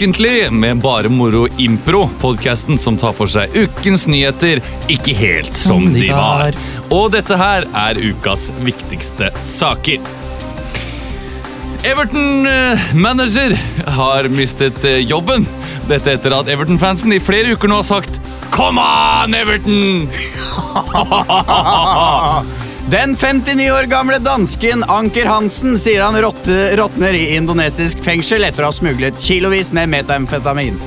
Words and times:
Ukentlig 0.00 0.52
med 0.52 0.78
bare 0.80 1.08
moro 1.12 1.48
impro. 1.58 2.10
Podkasten 2.20 2.78
som 2.80 2.96
tar 2.96 3.12
for 3.12 3.28
seg 3.28 3.52
ukens 3.52 4.06
nyheter 4.08 4.62
ikke 4.88 5.12
helt 5.12 5.50
som, 5.52 5.84
Som 5.84 5.92
de 5.92 6.06
var. 6.08 6.38
var. 6.40 6.56
Og 6.88 7.10
dette 7.12 7.36
her 7.36 7.66
er 7.76 8.00
ukas 8.00 8.46
viktigste 8.64 9.28
saker. 9.44 10.00
Everton-manager 11.84 13.52
har 13.98 14.30
mistet 14.32 14.80
eh, 14.88 15.02
jobben. 15.04 15.44
Dette 15.92 16.16
etter 16.16 16.32
at 16.38 16.48
Everton-fansen 16.48 17.12
i 17.12 17.20
flere 17.20 17.52
uker 17.52 17.68
nå 17.68 17.82
har 17.82 17.88
sagt 17.90 18.16
Come 18.56 18.80
on, 18.80 19.36
Everton! 19.36 20.08
Den 22.90 23.16
59 23.16 23.70
år 23.70 23.86
gamle 23.86 24.16
dansken 24.18 24.80
Anker 24.88 25.28
Hansen 25.30 25.76
sier 25.78 26.02
han 26.02 26.16
råtner 26.18 27.14
i 27.14 27.36
indonesisk 27.36 28.00
fengsel 28.02 28.42
etter 28.42 28.64
å 28.66 28.70
ha 28.72 28.74
smuglet 28.74 29.20
kilovis 29.22 29.70
med 29.76 29.92
metamfetamin. 29.92 30.80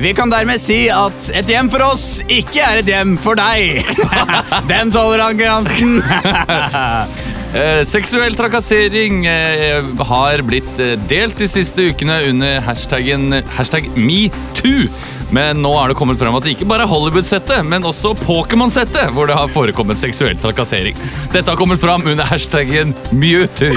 Vi 0.00 0.14
kan 0.16 0.32
dermed 0.32 0.56
si 0.62 0.86
at 0.88 1.28
et 1.36 1.50
hjem 1.52 1.68
for 1.68 1.84
oss 1.84 2.22
ikke 2.32 2.62
er 2.64 2.80
et 2.80 2.88
hjem 2.88 3.18
for 3.20 3.36
deg. 3.36 3.84
Den 4.72 4.94
tåler 4.94 5.26
Anker 5.26 5.52
Hansen. 5.52 6.00
Eh, 7.50 7.80
seksuell 7.82 8.36
trakassering 8.38 9.24
eh, 9.26 9.82
har 10.06 10.38
blitt 10.46 10.76
eh, 10.78 10.92
delt 11.10 11.40
de 11.42 11.48
siste 11.50 11.88
ukene 11.90 12.20
under 12.28 12.60
hashtaggen 12.62 13.40
hashtag 13.56 13.88
metoo. 13.98 14.84
Men 15.30 15.62
nå 15.62 15.70
er 15.78 15.90
det 15.90 15.98
kommet 15.98 16.18
frem 16.18 16.34
at 16.34 16.46
det 16.46 16.56
ikke 16.56 16.68
bare 16.70 16.86
er 16.86 16.90
Hollywood-settet, 16.90 17.62
men 17.66 17.86
også 17.86 18.14
Pokémon-settet 18.24 19.12
hvor 19.14 19.30
det 19.30 19.36
har 19.38 19.50
forekommet 19.52 20.00
seksuell 20.00 20.38
trakassering. 20.42 20.98
Dette 21.34 21.46
har 21.50 21.58
kommet 21.58 21.80
fram 21.82 22.06
under 22.10 22.26
hashtaggen 22.26 22.94
Mewtwo. 23.14 23.70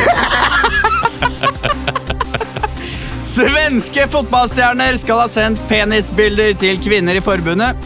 Svenske 3.34 4.06
fotballstjerner 4.14 4.98
skal 5.02 5.24
ha 5.24 5.30
sendt 5.32 5.62
penisbilder 5.70 6.54
til 6.62 6.78
kvinner 6.82 7.18
i 7.18 7.24
forbundet. 7.24 7.78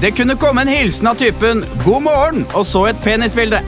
Det 0.00 0.14
kunne 0.16 0.36
komme 0.40 0.64
en 0.64 0.72
hilsen 0.72 1.06
av 1.10 1.18
typen 1.20 1.64
'god 1.84 2.02
morgen' 2.06 2.46
og 2.52 2.64
så 2.66 2.86
et 2.90 3.02
penisbilde. 3.04 3.60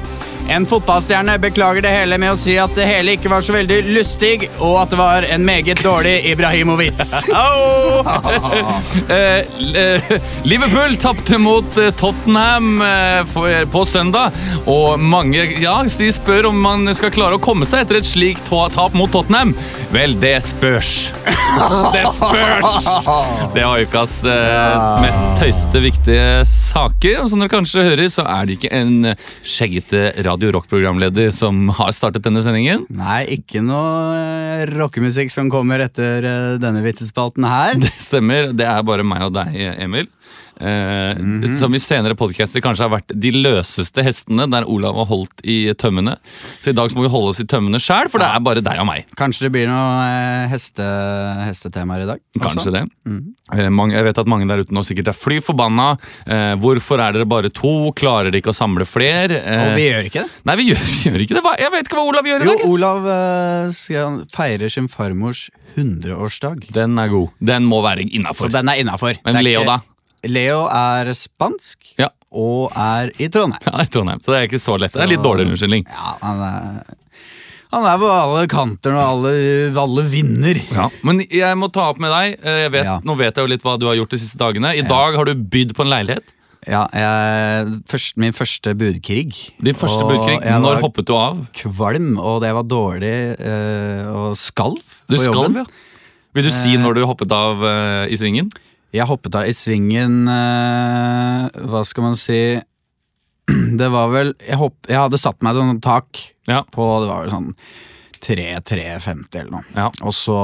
En 0.48 0.66
fotballstjerne 0.66 1.38
beklager 1.38 1.82
det 1.82 1.90
hele 1.90 2.18
med 2.22 2.32
å 2.32 2.38
si 2.38 2.54
at 2.60 2.74
det 2.78 2.86
hele 2.86 3.16
ikke 3.16 3.30
var 3.32 3.42
så 3.42 3.56
veldig 3.56 3.80
lystig, 3.90 4.46
og 4.62 4.76
at 4.84 4.92
det 4.92 4.98
var 5.00 5.26
en 5.26 5.46
meget 5.46 5.82
dårlig 5.84 6.20
Ibrahimovic. 6.32 7.02
Eh, 9.06 9.46
eh, 9.78 10.12
Liverpool 10.44 10.96
tapte 11.00 11.38
mot 11.40 11.78
eh, 11.80 11.92
Tottenham 11.96 12.82
på 13.72 13.82
søndag, 13.88 14.34
og 14.68 15.00
mange 15.00 15.44
ja, 15.62 15.78
de 15.86 16.08
spør 16.12 16.50
om 16.50 16.58
man 16.60 16.90
skal 16.96 17.12
klare 17.14 17.38
å 17.38 17.42
komme 17.42 17.66
seg 17.68 17.84
etter 17.84 18.00
et 18.00 18.08
slikt 18.08 18.50
tap 18.50 18.96
mot 18.96 19.10
Tottenham. 19.12 19.54
Vel, 19.94 20.16
det 20.20 20.38
spørs. 20.44 20.94
Det 21.94 22.02
spørs! 22.12 22.88
Det 23.54 23.62
var 23.64 23.80
ukas 23.80 24.18
mest 25.00 25.38
tøysete 25.40 25.80
viktige 25.80 26.42
saker. 26.50 27.22
Og 27.22 27.30
som 27.32 27.40
dere 27.40 27.52
kanskje 27.54 27.86
hører, 27.86 28.10
så 28.12 28.26
er 28.28 28.44
det 28.44 28.58
ikke 28.58 28.72
en 28.76 29.14
skjeggete 29.40 30.10
Radio 30.26 30.35
Rock-programleder 30.44 31.30
som 31.34 31.68
har 31.78 31.92
startet 31.96 32.24
denne 32.26 32.42
sendingen. 32.44 32.84
Nei, 32.92 33.22
ikke 33.38 33.62
noe 33.64 34.16
eh, 34.16 34.64
rockemusikk 34.76 35.32
som 35.32 35.48
kommer 35.52 35.84
etter 35.86 36.26
eh, 36.26 36.50
denne 36.62 36.84
vitsespalten 36.84 37.46
her. 37.48 37.78
Det 37.86 37.94
stemmer. 38.02 38.52
Det 38.56 38.66
er 38.68 38.84
bare 38.86 39.06
meg 39.06 39.28
og 39.28 39.34
deg, 39.38 39.56
Emil. 39.80 40.10
Eh, 40.60 41.18
Som 41.60 41.74
i 41.76 41.80
senere 41.82 42.14
podcaster 42.16 42.62
kanskje 42.64 42.86
har 42.86 42.92
vært 42.96 43.12
de 43.14 43.30
løseste 43.34 44.02
hestene 44.06 44.46
der 44.50 44.64
Olav 44.70 44.96
har 44.96 45.06
holdt 45.10 45.42
i 45.44 45.72
tømmene. 45.76 46.16
Så 46.62 46.70
i 46.72 46.76
dag 46.76 46.90
så 46.90 46.96
må 46.96 47.04
vi 47.06 47.10
holde 47.12 47.34
oss 47.34 47.40
i 47.42 47.46
tømmene 47.48 47.80
sjæl, 47.82 48.08
for 48.12 48.22
det 48.22 48.28
er 48.30 48.40
bare 48.44 48.62
deg 48.64 48.80
og 48.80 48.86
meg. 48.88 49.04
Kanskje 49.18 49.46
det 49.46 49.52
blir 49.56 49.68
noe 49.68 50.06
eh, 50.06 50.46
heste, 50.52 50.86
hestetemaer 51.46 52.06
i 52.06 52.08
dag? 52.12 52.22
også? 52.36 52.44
Kanskje 52.46 52.72
det. 52.76 52.84
Eh, 53.56 53.68
mange, 53.70 53.94
jeg 53.98 54.04
vet 54.08 54.18
at 54.22 54.30
mange 54.32 54.48
der 54.48 54.64
ute 54.64 54.74
nå 54.76 54.84
sikkert 54.86 55.12
er 55.12 55.16
fly 55.18 55.40
forbanna. 55.44 55.90
Eh, 56.26 56.54
hvorfor 56.62 57.02
er 57.04 57.16
dere 57.18 57.28
bare 57.28 57.50
to? 57.52 57.74
Klarer 57.96 58.30
dere 58.32 58.40
ikke 58.42 58.54
å 58.54 58.56
samle 58.56 58.86
flere? 58.88 59.40
Eh, 59.42 59.64
Og 59.66 59.76
vi 59.76 59.88
gjør 59.90 60.08
ikke 60.10 60.24
det. 60.24 60.40
Nei, 60.48 60.56
vi 60.62 60.68
gjør, 60.72 60.82
vi 60.86 61.10
gjør 61.10 61.26
ikke 61.26 61.36
det. 61.40 61.44
Jeg 61.66 61.72
vet 61.76 61.88
ikke 61.90 61.98
hva 62.00 62.06
Olav 62.10 62.30
gjør 62.32 62.40
i 62.46 62.48
Jo, 62.48 62.54
dag. 62.56 62.64
Olav 62.76 63.10
eh, 63.12 63.74
skal 63.76 64.22
feire 64.34 64.70
sin 64.72 64.88
farmors 64.92 65.46
100-årsdag. 65.76 66.70
Den 66.72 66.96
er 66.98 67.08
god. 67.12 67.28
Den 67.44 67.66
må 67.68 67.82
være 67.84 68.06
Så 68.06 68.16
innafor. 68.18 68.48
den 68.52 68.68
er 68.72 68.80
innafor. 68.80 69.18
Men 69.26 69.42
Leo, 69.44 69.64
da? 69.68 69.80
Leo 70.28 70.66
er 70.72 71.12
spansk 71.16 71.94
Ja. 72.00 72.08
og 72.32 72.70
er 72.76 73.10
i 73.18 73.28
Trondheim. 73.32 73.62
Ja, 73.66 73.82
i 73.82 73.90
Trondheim. 73.92 74.20
Så 74.22 74.32
det 74.32 74.38
er 74.42 74.48
ikke 74.48 74.60
så 74.62 74.78
lett. 74.80 74.92
Det 74.96 75.02
er 75.06 75.12
litt 75.14 75.22
dårligere 75.24 75.52
unnskyldning. 75.54 75.84
Ja, 75.88 76.14
han 76.22 76.40
er, 76.46 76.94
han 77.72 77.84
er 77.90 77.98
på 77.98 78.10
alle 78.12 78.46
kanter 78.50 78.94
når 78.94 79.04
alle, 79.10 79.32
alle 79.82 80.04
vinner. 80.10 80.60
Ja, 80.72 80.88
Men 81.02 81.20
jeg 81.26 81.56
må 81.58 81.68
ta 81.74 81.88
opp 81.90 81.98
med 82.02 82.10
deg. 82.14 82.38
eh, 82.44 82.68
vet, 82.70 82.84
Ja. 82.84 82.98
Nå 83.04 83.16
vet 83.18 83.34
jeg 83.36 83.42
jo 83.44 83.52
litt 83.52 83.62
hva 83.66 83.78
du 83.78 83.86
har 83.88 83.96
gjort 83.98 84.10
de 84.10 84.18
siste 84.22 84.38
dagene. 84.38 84.74
I 84.76 84.82
dag 84.86 85.14
har 85.16 85.24
du 85.24 85.34
bydd 85.34 85.74
på 85.76 85.82
en 85.86 85.90
leilighet. 85.92 86.32
Ja, 86.66 86.86
jeg, 86.90 87.82
først, 87.86 88.16
Min 88.18 88.32
første 88.34 88.72
budkrig. 88.74 89.52
Din 89.62 89.74
første 89.78 90.02
Og 90.02 90.10
budkrig. 90.10 90.40
Når 90.42 90.80
hoppet 90.82 91.06
du 91.06 91.12
av? 91.14 91.44
Kvalm, 91.54 92.16
og 92.18 92.40
det 92.42 92.52
var 92.56 92.64
dårlig 92.64 93.12
Øh, 93.38 94.06
og 94.10 94.36
skalv 94.36 94.80
Du 95.08 95.14
på 95.16 95.22
skal, 95.22 95.34
jobben. 95.34 95.56
ja. 95.62 95.64
Vil 96.34 96.44
du 96.44 96.50
si 96.50 96.74
når 96.76 96.94
du 96.98 97.04
hoppet 97.06 97.30
av 97.32 97.62
øh, 97.62 98.08
i 98.10 98.16
svingen? 98.18 98.50
Jeg 98.96 99.08
hoppet 99.10 99.36
av 99.38 99.48
i 99.48 99.54
svingen 99.56 100.22
eh, 100.32 101.48
Hva 101.70 101.82
skal 101.88 102.08
man 102.10 102.16
si 102.20 102.38
Det 103.80 103.90
var 103.92 104.10
vel 104.14 104.32
Jeg, 104.40 104.58
hopp, 104.60 104.78
jeg 104.90 104.98
hadde 104.98 105.20
satt 105.22 105.42
meg 105.46 105.58
et 105.60 105.82
tak 105.84 106.22
Ja. 106.50 106.62
på 106.64 106.86
Det 107.02 107.10
var 107.12 107.26
vel 107.26 107.34
sånn 107.34 107.52
3-3-50 108.26 109.36
eller 109.38 109.52
noe. 109.52 109.64
Ja. 109.76 109.86
Og 110.02 110.14
så 110.16 110.34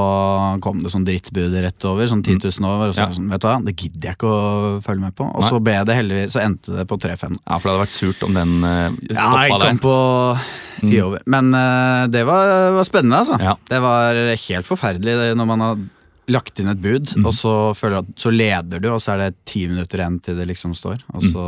kom 0.63 0.83
det 0.83 0.91
sånn 0.93 1.07
drittbud 1.07 1.55
rett 1.65 1.87
over, 1.89 2.07
sånn 2.07 2.23
10 2.23 2.39
000 2.61 2.69
over. 2.69 2.91
Og 2.93 2.95
så 2.95 3.01
Ja. 3.07 3.11
sånn, 3.17 3.31
vet 3.33 3.41
du 3.43 3.47
hva, 3.49 3.57
det 3.65 3.75
gidder 3.75 4.09
jeg 4.11 4.17
ikke 4.19 4.29
å 4.31 4.83
følge 4.85 5.01
med 5.01 5.15
på. 5.19 5.25
Og 5.25 5.41
Nei. 5.41 5.51
så 5.51 5.61
ble 5.65 5.77
det 5.89 5.97
heldigvis, 5.97 6.33
så 6.37 6.43
endte 6.45 6.77
det 6.77 6.87
på 6.87 6.99
3-5. 7.01 7.39
Ja, 7.49 7.59
for 7.59 7.69
det 7.69 7.73
hadde 7.73 7.85
vært 7.87 7.97
surt 7.97 8.23
om 8.29 8.35
den 8.35 8.53
uh, 8.63 8.91
Ja, 9.11 9.27
jeg 9.43 9.51
jeg 9.51 9.61
der. 9.61 9.67
kom 9.69 9.79
på 9.83 9.97
10 10.83 11.01
over. 11.03 11.23
Men 11.27 11.55
uh, 11.55 12.07
det 12.13 12.25
var, 12.29 12.73
var 12.77 12.85
spennende, 12.85 13.19
altså. 13.25 13.41
Ja. 13.41 13.57
Det 13.69 13.81
var 13.83 14.15
helt 14.15 14.67
forferdelig 14.69 15.17
det, 15.19 15.37
når 15.37 15.47
man 15.47 15.61
har 15.61 15.77
lagt 16.31 16.61
inn 16.63 16.71
et 16.71 16.79
bud, 16.83 17.09
mm. 17.19 17.25
og 17.27 17.35
så 17.35 17.53
føler 17.75 17.97
du 17.97 18.01
at 18.05 18.23
så 18.23 18.31
leder 18.31 18.83
du, 18.83 18.89
og 18.95 19.01
så 19.03 19.15
er 19.17 19.23
det 19.25 19.41
ti 19.49 19.65
minutter 19.67 19.99
igjen 20.03 20.21
til 20.23 20.37
det 20.39 20.47
liksom 20.53 20.75
står. 20.79 21.01
Og 21.17 21.25
så, 21.25 21.47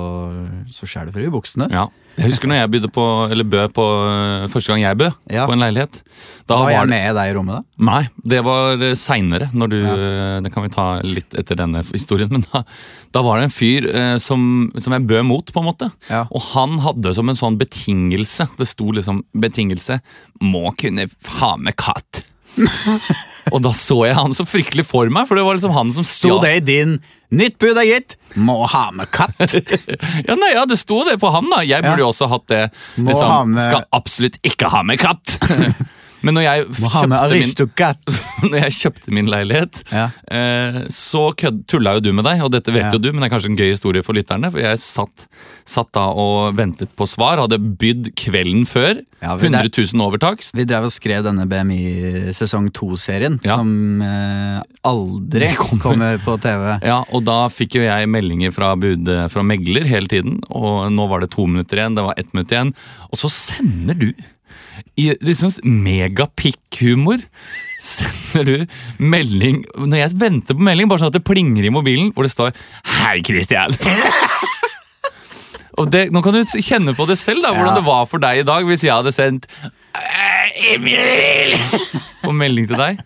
så 0.75 0.89
skjærer 0.89 1.11
det 1.11 1.15
for 1.15 1.23
i 1.23 1.31
buksene. 1.31 1.69
Ja. 1.71 1.85
Jeg 2.15 2.31
husker 2.31 2.51
når 2.51 2.61
jeg 2.61 2.71
bydde 2.75 2.91
på, 2.95 3.05
eller 3.35 3.47
bød 3.51 3.73
på 3.75 3.85
eh, 4.07 4.47
første 4.51 4.71
gang 4.71 4.85
jeg 4.85 4.99
bød 5.01 5.13
Ja. 5.35 5.47
på 5.49 5.55
en 5.55 5.63
leilighet. 5.65 6.01
Da 6.47 6.59
Var 6.63 6.71
jeg 6.71 6.81
det- 6.87 6.91
med 6.93 7.17
deg 7.19 7.31
i 7.31 7.35
rommet 7.39 7.55
da? 7.57 7.87
Nei, 7.91 8.03
det 8.35 8.43
var 8.47 8.85
seinere. 8.99 9.49
Det 9.55 10.53
kan 10.55 10.63
vi 10.67 10.75
ta 10.75 10.87
litt 11.03 11.35
etter 11.35 11.59
denne 11.59 11.83
historien. 11.91 12.31
Men 12.31 12.47
da, 12.53 12.63
da 13.15 13.23
var 13.23 13.39
det 13.39 13.49
en 13.49 13.55
fyr 13.55 13.89
eh, 13.91 14.17
som, 14.23 14.71
som 14.79 14.95
jeg 14.95 15.07
bød 15.11 15.27
mot, 15.27 15.55
på 15.55 15.63
en 15.63 15.71
måte. 15.71 15.91
Ja. 16.11 16.27
Og 16.31 16.43
han 16.53 16.79
hadde 16.85 17.15
som 17.15 17.31
en 17.31 17.39
sånn 17.39 17.59
betingelse 17.59 18.47
Det 18.59 18.67
sto 18.69 18.91
liksom 18.95 19.23
'betingelse 19.35 20.01
må 20.43 20.71
kunne 20.79 21.09
ha 21.41 21.57
med 21.57 21.77
katt'. 21.77 22.23
Og 23.53 23.61
da 23.65 23.73
så 23.77 23.99
jeg 24.07 24.17
han 24.17 24.35
så 24.37 24.47
fryktelig 24.49 24.87
for 24.89 25.11
meg, 25.13 25.29
for 25.29 25.39
det 25.39 25.45
var 25.47 25.59
liksom 25.59 25.75
han 25.75 25.93
som 25.95 26.07
Sto 26.07 26.39
det 26.43 26.53
i 26.57 26.65
din 26.65 26.97
'nytt 27.35 27.59
bud 27.59 27.79
er 27.81 27.89
gitt, 27.89 28.17
må 28.39 28.63
ha 28.71 28.91
med 28.95 29.11
katt'? 29.11 29.57
Ja, 30.29 30.37
nei, 30.39 30.53
ja, 30.55 30.65
det 30.71 30.79
sto 30.79 31.03
det 31.09 31.19
på 31.23 31.33
han, 31.35 31.51
da. 31.51 31.65
Jeg 31.67 31.83
burde 31.83 32.05
jo 32.05 32.13
også 32.13 32.29
hatt 32.31 32.47
det. 32.53 32.63
Liksom, 32.97 33.59
Skal 33.59 33.85
absolutt 33.93 34.39
ikke 34.47 34.71
ha 34.71 34.85
med 34.87 35.03
katt! 35.03 35.39
Men 36.25 36.35
når 36.39 36.45
jeg 36.47 36.67
kjøpte 36.75 37.31
min 37.31 37.55
når 38.51 38.59
jeg 38.65 38.75
kjøpte 38.81 39.15
min 39.15 39.29
leilighet, 39.31 39.83
Ja. 39.93 40.07
eh, 40.31 40.81
så 40.93 41.27
tulla 41.37 41.97
jo 41.99 42.05
du 42.05 42.13
med 42.17 42.25
deg, 42.27 42.43
og 42.45 42.51
dette 42.55 42.73
vet 42.75 42.87
Ja. 42.89 42.93
jo 42.97 42.99
du, 42.99 43.11
men 43.13 43.23
det 43.23 43.29
er 43.31 43.35
kanskje 43.37 43.51
en 43.53 43.59
gøy 43.61 43.71
historie 43.73 44.03
for 44.05 44.17
lytterne. 44.17 44.51
For 44.53 44.61
jeg 44.65 44.81
satt, 44.83 45.27
satt 45.69 45.93
da 45.97 46.09
og 46.13 46.57
ventet 46.59 46.91
på 46.97 47.07
svar, 47.09 47.41
hadde 47.45 47.59
bydd 47.61 48.13
kvelden 48.19 48.65
før. 48.69 49.03
Ja, 49.25 49.37
100 49.41 49.71
000 49.73 50.03
over 50.05 50.21
takst. 50.21 50.53
Vi 50.57 50.67
drev 50.69 50.85
og 50.91 50.93
skrev 50.93 51.23
denne 51.25 51.47
BMI 51.49 52.33
sesong 52.37 52.69
2-serien, 52.77 53.39
Ja. 53.47 53.57
som 53.57 54.03
eh, 54.05 54.61
aldri 54.85 55.49
kommer. 55.57 55.83
kommer 55.87 56.19
på 56.25 56.37
TV. 56.45 56.67
Ja, 56.85 57.03
og 57.11 57.25
da 57.25 57.49
fikk 57.49 57.79
jo 57.79 57.87
jeg 57.87 58.09
meldinger 58.13 58.53
fra, 58.53 58.75
bud, 58.77 59.09
fra 59.33 59.43
megler 59.47 59.85
hele 59.89 60.11
tiden, 60.11 60.41
og 60.51 60.91
nå 60.93 61.09
var 61.09 61.25
det 61.25 61.31
to 61.33 61.47
minutter 61.49 61.81
igjen, 61.81 61.97
det 61.97 62.05
var 62.05 62.15
ett 62.21 62.33
minutt 62.37 62.53
igjen, 62.53 62.75
og 63.11 63.19
så 63.21 63.31
sender 63.33 63.95
du 63.99 64.11
i 64.97 65.11
liksom 65.21 65.51
megapikk-humor 65.65 67.23
sender 67.85 68.45
du 68.49 68.55
melding 68.99 69.65
Når 69.77 69.99
jeg 69.99 70.15
venter 70.21 70.55
på 70.57 70.65
melding, 70.65 70.89
bare 70.89 71.03
sånn 71.03 71.11
at 71.13 71.19
det 71.19 71.25
plinger 71.27 71.65
i 71.67 71.73
mobilen, 71.75 72.13
hvor 72.15 72.25
det 72.25 72.33
står 72.33 72.53
'Hei, 72.85 73.21
Christian'. 73.27 73.75
Og 75.79 75.89
det, 75.91 76.05
Nå 76.15 76.23
kan 76.23 76.37
du 76.37 76.45
kjenne 76.63 76.95
på 76.95 77.07
det 77.11 77.17
selv, 77.19 77.43
da, 77.43 77.51
hvordan 77.51 77.73
Ja. 77.75 77.79
det 77.81 77.85
var 77.89 78.05
for 78.07 78.19
deg 78.23 78.39
i 78.39 78.47
dag 78.47 78.65
hvis 78.65 78.85
jeg 78.87 78.95
hadde 78.95 79.11
sendt 79.13 79.47
«Eh, 79.95 80.75
Emil! 80.75 81.55
på 82.23 82.33
melding 82.35 82.67
til 82.71 82.77
deg. 82.79 83.01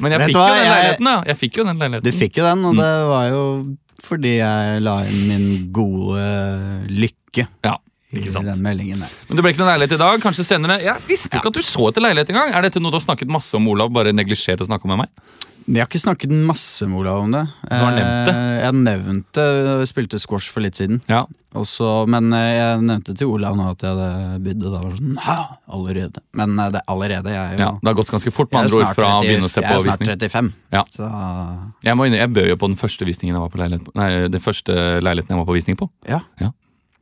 Men 0.00 0.12
jeg 0.12 0.20
Vet 0.20 0.28
fikk, 0.28 0.36
jo 0.36 0.44
den 0.46 0.56
jeg- 0.56 0.70
leiligheten, 0.72 1.04
da. 1.04 1.22
Jeg 1.26 1.36
fikk 1.40 1.56
jo 1.56 1.64
den 1.64 1.78
leiligheten. 1.80 2.04
Du 2.04 2.18
fikk 2.18 2.36
jo 2.36 2.44
den, 2.44 2.58
Mm. 2.58 2.64
og 2.68 2.76
det 2.76 3.08
var 3.08 3.24
jo 3.28 3.76
fordi 4.02 4.36
jeg 4.38 4.82
la 4.82 4.94
inn 5.04 5.28
min 5.28 5.72
gode 5.72 6.86
lykke 6.88 7.46
Ja, 7.64 7.76
ikke 8.12 8.32
sant. 8.34 8.46
den 8.50 8.62
meldingen. 8.64 8.98
Men 9.28 9.36
det 9.38 9.44
ble 9.44 9.52
ikke 9.54 9.62
noen 9.62 9.72
leilighet 9.74 9.94
i 9.98 10.02
dag. 10.02 10.20
Kanskje 10.24 10.46
senere. 10.48 10.80
Jeg 10.82 11.06
visste 11.06 11.36
ikke 11.38 11.52
at 11.52 11.60
du 11.60 11.62
så 11.62 11.88
etter 11.90 12.02
leilighet 12.02 12.32
engang. 12.34 12.54
Er 12.58 12.66
dette 12.66 12.82
noe 12.82 12.90
du 12.90 12.98
har 12.98 13.06
snakket 13.06 13.30
masse 13.30 13.54
om, 13.54 13.68
Olav? 13.70 13.92
Bare 13.94 14.12
neglisjert 14.16 14.60
å 14.64 14.66
snakke 14.66 14.90
med 14.90 15.04
meg? 15.04 15.36
Jeg 15.70 15.76
har 15.84 15.86
ikke 15.86 16.00
snakket 16.02 16.30
masse 16.32 16.86
med 16.88 16.98
Olav 16.98 17.20
om 17.22 17.34
det. 17.34 17.42
Du 17.68 17.74
har 17.76 17.92
nevnt 17.94 18.26
det. 18.26 18.32
Eh, 18.34 18.62
Jeg 18.64 18.74
nevnte 18.80 19.44
jeg 19.44 19.90
spilte 19.90 20.18
squash 20.18 20.50
for 20.50 20.64
litt 20.64 20.74
siden. 20.80 21.02
Ja. 21.06 21.20
Også, 21.54 22.06
men 22.10 22.32
eh, 22.34 22.46
jeg 22.56 22.80
nevnte 22.88 23.14
til 23.20 23.30
Olav 23.30 23.54
nå 23.58 23.68
at 23.74 23.84
jeg 23.84 23.92
hadde 23.92 24.40
bydd, 24.46 24.64
og 24.66 24.72
da 24.74 24.80
var 24.82 24.96
sånn 24.96 25.20
Hæ, 25.20 25.36
allerede? 25.76 26.22
Men 26.40 26.56
eh, 26.64 26.70
det 26.74 26.80
er 26.80 26.90
allerede. 26.96 27.34
Jeg 27.36 27.44
er 27.44 27.54
jo 27.54 27.62
ja. 27.62 27.70
Det 27.82 27.90
har 27.92 27.98
gått 28.00 28.10
ganske 28.16 28.32
fort, 28.34 28.50
med 28.50 28.64
andre 28.64 28.80
ord, 28.80 28.94
fra 28.96 29.12
å 29.18 29.22
begynne 29.22 29.46
å 29.46 29.52
se 29.52 29.62
jeg 29.62 29.70
er 29.76 29.86
snart 29.86 30.10
35. 30.16 30.50
Ja. 30.74 30.82
Så 30.96 31.12
Jeg, 31.86 31.96
må 32.00 32.08
inne, 32.08 32.18
jeg 32.24 32.32
bød 32.34 32.50
jo 32.50 32.58
på 32.64 32.72
den 32.72 32.80
første 32.80 33.06
visningen 33.06 33.36
jeg 33.38 33.44
var 33.44 33.52
på 33.54 33.60
leilighet 33.62 33.86
på. 33.86 33.94
Nei, 34.00 34.10
den 34.32 34.42
første 34.48 34.76
leiligheten 35.04 35.36
jeg 35.36 35.42
var 35.44 35.50
på 35.52 35.58
visning 35.60 35.78
på. 35.78 35.90
ja. 36.08 36.24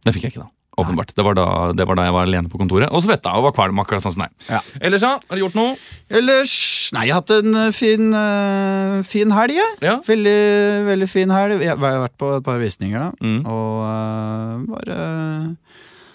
Den 0.05 0.15
fikk 0.15 0.29
jeg 0.29 0.33
ikke 0.37 0.45
da. 0.45 0.51
Åpenbart. 0.83 1.13
Det 1.19 1.25
var 1.27 1.35
da, 1.39 1.47
det 1.77 1.87
var 1.89 1.99
da 1.99 2.05
jeg 2.09 2.15
var 2.15 2.27
alene 2.29 2.49
på 2.53 2.59
kontoret. 2.61 2.89
Og 2.95 3.03
svetta 3.05 3.35
og 3.39 3.49
var 3.49 3.55
kvalm. 3.57 3.79
akkurat 3.83 4.05
sånn 4.05 4.15
som 4.17 4.25
deg. 4.27 4.33
Ja. 4.49 4.61
Ellers, 4.81 5.03
ja? 5.07 5.15
Har 5.19 5.37
du 5.39 5.43
gjort 5.45 5.59
noe? 5.59 5.77
Ellers 6.11 6.57
Nei, 6.97 7.03
jeg 7.05 7.13
har 7.13 7.21
hatt 7.21 7.33
en 7.37 7.57
eh, 7.61 7.73
fin, 7.77 8.05
uh, 8.17 9.03
fin 9.05 9.33
helg, 9.37 9.59
jeg. 9.59 9.73
Ja. 9.85 9.99
Veldig, 10.07 10.39
veldig 10.87 11.09
fin 11.13 11.29
helg. 11.35 11.61
Jeg 11.61 11.75
har 11.77 11.99
vært 12.07 12.15
på 12.17 12.31
et 12.39 12.47
par 12.47 12.63
visninger, 12.63 12.97
da. 12.97 13.11
Mm. 13.21 13.43
Og 13.45 13.83
uh, 13.85 14.63
bare 14.73 14.99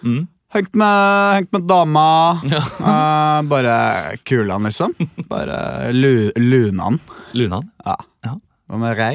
Mm. 0.04 0.24
hengt 0.56 0.74
med, 0.75 1.36
hengt 1.38 1.51
med 1.54 1.68
dama. 1.69 2.07
Ja. 2.50 2.63
uh, 2.81 3.42
bare 3.54 4.18
kulan, 4.25 4.66
liksom. 4.66 4.95
Bare 5.31 5.92
lu, 5.94 6.31
lunan. 6.42 6.98
Lunan? 7.38 7.69
Ja. 7.86 7.95
Ja. 8.25 8.33
Hva 8.69 8.81
med 8.81 8.98
rei? 8.98 9.13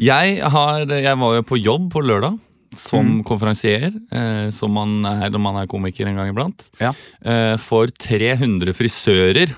Jeg, 0.00 0.36
har, 0.52 0.84
jeg 0.84 1.16
var 1.24 1.34
jo 1.40 1.42
på 1.48 1.58
jobb 1.60 1.88
på 1.96 2.04
lørdag. 2.04 2.36
Som 2.76 3.06
Mm. 3.20 3.24
konferansier, 3.26 3.90
eh, 4.12 4.50
som 4.50 4.70
man 4.72 5.04
er 5.04 5.30
når 5.30 5.40
man 5.40 5.56
er 5.62 5.66
komiker 5.66 6.06
en 6.06 6.14
gang 6.16 6.28
iblant. 6.30 6.68
Ja. 6.80 6.92
Eh, 7.24 7.56
for 7.56 7.86
300 7.88 8.72
frisører 8.72 9.56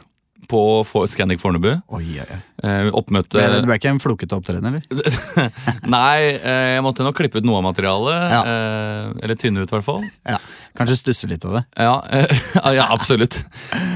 på 0.48 0.84
For- 0.84 1.06
Scandic 1.06 1.38
Fornebu. 1.40 1.82
Oi, 1.92 2.02
oi, 2.18 2.24
oi. 2.24 2.38
Eh, 2.64 2.90
oppmøte 2.90 3.36
Ble 3.38 3.48
det, 3.52 3.64
ble 3.64 3.76
ikke 3.78 3.90
en 3.92 3.98
flokete 4.00 4.32
opptreden, 4.36 4.64
eller? 4.66 4.82
Nei, 5.88 6.34
eh, 6.40 6.74
jeg 6.76 6.82
måtte 6.84 7.04
nok 7.04 7.14
klippe 7.16 7.36
ut 7.40 7.44
noe 7.44 7.60
av 7.60 7.64
materialet. 7.74 8.30
Ja. 8.32 8.42
Eh, 8.42 9.12
eller 9.24 9.34
tynne 9.36 9.62
ut, 9.62 9.68
i 9.70 9.76
hvert 9.76 9.84
fall. 9.86 10.02
Ja. 10.32 10.38
Kanskje 10.76 10.96
stusse 11.02 11.28
litt 11.28 11.44
av 11.44 11.52
det. 11.58 11.64
Ja, 11.76 11.94
eh, 12.10 12.26
ja 12.78 12.86
absolutt. 12.90 13.42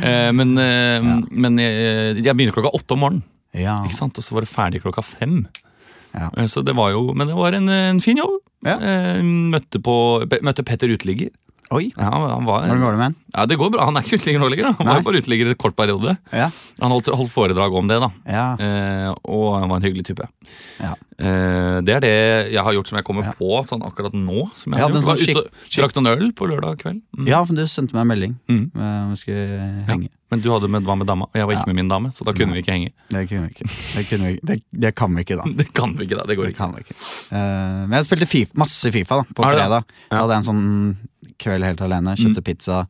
Eh, 0.05 0.31
men 0.37 0.53
men 0.57 1.57
jeg, 1.61 2.21
jeg 2.23 2.35
begynner 2.37 2.53
klokka 2.57 2.75
åtte 2.77 2.93
om 2.93 3.01
morgenen, 3.01 3.23
Ja. 3.57 3.79
ikke 3.85 3.97
sant? 3.97 4.19
og 4.19 4.25
så 4.25 4.33
var 4.37 4.45
det 4.45 4.53
ferdig 4.53 4.83
klokka 4.85 5.03
fem. 5.05 5.47
Ja. 6.17 6.31
Eh, 6.37 6.47
Så 6.51 6.63
det 6.65 6.75
var 6.77 6.91
jo, 6.95 7.13
Men 7.15 7.29
det 7.29 7.37
var 7.37 7.53
en, 7.53 7.69
en 7.69 8.01
fin 8.01 8.17
jobb. 8.19 8.41
Ja. 8.67 8.79
Eh, 8.81 9.23
møtte, 9.23 9.79
på, 9.83 9.97
møtte 10.43 10.65
Petter 10.67 10.89
Uteligger. 10.91 11.31
Oi, 11.75 11.89
Ja, 11.97 12.11
han 12.13 12.45
var, 12.47 12.63
hvordan 12.63 12.81
går 12.81 12.93
det 12.95 12.99
med 13.01 13.07
den? 13.07 13.17
ja, 13.35 13.47
det 13.51 13.57
går 13.59 13.71
bra. 13.75 13.85
Han 13.89 13.97
er 13.99 14.05
ikke 14.07 14.19
uteligger 14.21 14.41
nå 14.45 14.49
lenger. 14.53 14.67
Han 14.71 14.75
Han 14.79 14.87
var 14.87 15.01
jo 15.01 15.07
bare 15.09 15.21
uteligger 15.23 15.47
i 15.47 15.51
en 15.51 15.59
kort 15.59 15.75
periode. 15.77 16.17
Ja. 16.33 16.51
Han 16.81 16.91
holdt, 16.95 17.09
holdt 17.11 17.33
foredrag 17.33 17.75
om 17.75 17.89
det, 17.91 17.99
da. 18.01 18.11
Ja. 18.31 18.47
Eh, 18.61 19.15
og 19.25 19.59
han 19.61 19.69
var 19.69 19.77
en 19.81 19.87
hyggelig 19.89 20.07
type. 20.07 20.29
Ja. 20.79 20.93
Eh, 21.19 21.81
det 21.83 21.95
er 21.97 22.01
det 22.05 22.15
jeg 22.55 22.63
har 22.63 22.73
gjort 22.77 22.87
som 22.93 22.99
jeg 23.01 23.05
kommer 23.09 23.33
på 23.39 23.51
sånn 23.67 23.83
akkurat 23.83 24.15
nå. 24.15 24.47
Som 24.55 24.73
jeg 24.77 24.81
Ja, 24.85 24.89
den. 24.93 25.03
Var 25.03 25.17
sånn 25.17 25.35
ute 25.35 25.43
og 25.43 25.73
drakk 25.77 25.97
noen 25.99 26.13
øl 26.15 26.29
på 26.39 26.47
lørdag 26.51 26.79
kveld. 26.85 27.03
Mm. 27.19 27.27
ja, 27.27 27.43
for 27.45 27.55
du 27.59 27.65
sendte 27.67 27.97
meg 27.99 28.07
en 28.07 28.13
melding 28.15 28.37
Mm. 28.49 28.71
eh, 28.77 29.03
om 29.07 29.11
vi 29.11 29.17
skulle 29.17 29.85
henge. 29.91 30.09
Men 30.31 30.41
du 30.43 30.49
hadde 30.51 30.67
med, 30.69 30.83
var 30.83 30.97
med 30.99 31.07
dama, 31.07 31.27
og 31.31 31.37
jeg 31.39 31.47
var 31.47 31.55
ikke 31.55 31.67
med 31.71 31.77
min 31.77 31.89
dame, 31.89 32.09
så 32.11 32.25
da 32.27 32.33
kunne 32.35 32.53
vi 32.53 32.59
ikke 32.65 32.73
henge. 32.75 32.91
Det 33.15 33.29
kunne 33.31 33.47
vi 33.47 33.53
ikke. 33.55 33.67
Det, 33.69 34.19
vi, 34.19 34.33
ikke. 34.35 34.47
det, 34.47 34.57
det 34.75 34.95
kan 34.99 35.15
vi 35.15 35.23
ikke, 35.23 35.37
da. 35.39 35.45
Det 35.63 35.69
kan 35.73 35.93
vi 35.97 36.03
ikke, 36.09 36.17
da. 36.19 36.25
Det 36.27 36.37
går 36.37 36.49
Det 36.49 36.51
ikke. 36.51 36.59
kan 36.59 36.73
vi 36.75 36.83
ikke. 36.83 36.97
Uh, 37.31 37.87
men 37.87 37.95
jeg 38.01 38.05
spilte 38.09 38.27
FIFA, 38.27 38.59
masse 38.59 38.91
Fifa 38.91 39.21
da, 39.21 39.23
på 39.31 39.45
fredag. 39.47 39.71
Ja. 39.71 39.81
Mm. 39.87 40.11
Jeg 40.11 40.19
hadde 40.25 40.39
en 40.41 40.49
sånn 40.49 40.65
kveld 41.43 41.65
helt 41.67 41.81
alene. 41.87 42.17
Kjøpte 42.19 42.43
pizza. 42.47 42.83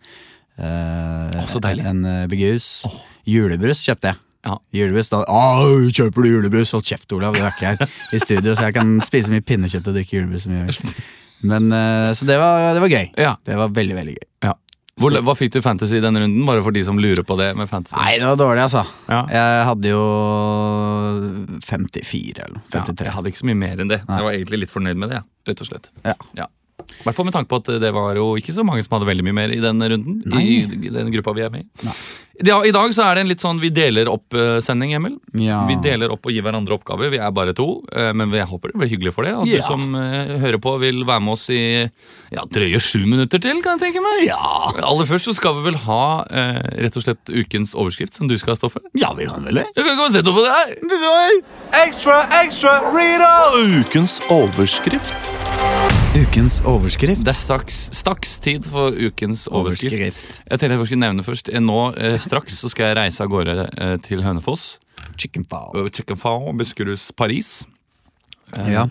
eh, 0.58 1.36
oh, 1.36 1.48
så 1.50 1.60
deilig. 1.62 1.84
En 1.86 2.04
uh, 2.04 2.86
Oh. 2.86 3.00
Julebrus 3.26 3.82
kjøpte 3.86 4.12
jeg. 4.12 4.20
Ja. 4.46 4.54
Julebrus, 4.78 5.08
da 5.10 5.24
Åh, 5.26 5.88
kjøper 5.90 6.22
du 6.22 6.28
julebrus? 6.30 6.70
Hold 6.76 6.84
kjeft, 6.86 7.10
Olav. 7.16 7.34
Du 7.34 7.42
er 7.42 7.50
ikke 7.50 7.72
her 7.72 7.88
i 8.14 8.20
studio, 8.22 8.54
så 8.54 8.68
jeg 8.68 8.76
kan 8.76 8.92
spise 9.02 9.32
mye 9.32 9.42
pinnekjøtt 9.42 9.88
og 9.90 9.96
drikke 9.98 10.20
julebrus. 10.20 10.46
Men, 11.42 11.66
eh, 11.74 12.12
så 12.14 12.24
det 12.28 12.36
var, 12.38 12.72
det 12.76 12.84
var 12.84 12.92
gøy. 12.94 13.08
Ja. 13.18 13.34
Det 13.44 13.58
var 13.58 13.74
veldig, 13.74 13.96
veldig 13.98 14.14
gøy. 14.20 14.28
ja. 14.46 14.54
Hvor, 14.96 15.12
hva 15.12 15.34
fikk 15.36 15.50
du 15.52 15.58
fantasy 15.60 15.98
i 15.98 16.00
denne 16.00 16.22
runden? 16.22 16.46
Bare 16.48 16.62
for 16.64 16.72
de 16.72 16.80
som 16.86 16.96
lurer 16.96 17.20
på 17.28 17.34
det 17.36 17.50
med 17.58 17.68
fantasy. 17.68 17.98
Nei, 18.00 18.14
det 18.16 18.24
var 18.30 18.38
dårlig, 18.40 18.62
altså. 18.64 18.80
Ja. 19.12 19.18
Jeg 19.28 19.66
hadde 19.68 19.90
jo 19.92 20.04
54 21.66 22.46
eller 22.46 22.62
53. 22.72 22.72
Ja, 22.72 22.84
53. 22.86 23.04
jeg 23.04 23.14
hadde 23.18 23.32
ikke 23.32 23.40
så 23.42 23.48
mye 23.50 23.58
mer 23.60 23.82
enn 23.82 23.90
det. 23.92 23.98
Nei. 24.08 24.16
Jeg 24.22 24.26
var 24.28 24.36
egentlig 24.38 24.60
litt 24.64 24.72
fornøyd 24.72 25.00
med 25.02 25.12
det. 25.12 25.20
ja, 25.20 25.50
rett 25.50 25.60
og 25.64 25.68
slett. 25.68 25.90
Ja. 26.06 26.48
I 26.86 27.06
hvert 27.06 27.18
fall 27.18 27.28
med 27.28 27.36
tanke 27.36 27.50
på 27.52 27.60
at 27.62 27.72
det 27.82 27.92
var 27.96 28.14
jo 28.18 28.32
ikke 28.40 28.54
så 28.56 28.64
mange 28.66 28.84
som 28.86 28.96
hadde 28.98 29.08
veldig 29.10 29.26
mye 29.26 29.38
mer 29.42 29.54
i 29.56 29.62
den 29.62 29.82
runden. 29.82 30.22
I, 30.40 30.62
I 30.66 30.94
den 30.94 31.10
gruppa 31.14 31.34
vi 31.36 31.44
er 31.46 31.50
med 31.54 31.66
i. 31.66 31.90
Ja, 32.44 32.58
I 32.68 32.72
dag 32.74 32.92
så 32.92 33.00
er 33.06 33.16
det 33.16 33.22
en 33.24 33.30
litt 33.30 33.40
sånn 33.40 33.56
vi 33.62 33.70
deler 33.72 34.10
opp-sending, 34.12 34.90
Emil. 34.98 35.14
Ja. 35.40 35.62
Vi 35.70 35.78
deler 35.80 36.12
opp 36.12 36.26
og 36.28 36.34
gir 36.34 36.44
hverandre 36.44 36.74
oppgaver. 36.76 37.08
Vi 37.14 37.16
er 37.16 37.30
bare 37.32 37.54
to, 37.56 37.78
eh, 37.96 38.10
men 38.12 38.28
jeg 38.36 38.44
håper 38.50 38.74
det 38.74 38.80
blir 38.82 38.90
hyggelig 38.92 39.14
for 39.16 39.24
det. 39.24 39.32
At 39.32 39.48
Ja. 39.48 39.62
du 39.62 39.64
som 39.64 39.94
eh, 39.96 40.34
hører 40.42 40.60
på, 40.60 40.74
vil 40.82 41.00
være 41.08 41.24
med 41.24 41.32
oss 41.32 41.46
i 41.48 41.62
ja, 41.88 42.44
drøye 42.44 42.76
sju 42.82 43.06
minutter 43.08 43.40
til, 43.40 43.62
kan 43.64 43.80
jeg 43.80 43.86
tenke 43.94 44.04
meg. 44.04 44.26
Ja. 44.28 44.68
Aller 44.84 45.08
først 45.08 45.30
så 45.30 45.36
skal 45.38 45.56
vi 45.56 45.70
vel 45.70 45.80
ha 45.86 46.02
eh, 46.28 46.60
rett 46.84 47.00
og 47.00 47.06
slett 47.08 47.32
ukens 47.32 47.72
overskrift, 47.72 48.12
som 48.20 48.28
du 48.28 48.36
skal 48.36 48.60
stå 48.60 48.68
for. 48.68 48.84
ja, 49.00 49.14
vi 49.16 49.24
kan 49.32 49.40
vel 49.48 49.62
det. 49.62 49.68
Vi 49.72 49.80
kan 49.88 49.96
ikke 49.96 50.12
sette 50.18 50.36
på 50.36 50.44
det 50.44 50.52
her! 50.52 51.40
Ekstra, 51.86 52.20
ekstra, 52.44 52.76
Rita! 52.92 53.32
Ukens 53.80 54.20
overskrift. 54.28 55.95
Ukens 56.16 56.62
overskrift. 56.64 57.20
Det 57.26 57.28
er 57.28 57.36
straks, 57.36 57.78
straks 57.92 58.38
tid 58.40 58.64
for 58.64 58.88
ukens 58.88 59.42
overskrift. 59.50 59.98
Overskrift. 59.98 60.38
Jeg 60.46 60.60
tenkte 60.62 60.78
jeg 60.78 60.88
skulle 60.88 61.02
nevne 61.02 61.24
først 61.26 61.50
eh, 61.52 61.60
Nå 61.60 61.80
eh, 61.92 62.16
Straks 62.22 62.56
så 62.62 62.70
skal 62.72 62.88
jeg 62.88 62.96
reise 62.96 63.20
av 63.20 63.28
gårde 63.28 63.66
eh, 63.68 63.96
til 64.00 64.24
Hønefoss. 64.24 64.64
Chicken 65.20 65.44
fowl. 65.44 65.74
Chicken 65.74 65.92
Checkenfao, 65.98 66.54
Buskeruds 66.56 67.10
Paris. 67.12 67.66
Ja. 68.56 68.86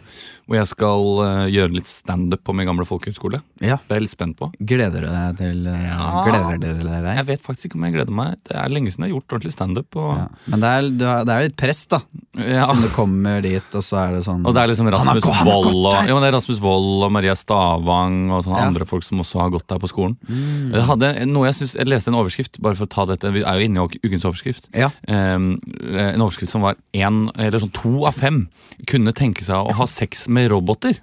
Hvor 0.46 0.60
jeg 0.60 0.68
skal 0.70 1.06
eh, 1.26 1.46
gjøre 1.56 1.74
litt 1.74 1.88
standup 1.90 2.44
på 2.46 2.54
min 2.54 2.68
gamle 2.70 2.86
folkehøyskole. 2.86 3.40
ja. 3.66 3.80
Det 3.86 3.96
er 3.96 4.00
jeg 4.00 4.04
litt 4.06 4.14
spent 4.14 4.36
på. 4.38 4.52
Gleder 4.62 5.02
du 5.02 5.08
deg 5.10 5.38
til 5.40 5.68
eh, 5.72 6.20
Gleder 6.28 6.60
dere 6.62 7.00
deg? 7.02 7.08
Jeg 7.18 7.26
vet 7.32 7.42
faktisk 7.42 7.66
ikke 7.72 7.80
om 7.80 7.86
jeg 7.88 7.96
gleder 7.96 8.14
meg. 8.14 8.36
Det 8.46 8.54
er 8.62 8.70
lenge 8.70 8.92
siden 8.94 9.08
jeg 9.08 9.12
har 9.14 9.16
gjort 9.20 9.36
ordentlig 9.38 9.54
standup. 9.56 9.96
Og, 9.98 10.12
Ja. 10.16 10.28
Men 10.54 10.62
det 10.62 10.70
er, 10.76 10.90
du 11.02 11.06
har- 11.10 11.26
det 11.26 11.34
er 11.36 11.48
litt 11.48 11.56
press, 11.58 11.82
da. 11.90 12.00
ja. 12.38 12.68
Siden 12.70 12.82
du 12.86 12.90
kommer 12.94 13.42
dit, 13.42 13.70
og 13.74 13.82
så 13.84 13.98
er 14.04 14.14
det 14.16 14.22
sånn 14.28 14.46
og 14.46 14.54
det 14.54 14.62
er 14.62 14.68
liksom 14.70 14.92
Rasmus 14.94 15.26
Wold 15.46 15.86
og, 15.90 15.98
ja, 16.06 16.20
det 16.22 16.34
Rasmus 16.36 16.60
Wold 16.62 17.04
og 17.08 17.12
Maria 17.18 17.34
Stavang 17.36 18.30
og 18.32 18.44
sånne 18.46 18.60
Ja. 18.62 18.68
andre 18.70 18.86
folk 18.86 19.04
som 19.04 19.20
også 19.26 19.40
har 19.42 19.50
gått 19.50 19.68
der 19.68 19.80
på 19.82 19.90
skolen. 19.90 20.16
Mm. 20.30 20.74
Jeg, 20.76 20.84
hadde 20.92 21.26
noe 21.32 21.46
jeg, 21.50 21.56
synes, 21.56 21.74
jeg 21.80 21.88
leste 21.90 22.10
en 22.14 22.20
overskrift, 22.22 22.62
bare 22.62 22.76
for 22.76 22.86
å 22.86 22.90
ta 22.90 23.06
dette. 23.10 23.32
Vi 23.34 23.42
er 23.42 23.58
jo 23.60 23.66
inne 23.66 23.82
i 23.90 24.00
ukens 24.06 24.26
overskrift. 24.30 24.70
Ja. 24.76 24.92
Um, 25.10 25.58
en 25.90 26.22
overskrift 26.22 26.52
som 26.54 26.62
var 26.62 26.76
én, 26.94 27.32
eller 27.36 27.60
sånn 27.66 27.74
to 27.74 28.06
av 28.06 28.14
fem 28.14 28.48
kunne 28.86 29.12
tenke 29.16 29.42
seg 29.42 29.56
å 29.56 29.74
ha 29.74 29.86
sex 29.90 30.28
med 30.28 30.35
roboter. 30.52 31.00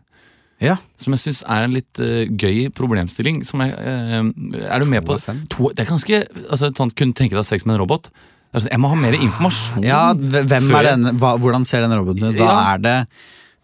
Ja. 0.63 0.77
Som 1.01 1.13
jeg 1.17 1.21
syns 1.25 1.41
er 1.51 1.65
en 1.67 1.73
litt 1.75 1.99
uh, 1.99 2.23
gøy 2.39 2.69
problemstilling. 2.77 3.41
Som 3.49 3.65
jeg, 3.65 3.73
uh, 3.75 4.23
er 4.69 4.79
du 4.85 4.87
med 4.93 5.03
på? 5.09 5.17
To, 5.51 5.71
det 5.75 5.83
er 5.87 5.91
ganske 5.91 6.21
altså, 6.49 6.71
sånn, 6.77 6.93
Kunne 6.95 7.17
tenke 7.19 7.35
deg 7.35 7.45
sex 7.49 7.65
med 7.67 7.75
en 7.77 7.83
robot. 7.83 8.11
Sånn, 8.55 8.69
Jeg 8.71 8.79
må 8.79 8.91
ha 8.93 8.95
mer 9.01 9.17
informasjon. 9.17 9.83
ja, 9.89 10.13
hvem 10.15 10.69
før 10.71 10.79
er 10.85 10.91
denne? 10.93 11.15
Hva, 11.19 11.35
hvordan 11.41 11.65
ser 11.67 11.81
denne 11.87 11.97
roboten 11.99 12.29
ut? 12.29 12.37
Hva 12.37 12.51
Ja. 12.53 12.75
er 12.75 12.79
det? 12.85 12.97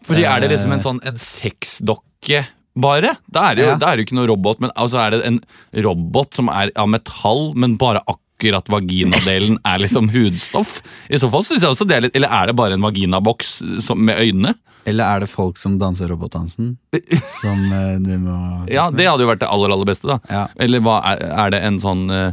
Fordi 0.07 0.23
er 0.25 0.39
det 0.41 0.49
liksom 0.51 0.71
Eh. 0.71 0.75
en 0.79 0.79
sånn 0.87 0.99
en 1.05 1.15
sexdokke 1.15 2.45
bare? 2.75 3.17
Da 3.31 3.51
er 3.51 3.55
det 3.55 3.63
jo, 3.65 3.69
Ja. 3.69 3.75
er 3.75 3.95
det 3.95 3.99
jo 3.99 4.05
ikke 4.07 4.19
noe 4.19 4.27
robot, 4.27 4.59
men 4.59 4.71
altså 4.75 4.97
er 5.05 5.11
det 5.11 5.25
en 5.27 5.39
robot 5.83 6.33
som 6.33 6.49
er 6.49 6.71
av 6.75 6.87
metall, 6.89 7.53
men 7.55 7.77
bare 7.77 8.01
akkurat 8.07 8.19
vaginadelen 8.43 9.57
er 9.65 9.77
liksom 9.79 10.09
hudstoff? 10.13 10.81
I 11.09 11.17
så 11.19 11.29
fall 11.31 11.43
synes 11.43 11.61
jeg 11.61 11.69
også 11.73 11.87
det 11.87 11.95
er 11.97 12.01
litt 12.07 12.15
Eller 12.15 12.29
er 12.31 12.47
det 12.47 12.55
bare 12.55 12.73
en 12.73 12.81
vaginaboks 12.81 13.61
som- 13.85 13.99
med 14.05 14.17
øynene? 14.19 14.55
Eller 14.85 15.03
er 15.03 15.19
det 15.19 15.29
folk 15.29 15.57
som 15.57 15.77
danser 15.77 16.07
robotdansen? 16.07 16.77
Som 17.41 17.65
eh, 17.71 17.97
du 17.99 18.17
må 18.19 18.65
Ja, 18.71 18.89
det 18.89 19.05
hadde 19.09 19.21
jo 19.25 19.27
vært 19.29 19.39
det 19.43 19.49
aller, 19.51 19.69
aller 19.75 19.85
beste, 19.85 20.07
da. 20.07 20.19
Ja. 20.29 20.47
Eller 20.57 20.79
hva, 20.79 21.01
er, 21.03 21.17
er 21.45 21.49
det 21.51 21.59
en 21.67 21.79
sånn 21.83 22.09
eh, 22.09 22.31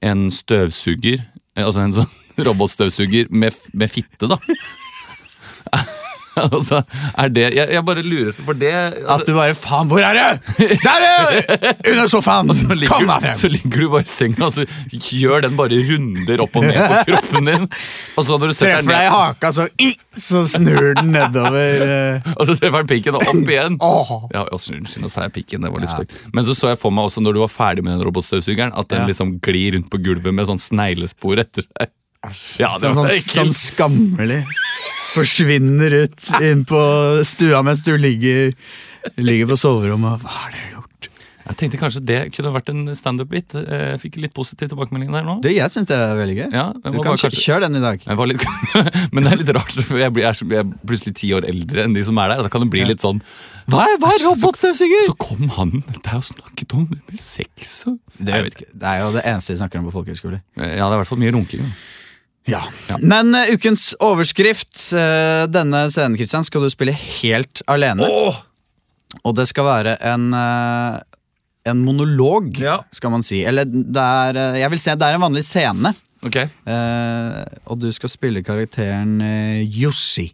En 0.00 0.28
støvsuger? 0.30 1.24
Eh, 1.56 1.64
Altså 1.66 1.82
en 1.82 1.92
sånn 1.92 2.08
robotstøvsuger 2.46 3.26
med, 3.34 3.50
f- 3.52 3.74
med 3.74 3.90
fitte, 3.90 4.28
da? 4.30 4.38
altså, 6.58 6.80
er 7.18 7.32
det 7.34 7.46
jeg, 7.56 7.68
jeg 7.74 7.84
bare 7.88 8.02
lurer 8.06 8.32
for 8.36 8.58
det 8.58 8.72
altså, 8.74 9.14
At 9.18 9.26
du 9.28 9.32
bare 9.36 9.54
Faen, 9.58 9.88
hvor 9.90 10.02
er 10.04 10.18
du?! 10.18 10.54
Der 10.84 11.06
er 11.08 11.26
du! 11.28 11.52
Under 11.92 12.08
sofaen! 12.12 12.52
så 12.60 12.68
ligger, 12.74 12.92
Kom 12.94 13.08
deg 13.10 13.24
frem! 13.26 13.38
så 13.40 13.50
ligger 13.52 13.84
du 13.84 13.88
bare 13.94 14.06
i 14.06 14.12
senga 14.12 14.48
og 14.48 14.54
så 14.56 14.66
gjør 15.18 15.44
den 15.46 15.56
bare 15.58 15.78
runder 15.88 16.42
opp 16.44 16.56
og 16.58 16.66
ned 16.66 16.78
på 16.78 17.00
kroppen 17.10 17.48
din. 17.50 17.66
Og 18.18 18.26
så 18.26 18.38
når 18.38 18.52
du 18.52 18.56
setter 18.56 18.78
Treffer 18.78 18.92
deg 18.92 19.06
i 19.06 19.12
haka, 19.12 19.50
så, 19.54 19.66
så 20.28 20.42
snur 20.50 20.88
den 20.98 21.12
nedover. 21.14 21.84
eh. 21.88 22.30
og 22.34 22.44
så 22.48 22.56
treffer 22.58 22.84
den 22.84 22.90
pikken 22.90 23.18
opp 23.18 23.34
igjen. 23.52 23.78
Oh. 23.84 24.26
Ja, 24.34 24.44
Unnskyld, 24.54 24.88
nå 25.02 25.10
sa 25.12 25.26
jeg 25.26 25.34
pikken. 25.38 25.64
Det 25.66 25.72
var 25.74 25.84
litt 25.84 25.92
stygt. 25.94 26.16
Men 26.36 26.46
så 26.48 26.56
så 26.58 26.72
jeg 26.72 26.80
for 26.80 26.94
meg 26.94 27.08
også 27.10 27.22
når 27.24 27.36
du 27.38 27.42
var 27.44 27.52
ferdig 27.52 27.84
med 27.86 27.96
den 27.96 28.04
robotstøvsugeren, 28.08 28.74
at 28.78 28.90
den 28.92 29.04
Ja. 29.04 29.10
liksom 29.10 29.36
glir 29.44 29.76
rundt 29.76 29.90
på 29.92 30.00
gulvet 30.02 30.34
med 30.34 30.48
sånn 30.50 30.60
sneglespor 30.60 31.40
etter 31.44 31.66
seg. 31.68 31.92
Ja, 32.58 32.72
det 32.82 32.90
Sånn, 32.90 32.98
var 32.98 33.12
sånn, 33.14 33.28
sånn 33.30 33.54
skammelig. 33.54 34.40
Forsvinner 35.14 35.94
ut 36.04 36.32
inn 36.44 36.64
på 36.68 36.80
stua 37.26 37.62
mens 37.66 37.84
du 37.86 37.94
ligger, 37.98 38.52
ligger 39.16 39.48
på 39.54 39.56
soverommet. 39.60 40.20
Hva 40.24 40.34
har 40.42 40.52
dere 40.52 40.72
gjort? 40.74 40.84
Jeg 41.48 41.56
tenkte 41.56 41.78
kanskje 41.80 42.00
det 42.04 42.16
kunne 42.36 42.50
vært 42.52 42.68
en 42.68 42.82
standup-bit. 42.92 43.54
Eh, 43.56 43.84
Jeg 43.94 44.00
fikk 44.02 44.18
litt 44.20 44.34
positiv 44.36 44.68
tilbakemelding 44.68 45.14
der 45.16 45.24
nå. 45.24 45.38
Det, 45.40 45.54
jeg 45.56 45.72
syns 45.72 45.88
det 45.88 45.96
er 45.96 46.10
veldig 46.18 46.34
gøy. 46.36 46.48
Ja, 46.52 46.66
du 46.76 46.98
kan 46.98 47.06
kanskje- 47.16 47.30
kjøre 47.40 47.62
den 47.64 47.78
i 47.80 47.80
dag. 47.80 48.02
Jeg 48.04 48.18
var 48.20 48.28
litt, 48.28 48.44
men 49.16 49.24
det 49.24 49.32
er 49.32 49.40
litt 49.40 49.52
rart, 49.56 49.72
for 49.80 49.96
jeg, 49.96 50.12
blir, 50.12 50.26
jeg, 50.28 50.50
er, 50.60 50.68
plutselig 50.84 51.14
ti 51.16 51.30
år 51.32 51.46
eldre 51.48 51.86
enn 51.86 51.96
de 51.96 52.02
som 52.04 52.20
er 52.20 52.34
der. 52.34 52.42
Da 52.44 52.52
kan 52.52 52.66
det 52.66 52.68
bli 52.74 52.84
litt 52.84 53.00
sånn 53.00 53.22
Hva 53.72 53.86
er, 53.86 53.96
hva 54.02 54.12
er 54.12 54.26
robotstøvsuger? 54.28 55.06
Så 55.08 55.16
kom 55.24 55.48
han 55.56 55.72
der 56.04 56.18
og 56.20 56.26
snakket 56.28 56.76
om 56.76 56.84
sex 57.16 57.78
og 57.88 57.96
Det, 58.20 58.42
det 58.76 58.84
er 58.92 59.00
jo 59.06 59.14
det 59.16 59.24
eneste 59.24 59.56
de 59.56 59.62
snakker 59.62 59.80
om 59.80 59.88
på 59.88 59.96
folkehøyskoler. 59.96 60.44
Ja, 60.60 60.68
det 60.84 60.90
er 60.92 60.98
i 60.98 61.00
hvert 61.00 61.08
fall 61.14 61.24
mye 61.24 61.32
runking. 61.32 61.64
da. 61.64 61.72
Ja. 62.48 62.62
Ja. 62.88 62.96
Men 63.02 63.34
uh, 63.36 63.44
ukens 63.52 63.90
overskrift 64.00 64.74
uh, 64.96 65.44
denne 65.52 65.84
scenen 65.92 66.16
Christian, 66.18 66.46
skal 66.46 66.64
du 66.64 66.70
spille 66.72 66.94
helt 66.96 67.62
alene. 67.68 68.08
Og 69.24 69.34
det 69.38 69.46
skal 69.50 69.66
være 69.68 69.94
en, 70.10 70.30
uh, 70.32 70.98
en 71.68 71.82
monolog, 71.84 72.50
Ja. 72.60 72.78
skal 72.92 73.12
man 73.12 73.22
si. 73.26 73.42
Eller 73.44 73.68
det 73.68 74.00
er 74.00 74.56
Jeg 74.62 74.70
vil 74.72 74.80
si 74.82 74.90
det 74.96 75.06
er 75.08 75.18
en 75.18 75.26
vanlig 75.28 75.44
scene. 75.44 75.94
Ok. 76.24 76.36
Eh, 76.42 77.42
og 77.70 77.78
du 77.78 77.92
skal 77.94 78.10
spille 78.10 78.40
karakteren 78.42 79.20
Jussi. 79.70 80.24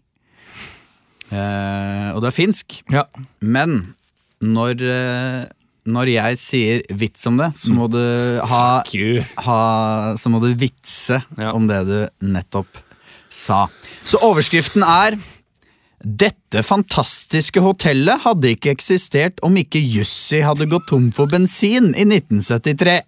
Og 1.34 2.20
det 2.22 2.28
er 2.30 2.32
finsk. 2.36 2.78
Ja. 2.92 3.02
Men 3.44 3.94
når, 4.40 4.80
når 5.86 6.08
jeg 6.14 6.38
sier 6.40 6.82
vits 6.96 7.26
om 7.28 7.36
det, 7.36 7.50
så 7.60 7.74
må 7.76 7.88
du 7.92 8.00
ha, 8.40 8.82
ha 9.44 9.58
Så 10.16 10.30
må 10.32 10.40
du 10.40 10.54
vitse 10.56 11.18
Ja. 11.36 11.52
om 11.52 11.66
det 11.68 11.82
du 11.88 11.96
nettopp 12.24 12.80
sa. 13.28 13.66
Så 14.06 14.20
overskriften 14.24 14.82
er 14.86 15.18
dette 16.04 16.60
fantastiske 16.64 17.60
hotellet 17.64 18.20
hadde 18.26 18.50
ikke 18.54 18.72
eksistert 18.74 19.38
om 19.42 19.56
ikke 19.56 19.80
Jussi 19.80 20.42
hadde 20.44 20.66
gått 20.68 20.86
tom 20.90 21.10
for 21.16 21.26
bensin 21.26 21.94
i 21.96 22.04
1973. 22.04 22.98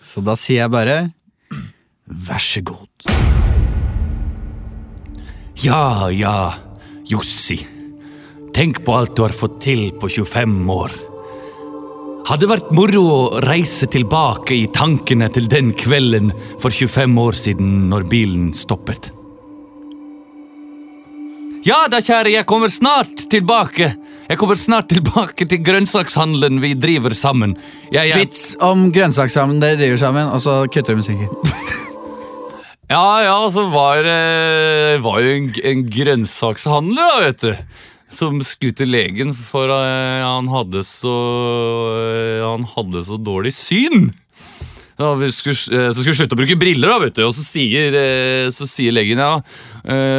Så 0.00 0.22
da 0.24 0.34
sier 0.38 0.64
jeg 0.64 0.70
bare 0.74 0.98
vær 2.06 2.38
så 2.42 2.62
god. 2.66 2.86
Ja, 5.62 6.08
ja, 6.14 6.54
Jussi. 7.10 7.58
Tenk 8.54 8.80
på 8.86 8.94
alt 8.96 9.14
du 9.18 9.22
har 9.26 9.34
fått 9.36 9.60
til 9.62 9.90
på 10.00 10.08
25 10.10 10.70
år. 10.74 10.94
Hadde 12.28 12.48
vært 12.50 12.68
moro 12.76 13.00
å 13.10 13.40
reise 13.44 13.88
tilbake 13.90 14.54
i 14.54 14.66
tankene 14.74 15.30
til 15.32 15.48
den 15.50 15.72
kvelden 15.76 16.34
for 16.60 16.74
25 16.74 17.16
år 17.22 17.38
siden 17.38 17.72
når 17.90 18.06
bilen 18.10 18.50
stoppet. 18.56 19.10
Ja 21.66 21.82
da, 21.92 22.00
kjære, 22.00 22.32
jeg 22.32 22.48
kommer 22.48 22.72
snart 22.72 23.26
tilbake. 23.32 23.90
Jeg 24.30 24.38
kommer 24.40 24.56
snart 24.60 24.88
tilbake 24.92 25.44
til 25.50 25.60
grønnsakshandelen 25.64 26.60
vi 26.62 26.72
driver 26.78 27.12
sammen. 27.16 27.56
Jeg, 27.90 28.12
jeg, 28.12 28.22
Vits 28.22 28.44
om 28.64 28.88
grønnsakshandelen 28.94 29.64
dere 29.64 29.80
driver 29.80 30.00
sammen, 30.00 30.30
og 30.30 30.40
så 30.44 30.62
kutter 30.72 30.96
du 30.96 31.02
musikken. 31.02 31.28
Ja, 32.90 33.22
ja, 33.22 33.36
så 33.54 33.68
var 33.70 34.00
det 34.02 34.96
var 35.04 35.20
jo 35.22 35.34
en, 35.36 35.44
en 35.62 35.82
grønnsakshandler, 35.94 36.98
da, 36.98 37.20
vet 37.22 37.44
du. 37.44 37.89
Som 38.10 38.40
skulle 38.42 38.74
til 38.74 38.90
legen, 38.90 39.30
for 39.36 39.70
eh, 39.70 40.24
han 40.24 40.48
hadde 40.50 40.82
så 40.86 41.14
eh, 41.94 42.42
Han 42.42 42.66
hadde 42.72 43.04
så 43.06 43.18
dårlig 43.22 43.54
syn. 43.54 44.10
Ja, 45.00 45.14
vi 45.16 45.30
skulle, 45.32 45.54
eh, 45.54 45.86
så 45.94 46.02
skulle 46.02 46.16
vi 46.16 46.18
slutte 46.18 46.36
å 46.36 46.40
bruke 46.42 46.58
briller, 46.60 46.90
da, 46.90 46.98
vet 47.04 47.14
du. 47.16 47.22
Og 47.28 47.32
så 47.36 47.44
sier, 47.46 47.94
så 48.52 48.66
sier 48.68 48.92
legen 48.92 49.22
ja, 49.22 49.30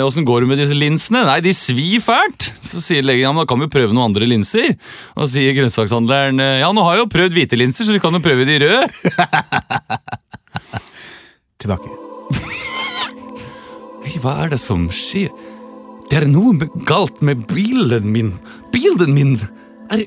åssen 0.07 0.25
går 0.25 0.41
det 0.41 0.49
med 0.53 0.61
disse 0.63 0.77
linsene? 0.77 1.25
Nei, 1.27 1.37
de 1.43 1.53
svir 1.53 1.99
fælt. 2.01 2.49
Så 2.63 2.81
sier 2.81 3.05
legen 3.05 3.27
ja, 3.27 3.35
men 3.35 3.43
da 3.43 3.49
kan 3.51 3.61
vi 3.61 3.69
prøve 3.71 3.93
noen 3.93 4.07
andre 4.09 4.29
linser. 4.29 4.71
Og 5.17 5.25
så 5.27 5.35
sier 5.35 5.57
grønnsakshandleren 5.59 6.41
ja, 6.63 6.71
nå 6.71 6.87
har 6.87 6.97
jeg 6.97 7.05
jo 7.05 7.13
prøvd 7.13 7.37
hvite 7.37 7.59
linser, 7.59 7.85
så 7.85 7.93
du 7.93 8.01
kan 8.01 8.15
jo 8.15 8.23
prøve 8.23 8.47
de 8.47 8.61
røde. 8.63 8.87
Tilbake. 11.61 11.91
Hei, 14.07 14.17
hva 14.23 14.39
er 14.47 14.55
det 14.55 14.63
som 14.63 14.87
skjer? 14.89 15.29
Det 16.11 16.17
er 16.19 16.25
noe 16.27 16.67
galt 16.83 17.21
med 17.23 17.45
bilen 17.47 18.09
min. 18.11 18.33
Bilen 18.73 19.13
min 19.15 19.37
er 19.91 20.01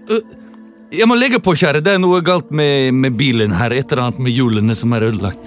Jeg 0.92 1.06
må 1.08 1.16
legge 1.16 1.40
på, 1.40 1.54
kjære. 1.56 1.80
Det 1.80 1.94
er 1.96 2.00
noe 2.02 2.20
galt 2.20 2.50
med, 2.52 2.92
med 2.92 3.16
bilen 3.16 3.50
her. 3.56 3.73
Et 3.73 3.88
eller 3.88 4.02
annet 4.04 4.20
med 4.26 4.32
hjulene 4.37 4.75
som 4.76 4.92
er 4.92 5.00
ødelagt. 5.08 5.40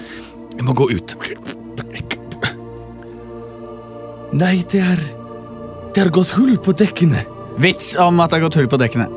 Jeg 0.58 0.66
må 0.66 0.74
gå 0.74 0.90
ut. 0.98 1.14
Nei, 4.34 4.66
det 4.74 4.82
er 4.82 4.98
Det 5.94 6.02
har 6.04 6.10
gått 6.14 6.30
hull 6.36 6.58
på 6.58 6.74
dekkene. 6.78 7.26
Vits 7.62 7.96
om 8.02 8.20
at 8.20 8.30
det 8.34 8.38
har 8.40 8.46
gått 8.50 8.58
hull 8.58 8.68
på 8.74 8.78
dekkene. 8.82 9.08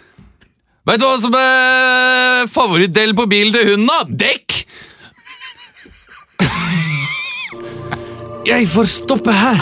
Vet 0.88 1.00
du 1.00 1.06
hva 1.06 1.18
som 1.20 1.34
er 1.38 2.48
favorittdelen 2.48 3.16
på 3.20 3.26
bilen 3.28 3.52
til 3.52 3.68
hunden, 3.74 3.88
da? 3.92 4.04
Dekk! 4.24 4.64
Jeg 8.50 8.68
får 8.72 8.84
stoppe 8.96 9.32
her. 9.32 9.60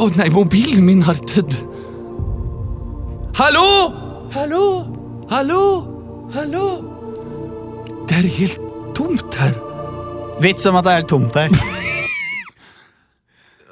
Å 0.00 0.06
nei, 0.16 0.30
mobilen 0.32 0.86
min 0.86 1.02
har 1.04 1.18
dødd. 1.28 1.52
Hallo? 3.36 3.66
Hallo? 4.32 4.62
Hallo? 5.28 5.64
Hallo? 6.32 6.68
Det 8.08 8.22
er 8.22 8.28
helt 8.38 8.70
tomt 8.96 9.36
her. 9.36 9.52
Vits 10.40 10.64
om 10.70 10.78
at 10.80 10.86
det 10.86 10.94
er 10.94 11.02
helt 11.02 11.12
tomt 11.12 11.36
her. 11.36 11.52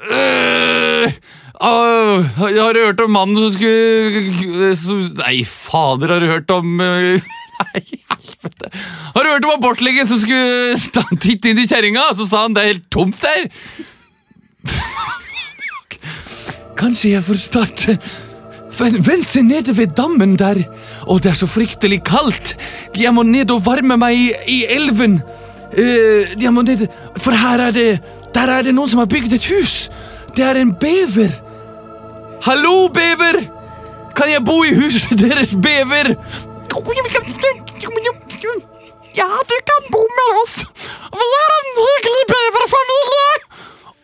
Uh, 0.04 1.08
Åh, 1.68 2.28
har 2.44 2.76
du 2.76 2.82
hørt 2.84 3.00
om 3.02 3.16
mannen 3.16 3.40
som 3.40 3.56
skulle 3.56 4.68
som, 4.78 5.00
Nei, 5.18 5.40
fader, 5.48 6.12
har 6.12 6.22
du 6.22 6.28
hørt 6.30 6.52
om 6.54 6.76
uh, 6.78 7.32
Nei, 7.64 7.82
helvete. 8.12 8.70
Har 9.16 9.24
du 9.24 9.32
hørt 9.32 9.48
om 9.48 9.56
abortlegen 9.56 10.06
som 10.12 10.20
skulle 10.20 10.76
titte 11.16 11.54
inn 11.54 11.64
i 11.64 11.66
kjerringa? 11.66 12.10
Så 12.20 12.28
sa 12.28 12.44
han 12.44 12.54
det 12.54 12.66
er 12.66 12.74
helt 12.74 12.90
tomt 12.92 13.16
der. 13.24 13.48
Kanskje 16.78 17.16
jeg 17.16 17.26
får 17.26 17.40
starte 17.42 17.98
Vent 18.78 19.00
vent, 19.02 19.26
se 19.26 19.40
nede 19.42 19.72
ved 19.74 19.94
dammen 19.98 20.36
der. 20.38 20.60
Å, 21.08 21.16
det 21.18 21.32
er 21.32 21.38
så 21.40 21.48
fryktelig 21.50 21.98
kaldt. 22.06 22.52
Jeg 22.94 23.10
må 23.16 23.24
ned 23.26 23.50
og 23.50 23.64
varme 23.64 23.96
meg 23.98 24.14
i, 24.14 24.28
i 24.46 24.58
elven. 24.70 25.16
Uh, 25.72 26.30
jeg 26.38 26.52
må 26.54 26.62
ned 26.62 26.86
For 27.20 27.36
her 27.36 27.60
er 27.66 27.74
det 27.76 27.88
Der 28.32 28.48
er 28.48 28.62
det 28.64 28.72
noen 28.72 28.88
som 28.88 29.02
har 29.02 29.10
bygd 29.10 29.34
et 29.34 29.48
hus. 29.50 29.88
Det 30.36 30.44
er 30.46 30.60
en 30.60 30.70
bever. 30.78 31.32
Hallo, 32.46 32.86
bever! 32.94 33.40
Kan 34.14 34.30
jeg 34.30 34.44
bo 34.46 34.60
i 34.62 34.74
huset 34.76 35.18
deres, 35.24 35.56
bever? 35.58 36.14
Ja, 39.18 39.26
du 39.50 39.56
kan 39.66 39.90
bo 39.90 40.04
med 40.20 40.40
oss. 40.44 40.60
Vi 41.18 41.28
er 41.42 41.54
en 41.56 41.70
hyggelig 41.82 42.24
beverfamilie. 42.30 43.30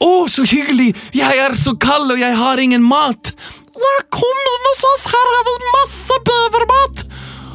Å, 0.02 0.13
så 0.30 0.44
hyggelig! 0.48 0.92
Jeg 1.16 1.40
er 1.44 1.56
så 1.58 1.74
kald, 1.80 2.12
og 2.14 2.20
jeg 2.20 2.36
har 2.38 2.62
ingen 2.62 2.84
mat. 2.84 3.32
Ja, 3.74 3.94
kom 4.14 4.42
inn 4.54 4.68
hos 4.70 4.84
oss, 4.92 5.08
her 5.12 5.32
har 5.34 5.46
vi 5.48 5.56
masse 5.72 6.20
bevermat. 6.28 7.04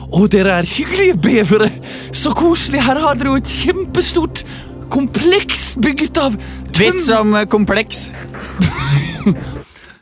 Å, 0.10 0.26
dere 0.32 0.60
er 0.60 0.68
hyggelige 0.68 1.18
bevere. 1.22 1.70
Så 2.16 2.34
koselig. 2.38 2.82
Her 2.82 3.00
har 3.04 3.20
dere 3.20 3.36
jo 3.36 3.40
et 3.40 3.54
kjempestort 3.60 4.44
kompleks 4.90 5.76
bygget 5.78 6.18
av 6.18 6.38
Vits 6.80 7.10
om 7.14 7.36
eh, 7.36 7.46
kompleks. 7.52 8.08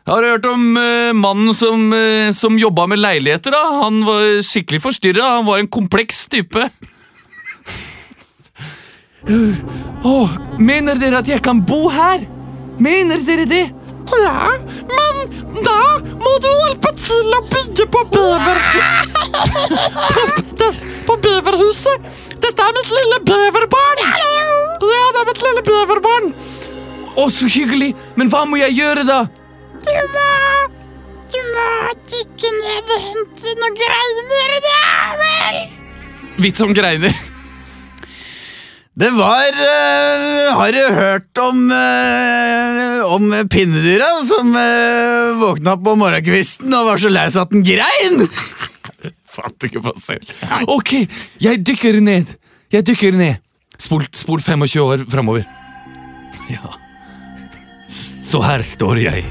Har 0.08 0.24
du 0.24 0.30
hørt 0.30 0.46
om 0.48 0.78
uh, 0.78 1.12
mannen 1.18 1.52
som, 1.58 1.90
uh, 1.92 2.30
som 2.32 2.60
jobba 2.60 2.86
med 2.88 3.02
leiligheter? 3.02 3.52
da? 3.52 3.82
Han 3.82 4.06
var 4.08 4.38
skikkelig 4.46 4.80
forstyrra. 4.86 5.26
Han 5.40 5.48
var 5.50 5.60
en 5.60 5.68
kompleks 5.68 6.28
type. 6.32 6.70
Åh, 10.08 10.38
mener 10.62 10.96
dere 11.02 11.20
at 11.20 11.28
jeg 11.28 11.44
kan 11.44 11.60
bo 11.66 11.90
her? 11.92 12.24
Mener 12.78 13.22
dere 13.26 13.46
det? 13.50 13.66
Ja, 14.08 14.52
men 14.88 15.64
da 15.66 15.80
må 16.22 16.34
du 16.44 16.48
hjelpe 16.48 16.92
til 16.96 17.34
å 17.36 17.42
bygge 17.52 17.88
på 17.92 18.04
bever... 18.14 18.62
på, 20.60 20.70
på 21.10 21.18
beverhuset. 21.26 22.08
Dette 22.44 22.68
er 22.68 22.76
mitt 22.78 22.92
lille 22.94 23.20
beverbarn. 23.28 24.04
Ja, 24.06 25.06
det 25.12 25.22
er 25.24 25.28
mitt 25.28 25.44
lille 25.44 25.64
beverbarn. 25.68 26.32
Å, 27.18 27.28
så 27.34 27.50
hyggelig. 27.52 27.94
Men 28.16 28.32
hva 28.32 28.46
må 28.48 28.60
jeg 28.62 28.78
gjøre, 28.78 29.04
da? 29.08 29.24
Du 29.84 29.92
må 30.14 30.28
Du 31.28 31.40
må 31.44 31.70
dykke 32.08 32.52
ned 32.62 32.92
og 32.96 33.02
hente 33.10 33.56
noen 33.60 33.76
greiner, 33.82 34.54
ja 34.70 35.18
vel? 35.20 35.58
Vits 36.46 36.64
om 36.64 36.72
greiner. 36.78 37.18
Det 38.98 39.10
var 39.14 39.54
uh, 39.54 40.58
Har 40.58 40.72
du 40.74 40.80
hørt 40.96 41.42
om 41.42 41.60
uh, 41.70 43.14
Om 43.14 43.30
pinnedyra 43.50 44.08
som 44.26 44.50
uh, 44.58 45.38
våkna 45.38 45.76
på 45.78 45.94
morgenkvisten 46.02 46.74
og 46.74 46.88
var 46.90 47.02
så 47.04 47.12
lei 47.14 47.28
seg 47.30 47.44
at 47.44 47.54
den 47.54 47.66
grein? 47.68 48.26
Fant 49.38 49.68
ikke 49.68 49.84
på 49.86 49.94
selv. 50.02 50.32
Ok, 50.74 50.96
jeg 51.44 51.62
dykker 51.62 52.00
ned. 52.02 52.32
Jeg 52.74 52.88
dykker 52.88 53.14
ned. 53.20 53.38
Spol, 53.78 54.08
spol 54.18 54.42
25 54.42 54.82
år 54.82 55.04
framover. 55.12 55.46
Ja. 56.50 56.74
Så 57.94 58.42
her 58.42 58.66
står 58.66 59.04
jeg. 59.04 59.28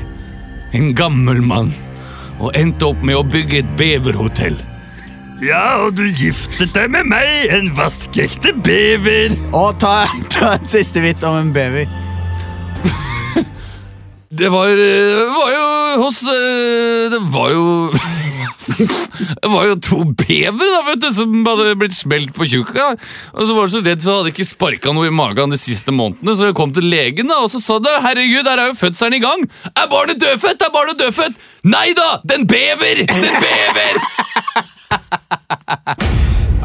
En 0.78 0.92
gammel 0.94 1.42
mann. 1.42 1.75
og 2.38 2.52
endte 2.54 2.85
opp 2.87 3.02
med 3.02 3.16
å 3.16 3.25
bygge 3.26 3.62
et 3.64 3.76
beverhotell. 3.80 4.61
Ja, 5.44 5.84
og 5.84 5.98
du 5.98 6.06
giftet 6.16 6.72
deg 6.72 6.88
med 6.94 7.10
meg, 7.10 7.28
en 7.52 7.68
vaskeekte 7.76 8.54
bever. 8.64 9.34
Og 9.52 9.76
ta, 9.82 10.06
ta 10.32 10.54
en 10.56 10.68
siste 10.68 11.02
vits 11.04 11.26
om 11.28 11.36
en 11.36 11.52
bever. 11.52 11.84
Det 14.36 14.48
var, 14.52 14.68
eh, 14.68 15.20
var 15.32 15.50
jo 15.54 15.66
hos 16.02 16.18
eh, 16.28 17.06
Det 17.12 17.20
var 17.30 17.52
jo 17.54 17.92
Det 19.40 19.48
var 19.48 19.68
jo 19.68 19.76
to 19.80 20.00
bevere 20.10 20.50
da, 20.58 20.80
vet 20.88 21.04
du, 21.04 21.06
som 21.14 21.36
hadde 21.46 21.76
blitt 21.78 21.94
smelt 21.94 22.34
på 22.36 22.48
tjukka. 22.50 22.88
Og 23.32 23.46
så 23.46 23.56
var 23.56 23.68
du 23.68 23.76
så 23.76 23.82
redd 23.86 24.02
for 24.02 24.10
jeg 24.10 24.18
hadde 24.18 24.32
ikke 24.34 24.48
sparka 24.48 24.92
noe 24.96 25.08
i 25.08 25.14
magen 25.14 25.54
de 25.54 25.60
siste 25.60 25.94
månedene, 25.94 26.34
så 26.36 26.50
jeg 26.50 26.58
kom 26.58 26.74
til 26.76 26.88
legen 26.90 27.30
da, 27.30 27.38
og 27.46 27.52
så 27.54 27.62
sa 27.62 27.78
det 27.80 27.94
herregud, 28.04 28.42
der 28.48 28.64
er 28.64 28.72
jo 28.72 28.78
fødselen 28.82 29.20
i 29.20 29.22
gang. 29.24 29.46
Er 29.72 29.88
barnet 29.92 30.20
dødfødt? 30.20 30.66
Er 30.66 30.74
barnet 30.74 31.00
dødfødt? 31.00 31.38
Nei 31.70 31.92
da, 31.96 32.16
den 32.26 32.48
bever! 32.50 33.04
Den 33.06 33.44
bever! 33.46 34.64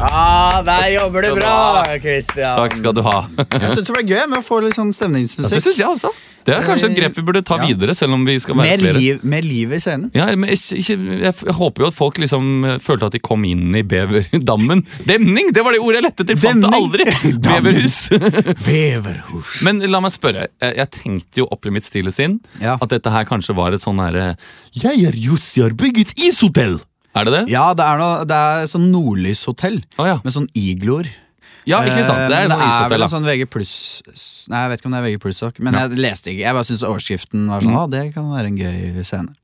Ah, 0.02 0.62
der 0.66 0.88
jobber 0.96 1.22
du 1.22 1.34
bra. 1.36 1.84
Christian. 2.02 2.56
Takk 2.58 2.74
skal 2.74 2.94
du 2.96 3.02
ha. 3.06 3.20
Jeg 3.38 3.68
synes 3.76 3.86
det 3.86 3.94
ble 3.94 4.02
gøy 4.10 4.24
med 4.32 4.40
å 4.40 4.42
få 4.44 4.58
litt 4.64 4.74
sånn 4.74 4.90
Det 4.90 5.60
synes 5.62 5.78
jeg 5.78 5.86
også. 5.86 6.10
Det 6.42 6.56
er 6.56 6.64
kanskje 6.66 6.88
et 6.90 6.96
grep 6.96 7.14
vi 7.20 7.22
burde 7.22 7.42
ta 7.46 7.54
Ja. 7.60 7.68
videre, 7.70 7.94
selv 7.94 8.14
om 8.16 8.24
vi 8.26 8.34
skal 8.42 8.56
være 8.58 8.66
Med 8.66 8.80
flere. 8.80 8.98
liv, 8.98 9.20
med 9.22 9.44
liv 9.46 9.72
i 9.72 9.78
scenen. 9.78 10.10
Ja, 10.12 10.26
ikke, 10.26 10.74
jeg, 10.82 10.98
jeg 11.22 11.54
håper 11.54 11.84
jo 11.84 11.86
at 11.86 11.94
folk 11.94 12.18
liksom 12.18 12.64
eh, 12.66 12.78
følte 12.82 13.06
at 13.06 13.12
de 13.14 13.20
kom 13.22 13.44
inn 13.46 13.70
i 13.78 13.84
beverdammen. 13.86 14.82
Demning! 15.06 15.52
Det 15.54 15.62
var 15.62 15.70
det 15.76 15.78
ordet 15.86 16.02
jeg 16.02 16.08
lette 16.10 16.26
til! 16.26 16.36
Fant 16.42 16.66
det 16.66 16.74
aldri. 16.74 17.06
Beverhus. 17.46 18.00
Beverhus. 18.66 19.62
Men 19.62 19.78
la 19.86 20.00
meg 20.02 20.10
spørre. 20.18 20.48
Jeg, 20.58 20.76
jeg 20.82 20.90
tenkte 20.98 21.44
jo 21.44 21.46
opp 21.54 21.64
i 21.70 21.70
mitt 21.78 21.86
stille 21.86 22.10
sinn 22.10 22.40
Ja. 22.60 22.74
at 22.82 22.90
dette 22.90 23.06
her 23.14 23.24
kanskje 23.24 23.54
var 23.54 23.72
et 23.78 23.86
sånn 23.86 24.02
herre 24.02 24.32
Jeg 24.74 25.06
er 25.06 25.14
Jussi, 25.14 25.62
har 25.62 25.78
bygget 25.78 26.16
ishotell! 26.18 26.80
Er 27.14 27.24
det 27.28 27.32
det? 27.34 27.42
Ja, 27.52 27.74
det 27.76 27.84
er, 27.84 27.98
noe, 28.00 28.22
det 28.24 28.36
er 28.36 28.70
sånn 28.72 28.86
nordlyshotell 28.92 29.82
oh, 29.98 30.06
ja. 30.08 30.18
med 30.24 30.32
sånn 30.32 30.48
igloer. 30.56 31.10
ja, 31.68 31.82
ikke 31.84 32.02
sant? 32.06 32.24
Det 32.30 32.34
Eh, 32.38 32.44
er 32.44 32.48
men 32.48 32.56
sånn 32.56 32.62
det 32.64 32.78
er 32.86 32.88
vel 32.90 33.02
en 33.04 33.12
sånn 33.12 33.26
VG 33.28 33.44
pluss 33.52 33.74
Nei, 34.50 34.62
jeg 34.64 34.70
vet 34.72 34.80
ikke 34.80 34.88
om 34.88 34.94
det 34.96 35.00
er 35.02 35.04
VG 35.10 35.18
pluss-sak, 35.22 35.60
men 35.60 35.74
Ja. 35.76 35.82
jeg 35.86 35.98
leste 36.00 36.32
ikke. 36.32 36.42
Jeg 36.42 36.54
bare 36.56 36.64
syntes 36.64 36.82
overskriften 36.88 37.46
var 37.48 37.60
Mm. 37.60 37.66
sånn 37.68 37.76
Å, 37.78 37.90
det 37.90 38.14
kan 38.14 38.24
være 38.32 38.46
en 38.50 38.56
gøy 38.58 39.04
scene. 39.04 39.34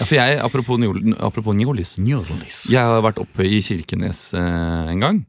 Ja, 0.00 0.04
for 0.04 0.14
jeg, 0.16 0.38
apropos, 0.42 0.78
apropos 1.22 1.54
Njolis. 1.54 1.96
Jeg 2.68 2.82
har 2.82 3.00
vært 3.02 3.18
oppe 3.22 3.46
i 3.46 3.60
Kirkenes 3.62 4.34
eh, 4.34 4.90
en 4.92 5.00
gang. 5.00 5.24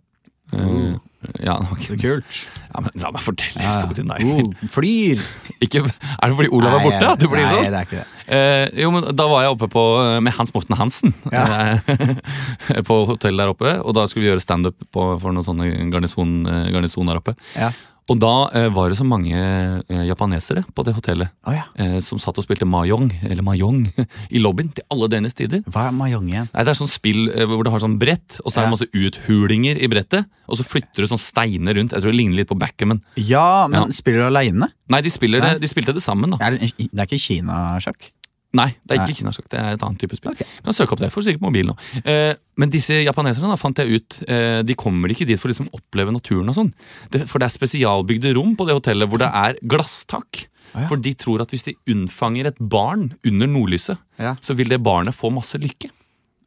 Eh, 0.52 0.98
ja, 1.44 1.56
ok. 1.72 1.86
Kult. 2.02 2.38
ja, 2.74 2.82
men 2.82 2.92
La 3.04 3.12
meg 3.16 3.22
fortelle 3.26 3.62
historien, 3.64 4.08
da. 4.10 4.18
Uh, 4.20 4.52
flyr. 4.72 5.22
Ikke, 5.64 5.84
er 5.86 6.32
det 6.32 6.38
fordi 6.40 6.50
Olav 6.56 6.78
er 6.80 6.84
borte? 6.88 7.30
blir 7.32 7.44
nei, 7.46 7.54
sånn? 7.54 7.70
det 7.72 7.80
er 7.82 7.88
ikke 7.88 8.02
det. 8.02 8.08
Eh, 8.34 8.66
jo, 8.80 8.90
men 8.96 9.08
Da 9.20 9.26
var 9.28 9.44
jeg 9.44 9.52
oppe 9.58 9.68
på, 9.74 9.82
eh, 10.00 10.20
med 10.24 10.34
Hans 10.38 10.54
Morten 10.56 10.78
Hansen 10.80 11.14
Ja. 11.32 11.46
eh, 11.84 12.82
på 12.88 13.00
hotell 13.10 13.38
der 13.40 13.52
oppe. 13.52 13.74
Og 13.84 13.96
da 13.98 14.06
skulle 14.08 14.26
vi 14.26 14.32
gjøre 14.32 14.44
standup 14.46 14.76
på- 14.96 15.10
for 15.20 15.32
noen 15.36 15.44
sånne 15.48 15.68
garnison, 15.92 16.32
eh, 16.48 16.70
garnison 16.72 17.06
der 17.12 17.20
oppe. 17.20 17.36
Ja. 17.58 17.72
Og 18.12 18.18
da 18.20 18.32
eh, 18.52 18.66
var 18.76 18.90
det 18.92 18.98
så 19.00 19.06
mange 19.08 19.32
eh, 19.40 20.02
japanesere 20.10 20.66
på 20.76 20.84
det 20.84 20.92
hotellet 20.98 21.30
oh, 21.48 21.54
ja. 21.56 21.64
eh, 21.80 22.00
som 22.04 22.20
satt 22.20 22.36
og 22.42 22.44
spilte 22.44 22.68
mahjong, 22.68 23.06
eller 23.24 23.46
mahjong, 23.48 23.86
i 24.36 24.42
lobbyen 24.44 24.74
til 24.76 24.84
alle 24.92 25.08
døgnets 25.14 25.38
tider. 25.40 25.62
Hva 25.72 25.86
er 25.88 25.96
mahjong 25.96 26.28
igjen? 26.28 26.50
Nei, 26.52 26.66
Det 26.68 26.74
er 26.74 26.80
sånn 26.82 26.92
spill 26.92 27.30
eh, 27.32 27.46
hvor 27.48 27.64
du 27.64 27.72
har 27.72 27.80
sånn 27.84 27.96
brett, 28.02 28.40
og 28.44 28.52
så 28.52 28.60
er 28.60 28.66
det 28.66 28.68
Ja. 28.68 28.74
masse 28.76 28.90
uthulinger 28.92 29.80
i 29.80 29.88
brettet. 29.92 30.28
Og 30.52 30.60
så 30.60 30.66
flytter 30.68 31.06
du 31.06 31.08
sånn 31.14 31.22
steiner 31.22 31.78
rundt. 31.80 31.96
Jeg 31.96 32.04
tror 32.04 32.12
det 32.12 32.20
ligner 32.20 32.42
litt 32.42 32.50
på 32.52 32.60
backgammon. 32.60 33.00
Ja, 33.16 33.68
men 33.72 33.80
Ja. 33.88 33.96
spiller 33.96 34.26
du 34.26 34.28
aleine? 34.34 34.68
Nei, 34.92 35.00
de, 35.02 35.10
det, 35.10 35.54
de 35.64 35.72
spilte 35.72 35.96
det 35.96 36.04
sammen, 36.04 36.36
da. 36.36 36.42
Det, 36.44 36.60
er- 36.76 36.90
det 36.92 37.00
er 37.00 37.08
ikke 37.08 37.24
kinasjakk? 37.24 38.12
Nei, 38.54 38.68
det 38.86 38.94
er 38.96 39.02
ikke 39.08 39.18
kinasjakk. 39.24 39.48
Det 39.50 39.58
er 39.60 39.74
et 39.78 39.84
annet 39.86 39.98
type 40.04 40.16
spill. 40.20 40.32
Ok. 40.36 40.44
Kan 40.64 40.76
søke 40.78 40.94
opp 40.94 41.00
det, 41.02 41.10
får 41.14 41.26
sikkert 41.26 41.42
mobil 41.42 41.66
nå. 41.72 41.74
Eh, 42.06 42.36
men 42.62 42.70
disse 42.70 43.00
japaneserne 43.02 43.50
da, 43.50 43.58
fant 43.58 43.80
jeg 43.82 43.98
ut 43.98 44.18
eh, 44.30 44.60
De 44.62 44.76
kommer 44.78 45.10
ikke 45.10 45.26
dit 45.26 45.40
for 45.42 45.50
å 45.50 45.54
liksom 45.56 45.72
oppleve 45.74 46.14
naturen 46.14 46.52
og 46.54 46.58
sånn. 46.60 46.70
Det, 47.10 47.24
for 47.32 47.42
det 47.42 47.48
er 47.50 47.56
spesialbygde 47.56 48.36
rom 48.38 48.54
på 48.60 48.68
det 48.70 48.76
hotellet 48.78 49.10
hvor 49.10 49.24
det 49.24 49.32
er 49.34 49.58
glasstak. 49.66 50.44
ja. 50.76 50.86
For 50.92 51.02
de 51.02 51.16
tror 51.18 51.42
at 51.42 51.50
hvis 51.54 51.66
de 51.72 51.74
unnfanger 51.90 52.52
et 52.52 52.62
barn 52.62 53.10
under 53.26 53.50
nordlyset, 53.50 53.98
Ja. 54.22 54.36
så 54.42 54.54
vil 54.54 54.70
det 54.70 54.84
barnet 54.86 55.18
få 55.18 55.34
masse 55.34 55.58
lykke. 55.58 55.90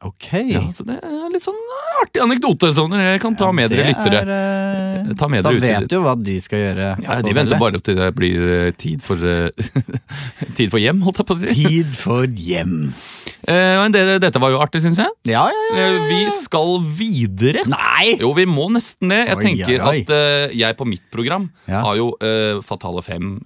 Ok. 0.07 0.31
Ja, 0.53 0.61
så 0.71 0.85
Det 0.87 0.99
er 1.03 1.29
litt 1.33 1.43
sånn 1.43 1.57
artig 2.03 2.21
anekdote. 2.23 2.69
Sånn. 2.75 2.93
Jeg 2.99 3.21
kan 3.23 3.35
ta 3.37 3.51
med 3.55 3.71
dere 3.73 3.89
lyttere. 3.91 4.21
er, 4.23 4.31
eh, 5.09 5.13
Ta 5.17 5.29
med 5.31 5.43
da 5.45 5.51
dere 5.53 5.61
vet 5.81 5.89
du 5.89 5.95
jo 5.97 6.01
hva 6.05 6.15
de 6.19 6.35
skal 6.43 6.59
gjøre. 6.59 6.87
Ja, 7.03 7.21
de 7.23 7.33
venter 7.35 7.61
bare 7.61 7.79
til 7.83 7.97
det 7.99 8.09
blir 8.17 8.47
eh, 8.67 8.71
tid 8.77 9.03
for 9.05 9.21
eh, 9.21 9.49
Tid 10.57 10.71
for 10.73 10.81
hjem, 10.81 11.01
holdt 11.05 11.21
jeg 11.21 11.29
på 11.29 11.37
å 11.37 11.41
si. 11.41 11.55
Tid 11.63 11.97
for 11.97 12.27
hjem. 12.27 12.77
Eh, 13.47 13.79
det, 13.93 14.01
dette 14.19 14.39
var 14.43 14.51
jo 14.51 14.57
artig, 14.59 14.81
syns 14.83 14.97
jeg. 14.99 15.07
Ja, 15.29 15.45
ja, 15.47 15.59
ja. 15.71 15.83
ja, 15.93 15.99
Vi 16.09 16.17
skal 16.35 16.81
videre. 16.97 17.61
Nei! 17.71 18.17
Jo, 18.19 18.33
vi 18.35 18.43
må 18.49 18.65
nesten 18.75 19.13
det. 19.13 19.21
Jeg 19.29 19.37
Oi, 19.37 19.43
tenker 19.45 19.85
oi, 19.87 19.93
at 20.01 20.11
eh, 20.11 20.55
jeg 20.59 20.75
på 20.75 20.87
mitt 20.89 21.05
program 21.13 21.45
Ja. 21.69 21.79
har 21.85 21.95
jo 21.95 22.09
eh, 22.19 22.59
Fatale 22.67 22.99
fem 23.05 23.37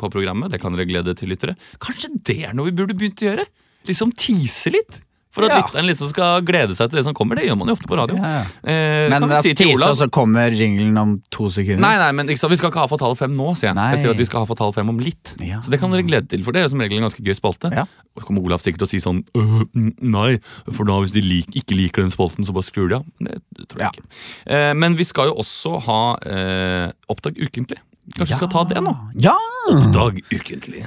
på 0.00 0.10
programmet. 0.10 0.50
Det 0.50 0.58
kan 0.58 0.74
dere 0.74 0.88
glede 0.90 1.14
til 1.14 1.30
lyttere. 1.30 1.54
Kanskje 1.78 2.10
det 2.26 2.40
er 2.48 2.56
noe 2.58 2.72
vi 2.72 2.74
burde 2.80 2.98
begynt 2.98 3.22
å 3.22 3.28
gjøre? 3.28 3.46
Liksom 3.86 4.10
tease 4.18 4.74
litt? 4.74 4.98
For 5.34 5.42
at 5.48 5.50
Ja. 5.50 5.56
lytteren 5.64 5.88
liksom 5.88 6.08
skal 6.12 6.42
glede 6.46 6.76
seg 6.78 6.90
til 6.92 7.00
det 7.00 7.04
som 7.08 7.14
kommer. 7.18 7.34
Det 7.34 7.48
gjør 7.48 7.56
man 7.58 7.66
jo 7.72 7.74
ofte 7.74 7.88
på 7.90 7.96
radio. 7.98 8.14
Ja. 8.14 8.44
Eh, 8.62 9.08
Men 9.10 9.24
vi 9.26 9.34
altså, 9.34 9.42
si 9.42 9.54
tise, 9.58 9.88
og 9.88 9.96
så 9.98 10.06
kommer 10.14 10.54
jinglen 10.54 10.94
om 11.00 11.16
to 11.34 11.48
sekunder. 11.50 11.80
Nei, 11.82 11.96
nei, 11.98 12.12
men 12.14 12.30
sant? 12.38 12.52
Vi 12.52 12.56
skal 12.60 12.70
ikke 12.70 12.78
ha 12.84 12.86
Fatale 12.86 13.16
fem 13.18 13.34
nå, 13.34 13.48
sier 13.58 13.72
jeg. 13.72 13.74
Nei. 13.74 13.88
Jeg 13.96 14.04
sier 14.04 14.10
at 14.14 14.20
vi 14.22 14.24
skal 14.28 14.44
ha 14.44 14.46
Fatale 14.46 14.72
fem 14.76 14.88
om 14.94 15.00
litt. 15.02 15.34
Ja. 15.42 15.58
Så 15.60 15.70
det 15.74 15.80
kan 15.82 15.90
dere 15.90 16.06
glede 16.06 16.28
til, 16.30 16.44
for 16.46 16.52
det 16.54 16.62
er 16.62 16.68
jo 16.68 16.72
som 16.76 16.84
regel 16.84 16.98
en 17.02 17.08
ganske 17.08 17.24
gøy 17.26 17.34
spalte. 17.34 17.72
Ja. 17.74 17.82
Og 18.14 18.22
så 18.22 18.26
kommer 18.30 18.46
Olav 18.46 18.62
sikkert 18.62 18.84
til 18.84 18.86
å 18.86 18.92
si 18.94 19.02
sånn 19.02 19.24
«Øh, 19.34 19.66
Nei, 20.06 20.38
for 20.70 20.84
da 20.86 21.00
hvis 21.02 21.12
de 21.16 21.20
lik, 21.26 21.50
ikke 21.58 21.74
liker 21.74 22.02
den 22.06 22.14
spalten, 22.14 22.46
så 22.46 22.54
bare 22.54 22.62
skrur 22.70 22.88
de 22.88 23.00
av. 23.00 23.04
Det, 23.18 23.40
det 23.58 23.68
tror 23.74 23.82
jeg 23.82 23.90
ikke. 23.98 24.06
Eh, 24.46 24.72
men 24.78 24.94
vi 24.94 25.02
skal 25.04 25.32
jo 25.32 25.34
også 25.42 25.80
ha 25.88 26.00
eh, 26.22 26.92
Oppdag 27.10 27.34
ukentlig. 27.42 27.80
Kanskje 28.14 28.34
vi 28.36 28.40
skal 28.44 28.52
ta 28.52 28.64
det 28.68 28.82
nå? 28.84 28.94
Ja! 29.18 29.34
Oppdag 29.72 30.20
ukentlig. 30.30 30.84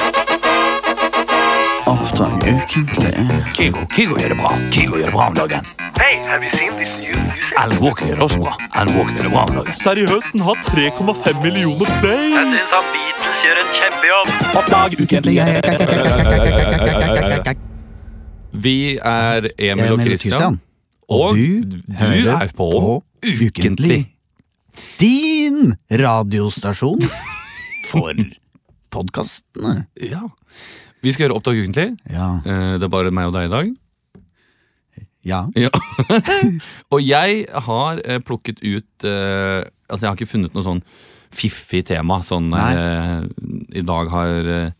Oppdag 1.87 2.33
ukentlig. 2.43 3.13
Kygo, 3.55 3.85
Kygo 3.95 4.15
gjør 4.19 4.33
det 4.33 4.37
bra. 4.41 4.49
Kygo 4.75 4.97
gjør 4.99 5.05
det 5.07 5.13
bra 5.13 5.27
om 5.29 5.35
dagen. 5.37 5.67
Hey, 5.95 6.17
have 6.27 6.43
you 6.43 6.51
seen 6.57 6.73
this 6.75 6.91
new 6.99 7.15
music? 7.29 7.53
Alan 7.61 7.79
Walker 7.79 8.09
gjør 8.09 8.17
det 8.19 8.25
også 8.25 8.39
bra. 8.41 8.55
Alan 8.75 8.91
Walker 8.97 9.13
gjør 9.15 9.23
det 9.23 9.31
bra 9.31 9.43
om 9.47 9.53
dagen. 9.55 9.77
Seriøst, 9.79 10.33
den 10.33 10.43
har 10.43 10.59
3,5 10.65 11.39
millioner 11.45 11.93
play. 12.01 12.25
Jeg 12.35 12.49
syns 12.51 12.73
at 12.79 12.89
Beatles 12.91 13.39
gjør 13.45 13.61
en 13.61 13.71
kjempejobb. 13.77 14.33
Oppdrag 14.59 14.97
ukentlig. 15.05 15.37
Vi 18.67 18.75
er 19.13 19.47
Emil 19.69 19.95
og 19.95 20.03
Christian. 20.03 20.59
Og 21.07 21.39
du, 21.39 21.79
du 21.87 22.31
er 22.35 22.51
på, 22.51 22.67
på 22.67 22.97
Ukentlig. 23.47 24.01
Din 24.99 25.71
radiostasjon 26.03 26.99
for 27.93 28.11
podkastene. 28.91 29.85
Ja. 30.03 30.25
Vi 31.05 31.11
skal 31.13 31.27
gjøre 31.27 31.37
Oppdag 31.37 31.59
ukentlig. 31.61 31.87
Ja. 32.11 32.29
Eh, 32.45 32.77
Det 32.81 32.87
er 32.87 32.93
bare 32.93 33.11
meg 33.13 33.29
og 33.29 33.33
deg 33.37 33.49
i 33.49 33.53
dag. 33.53 33.73
ja. 35.27 35.41
Ja. 35.65 35.69
og 36.91 37.01
jeg 37.03 37.45
har 37.67 37.99
eh, 38.05 38.19
plukket 38.23 38.61
ut 38.63 39.03
eh, 39.07 39.65
Altså, 39.89 40.03
jeg 40.03 40.09
har 40.09 40.15
ikke 40.17 40.27
funnet 40.33 40.53
noe 40.55 40.63
sånn 40.65 40.81
fiffig 41.31 41.83
tema. 41.87 42.21
Sånn 42.23 42.49
eh, 42.55 43.21
I 43.79 43.83
dag 43.87 44.09
har 44.11 44.71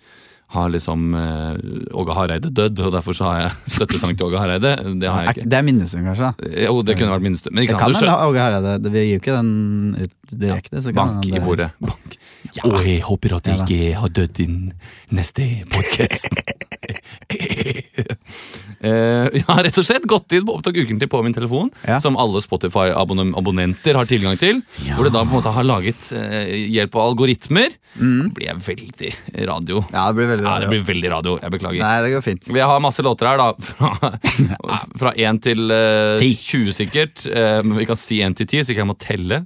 har 0.56 0.70
liksom 0.72 1.10
eh, 1.20 1.58
Åge 2.00 2.14
Hareide 2.16 2.48
dødd, 2.56 2.80
og 2.80 2.94
derfor 2.96 3.16
så 3.18 3.26
har 3.28 3.40
jeg 3.42 3.56
støttesang 3.76 4.14
til 4.16 4.30
Åge 4.30 4.40
Hareide. 4.40 4.70
Det 5.00 5.10
har 5.12 5.26
jeg 5.26 5.34
ikke. 5.36 5.48
Det 5.52 5.58
er 5.60 5.66
minnestund, 5.68 6.08
kanskje? 6.08 6.30
Jo, 6.64 6.78
det 6.88 6.96
kunne 6.96 7.12
vært 7.12 7.26
minnestund. 7.26 7.56
Men 7.56 7.66
ikke 7.68 7.76
kan 7.82 7.92
hende. 7.92 8.14
Åge 8.30 8.46
Hareide. 8.46 8.92
Vi 8.94 9.02
gir 9.04 9.12
jo 9.18 9.20
ikke 9.24 9.36
den 9.36 9.52
ut 10.06 10.38
direkte. 10.40 10.80
Så 10.86 10.94
kan 10.96 11.18
Bank 11.20 11.28
i 11.28 11.42
bordet. 11.44 11.68
Bank. 11.84 12.16
Og 12.68 12.80
jeg 12.86 13.02
håper 13.06 13.38
at 13.38 13.50
jeg 13.50 13.58
Ja 13.58 13.66
ikke 13.68 14.00
har 14.02 14.12
dødd 14.14 14.40
i 14.44 14.48
neste 15.18 15.46
podkast. 15.74 16.28
uh, 18.84 19.28
jeg 19.38 19.44
har 19.48 19.64
rett 19.66 19.80
og 19.82 19.88
slett 19.88 20.06
gått 20.10 20.36
inn 20.38 20.46
på 20.48 20.56
Opptak 20.56 20.78
ukentlig 20.78 21.10
på 21.12 21.22
min 21.26 21.36
telefon, 21.36 21.72
Ja. 21.88 22.00
som 22.04 22.18
alle 22.20 22.42
Spotify-abonnenter 22.44 23.98
har 23.98 24.08
tilgang 24.10 24.38
til. 24.40 24.62
Ja. 24.86 24.96
Hvor 24.96 25.08
det 25.08 25.14
da 25.16 25.24
på 25.26 25.32
en 25.32 25.38
måte 25.40 25.54
har 25.54 25.68
laget 25.68 26.12
uh, 26.16 26.46
hjelp 26.54 26.96
av 26.96 27.12
algoritmer. 27.12 27.76
Mm. 27.98 28.28
blir 28.36 28.46
jeg 28.52 28.62
veldig 28.62 29.12
radio. 29.50 29.80
Ja, 29.90 30.04
det 30.12 30.20
blir 30.20 30.28
veldig 30.30 30.46
Ja, 30.46 30.60
det 30.62 30.68
blir 30.70 30.84
veldig 30.86 31.10
radio. 31.16 31.38
Jeg 31.42 31.54
beklager. 31.56 31.82
Nei, 31.82 32.02
det 32.06 32.12
går 32.14 32.22
fint. 32.28 32.50
Vi 32.54 32.62
har 32.62 32.84
masse 32.84 33.02
låter 33.02 33.32
her, 33.32 33.42
da. 33.42 33.48
Fra, 34.68 34.78
fra 35.02 35.14
1 35.18 35.42
til 35.42 35.66
uh, 35.72 36.20
Ti. 36.22 36.30
20, 36.38 36.76
sikkert. 36.78 37.26
Uh, 37.26 37.66
vi 37.80 37.88
kan 37.90 37.98
si 37.98 38.22
1 38.22 38.38
til 38.38 38.48
10, 38.48 38.68
så 38.68 38.74
ikke 38.76 38.86
jeg 38.86 38.92
må 38.92 38.98
telle. 39.02 39.42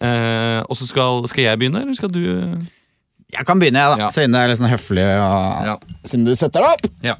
Eh, 0.00 0.60
og 0.64 0.78
så 0.78 0.88
skal, 0.88 1.24
skal 1.28 1.44
jeg 1.44 1.60
begynne, 1.60 1.82
eller 1.84 1.96
skal 1.98 2.08
du 2.12 2.22
Jeg 2.24 3.44
kan 3.46 3.60
begynne, 3.60 3.82
jeg, 3.82 3.92
da. 3.92 4.06
Ja. 4.06 4.08
Siden 4.14 4.34
det 4.34 4.40
er 4.40 4.50
litt 4.50 4.60
sånn 4.60 4.72
høflig. 4.72 5.04
Og... 5.20 5.68
Ja. 5.68 5.76
Siden 6.08 6.26
du 6.28 6.32
setter 6.38 6.64
deg 6.64 6.78
opp. 6.78 6.88
Ja. 7.04 7.16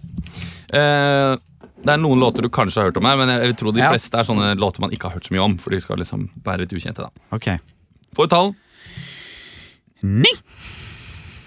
Eh, 0.75 1.37
det 1.81 1.95
er 1.95 2.01
noen 2.01 2.21
låter 2.21 2.45
du 2.45 2.51
kanskje 2.53 2.83
har 2.83 2.91
hørt 2.91 2.99
om 3.01 3.07
her, 3.09 3.17
men 3.21 3.31
jeg 3.33 3.55
tror 3.61 3.73
de 3.73 3.85
fleste 3.85 4.19
er 4.19 4.27
sånne 4.29 4.51
låter 4.61 4.85
man 4.85 4.93
ikke 4.93 5.09
har 5.09 5.17
hørt 5.17 5.29
så 5.29 5.37
mye 5.37 5.47
om. 5.47 5.55
For 5.61 5.73
de 5.73 5.81
skal 5.81 6.03
liksom 6.03 6.27
være 6.45 6.65
litt 6.67 6.75
ukjente. 6.77 7.07
da 7.07 7.37
Ok. 7.37 7.55
Få 8.17 8.27
et 8.27 8.35
tall. 8.35 8.53
Ni. 10.03 10.33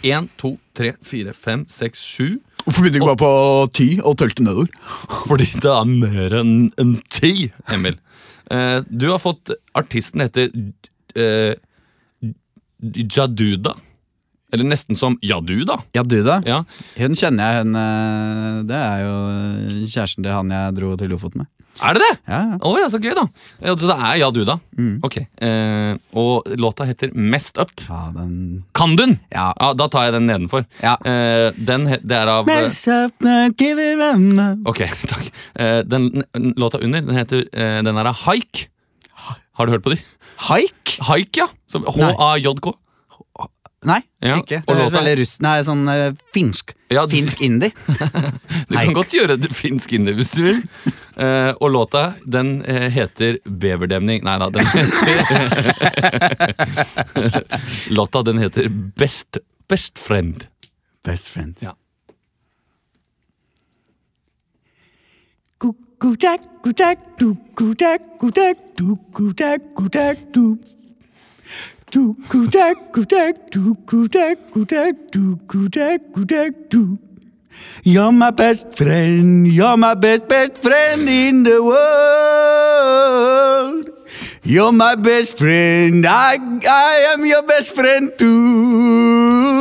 1, 0.03 0.31
2, 0.41 0.55
3, 0.75 0.95
4, 1.05 1.33
5, 1.37 1.67
6, 1.71 2.01
7, 2.17 2.41
Hvorfor 2.63 2.85
begynte 2.85 2.99
du 2.99 3.03
ikke 3.03 3.11
bare 3.11 3.19
på 3.19 3.71
ti 3.75 3.87
og 3.99 4.15
tølte 4.21 4.43
nedover? 4.45 4.69
Fordi 5.29 5.47
det 5.51 5.71
er 5.71 5.89
mer 5.89 6.35
enn 6.39 6.53
en 6.79 6.93
ti, 7.11 7.49
Emil. 7.75 7.97
Eh, 8.51 8.79
du 8.87 9.09
har 9.11 9.19
fått 9.19 9.51
Artisten 9.75 10.23
heter 10.23 10.51
eh, 11.15 11.55
Jaduda. 12.83 13.75
Eller 14.53 14.67
nesten 14.69 14.95
som 14.95 15.15
Jaduda. 15.21 15.79
Jaduda? 15.97 16.41
Ja. 16.45 16.59
Hun 16.99 17.15
kjenner 17.17 17.55
jeg, 17.55 17.63
hun 17.65 17.79
eh, 17.79 18.61
Det 18.69 18.77
er 18.77 19.03
jo 19.07 19.15
kjæresten 19.87 20.25
til 20.25 20.33
han 20.35 20.53
jeg 20.53 20.75
dro 20.77 20.93
til 20.99 21.09
Lofoten 21.13 21.41
med. 21.43 21.49
Er 21.81 21.97
det 21.97 22.03
det? 22.03 22.11
Ja, 22.29 22.39
ja. 22.51 22.57
Oh, 22.69 22.75
ja, 22.77 22.85
så 22.91 22.99
gøy, 23.01 23.15
da. 23.17 23.23
Ja, 23.57 23.73
så 23.73 23.87
det 23.89 23.95
er 23.97 24.17
Jaduda. 24.21 24.55
Mm. 24.77 24.91
Ok. 25.03 25.15
Eh, 25.41 25.95
og 26.21 26.51
låta 26.61 26.85
heter 26.85 27.09
Mest 27.17 27.57
Up. 27.57 27.71
ja 27.87 28.03
den 28.13 28.35
Kan 28.77 28.93
du 28.93 29.01
den? 29.07 29.15
Ja. 29.33 29.47
Da 29.73 29.87
tar 29.89 30.05
jeg 30.05 30.13
den 30.19 30.29
nedenfor. 30.29 30.67
Ja. 30.83 30.93
Eh, 31.01 31.49
den, 31.57 31.89
det 32.03 32.19
er 32.19 32.29
av 32.29 32.45
eh, 32.45 32.61
Mess 32.61 32.77
up, 32.93 33.25
give 33.57 33.81
it 33.81 34.03
up. 34.05 34.69
Ok, 34.69 34.83
takk. 35.15 35.31
Eh, 35.57 35.79
den 35.89 36.11
låta 36.61 36.77
under, 36.77 37.01
den 37.01 37.17
heter 37.17 37.41
eh, 37.49 37.81
Den 37.81 37.97
er 37.97 38.11
av 38.13 38.21
Haik. 38.27 38.67
Har 39.53 39.65
du 39.67 39.75
hørt 39.75 39.83
på 39.85 39.93
de? 39.93 39.99
Haik? 40.49 40.95
Haik, 41.09 41.37
ja. 41.37 41.47
Som 41.69 41.85
H-A-J-K. 41.85 42.73
Nei, 43.83 43.99
Ja, 44.23 44.37
ikke. 44.39 44.61
Det 44.63 44.75
er 44.79 44.91
veldig 44.93 45.13
russ. 45.19 45.33
Nei, 45.43 45.57
sånn 45.67 45.81
uh, 45.91 46.15
finsk. 46.33 46.71
Ja, 46.93 47.03
du, 47.03 47.15
Finsk 47.17 47.41
indie. 47.43 47.73
Du 48.69 48.77
kan 48.77 48.93
godt 48.95 49.11
gjøre 49.13 49.35
det 49.41 49.49
finsk 49.53 49.91
indie 49.97 50.15
hvis 50.15 50.31
du 50.33 50.39
vil. 50.45 50.61
Uh, 51.17 51.51
og 51.59 51.73
låta, 51.73 52.03
den 52.23 52.61
uh, 52.63 52.87
heter 52.93 53.37
Beverdemning 53.43 54.23
Nei 54.25 54.37
da, 54.41 54.47
den 54.53 54.65
heter 54.71 55.19
Låta, 57.97 58.23
den 58.25 58.39
heter 58.41 58.71
Best, 58.97 59.37
Best 59.69 59.99
Friend. 59.99 60.47
Best 61.03 61.27
friend. 61.27 61.59
Ja. 61.59 61.75
Goddag, 66.03 66.39
goddag, 66.63 66.97
du, 67.19 67.35
goddag, 67.55 67.99
goddag, 68.19 68.55
du, 68.77 68.95
goddag, 69.13 69.59
goddag, 69.75 70.15
du. 70.35 70.57
Du, 71.93 72.15
goddag, 72.29 72.75
goddag, 72.93 73.33
du, 73.53 73.75
goddag, 73.85 74.35
goddag, 74.53 74.93
du, 75.13 75.37
goddag, 75.47 75.99
goddag, 76.13 76.51
du. 76.71 76.97
You're 77.85 78.11
my 78.11 78.31
best 78.31 78.65
friend, 78.75 79.47
you're 79.47 79.77
my 79.77 79.93
best, 79.95 80.27
best 80.27 80.57
friend 80.61 81.07
in 81.07 81.43
the 81.43 81.63
world. 81.63 82.93
You're 84.43 84.73
my 84.73 84.95
best 84.95 85.37
friend, 85.37 86.05
I, 86.05 86.35
I 86.67 87.13
am 87.13 87.25
your 87.25 87.43
best 87.43 87.73
friend 87.75 88.11
too. 88.19 89.53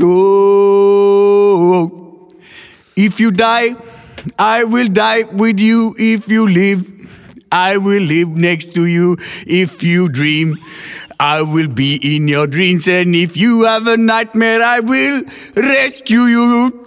Oh. 0.00 2.28
If 2.96 3.20
you 3.20 3.30
die, 3.30 3.76
I 4.38 4.64
will 4.64 4.88
die 4.88 5.22
with 5.22 5.60
you. 5.60 5.94
If 5.98 6.28
you 6.28 6.48
live, 6.48 6.90
I 7.50 7.76
will 7.76 8.02
live 8.02 8.28
next 8.30 8.74
to 8.74 8.86
you. 8.86 9.16
If 9.46 9.82
you 9.82 10.08
dream, 10.08 10.56
I 11.20 11.42
will 11.42 11.68
be 11.68 12.16
in 12.16 12.28
your 12.28 12.46
dreams. 12.46 12.88
And 12.88 13.14
if 13.14 13.36
you 13.36 13.64
have 13.64 13.86
a 13.86 13.96
nightmare, 13.96 14.62
I 14.62 14.80
will 14.80 15.22
rescue 15.56 16.22
you. 16.22 16.82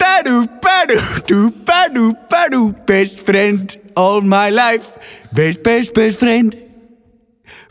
Best 2.86 3.20
friend 3.20 3.76
all 3.96 4.20
my 4.20 4.50
life. 4.50 4.98
Best, 5.32 5.62
best, 5.62 5.94
best 5.94 6.18
friend. 6.18 6.54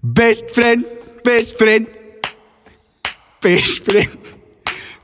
Best 0.04 0.50
friend, 0.50 0.86
best 1.23 1.57
friend. 1.60 1.88
Best 3.41 3.86
friend. 3.86 4.17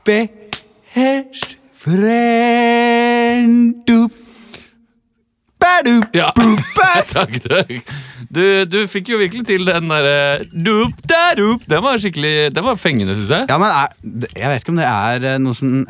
Best 0.04 1.56
friend. 1.72 3.74
Du. 3.86 4.08
Ba-du. 5.58 5.96
Ja, 6.14 6.30
takk, 7.12 7.34
takk. 7.42 7.72
Du, 8.30 8.42
du 8.70 8.78
fikk 8.90 9.10
jo 9.10 9.18
virkelig 9.18 9.46
til 9.48 9.66
den 9.66 9.90
derre 9.90 10.44
dup. 10.52 11.64
Den 11.66 11.82
var 11.82 11.98
skikkelig 11.98 12.52
Den 12.54 12.66
var 12.66 12.78
fengende, 12.78 13.16
syns 13.18 13.32
jeg. 13.34 13.48
Ja, 13.50 13.58
men 13.58 13.72
er, 13.72 13.96
jeg 14.38 14.52
vet 14.52 14.62
ikke 14.62 14.76
om 14.76 14.80
det 14.80 14.86
er 14.90 15.26
eh, 15.32 15.40
noe 15.42 15.58
som 15.58 15.80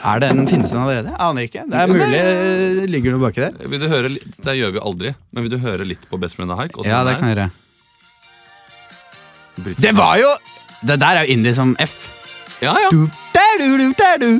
Er 0.00 0.22
den 0.24 0.42
Finnes 0.48 0.72
den 0.74 0.82
allerede? 0.82 1.14
Aner 1.22 1.46
ikke. 1.46 1.66
Det 1.70 1.84
er 1.84 1.92
mulig 1.92 2.20
det 2.80 2.90
ligger 2.90 3.14
noe 3.14 3.28
baki 3.28 3.46
der. 3.46 3.58
Vil 3.70 3.82
du 3.82 3.88
høre 3.92 4.10
Det 4.18 4.58
gjør 4.58 4.74
vi 4.74 4.84
aldri, 4.90 5.14
men 5.30 5.46
vil 5.46 5.54
du 5.54 5.60
høre 5.62 5.86
litt 5.86 6.06
på 6.10 6.18
Best 6.22 6.38
Friend 6.38 6.50
of 6.50 6.62
Hike? 6.62 6.82
Ja, 6.88 7.04
det 7.06 7.18
kan 7.20 7.30
jeg 7.30 7.38
gjøre. 7.38 7.50
Jeg 9.58 9.76
Det 9.82 9.92
var 9.96 10.16
jo 10.20 10.30
Det 10.86 10.96
der 11.00 11.18
er 11.20 11.26
jo 11.26 11.34
indie 11.36 11.54
som 11.54 11.76
F. 11.80 12.08
Ja, 12.62 12.74
ja. 12.76 12.88
Du, 12.92 13.06
der, 13.34 13.52
du, 13.60 13.66
du, 13.80 13.86
der, 13.98 14.18
du. 14.20 14.30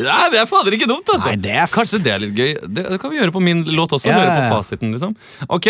ja, 0.00 0.16
Det 0.32 0.38
er 0.40 0.46
fader 0.48 0.72
ikke 0.76 0.88
dumt, 0.88 1.08
altså. 1.12 1.28
Nei, 1.30 1.36
det 1.40 1.52
er 1.60 1.66
Kanskje 1.72 2.00
det 2.04 2.12
er 2.14 2.22
litt 2.22 2.34
gøy. 2.36 2.50
Det, 2.68 2.84
det 2.92 2.98
kan 3.00 3.12
vi 3.12 3.18
gjøre 3.20 3.32
på 3.32 3.40
min 3.44 3.62
låt 3.76 3.92
også. 3.96 4.08
Ja, 4.08 4.18
Høre 4.20 4.34
på 4.36 4.56
fasiten, 4.58 4.92
liksom. 4.96 5.14
Ok, 5.48 5.68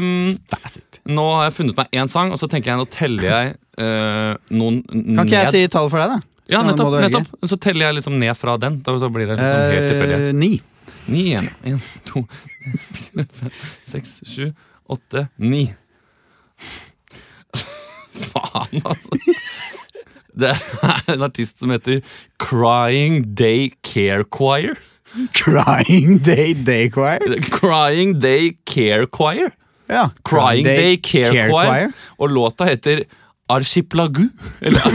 um, 0.00 0.38
Fasit. 0.50 1.00
nå 1.10 1.24
har 1.36 1.48
jeg 1.48 1.56
funnet 1.58 1.76
meg 1.78 1.98
én 2.02 2.10
sang, 2.10 2.30
og 2.34 2.38
så 2.40 2.48
tenker 2.50 2.72
jeg 2.72 2.80
nå 2.82 2.86
teller 2.90 3.26
jeg 3.30 3.54
uh, 3.82 4.34
noen 4.54 4.80
ned. 4.90 5.16
Kan 5.18 5.26
ikke 5.28 5.42
jeg 5.42 5.54
si 5.54 5.64
tall 5.74 5.90
for 5.92 6.02
deg, 6.02 6.14
da? 6.16 6.20
Ja, 6.44 6.58
Så 6.60 6.60
ja, 6.60 6.62
nettopp. 6.70 6.94
nettopp. 7.00 7.48
Så 7.50 7.56
teller 7.62 7.86
jeg 7.88 7.98
liksom 7.98 8.18
ned 8.20 8.34
fra 8.36 8.56
den. 8.60 8.78
Da 8.84 8.94
så 9.00 9.08
blir 9.12 9.30
det 9.30 9.38
liksom 9.38 9.74
helt 9.74 9.86
tilfeldig. 9.90 10.18
Eh, 10.28 10.34
ni. 10.36 10.52
Ni 11.08 11.22
igjen. 11.30 11.48
En, 11.64 11.78
to, 12.08 12.22
fire, 12.98 13.24
fem, 13.38 13.54
seks, 13.88 14.18
sju, 14.28 14.50
åtte, 14.92 15.26
ni. 15.40 15.66
Faen, 18.14 18.82
altså. 18.84 19.18
Det 20.34 20.50
er 20.50 21.12
en 21.14 21.22
artist 21.22 21.60
som 21.62 21.70
heter 21.70 22.00
Crying 22.42 23.36
Day 23.38 23.70
Care 23.86 24.24
Choir. 24.34 24.74
Crying 25.32 26.18
Day 26.26 26.54
Day 26.54 26.88
Choir. 26.90 27.22
Crying 27.54 28.18
Day 28.22 28.56
Care 28.66 29.06
Choir. 29.06 29.52
Ja. 29.88 30.08
Crying 30.24 30.64
Day 30.66 30.96
Care, 30.96 31.48
Choir. 31.50 31.92
Og 32.18 32.30
låta 32.30 32.64
heter 32.64 33.04
Archipelagu. 33.48 34.28
Eller 34.60 34.80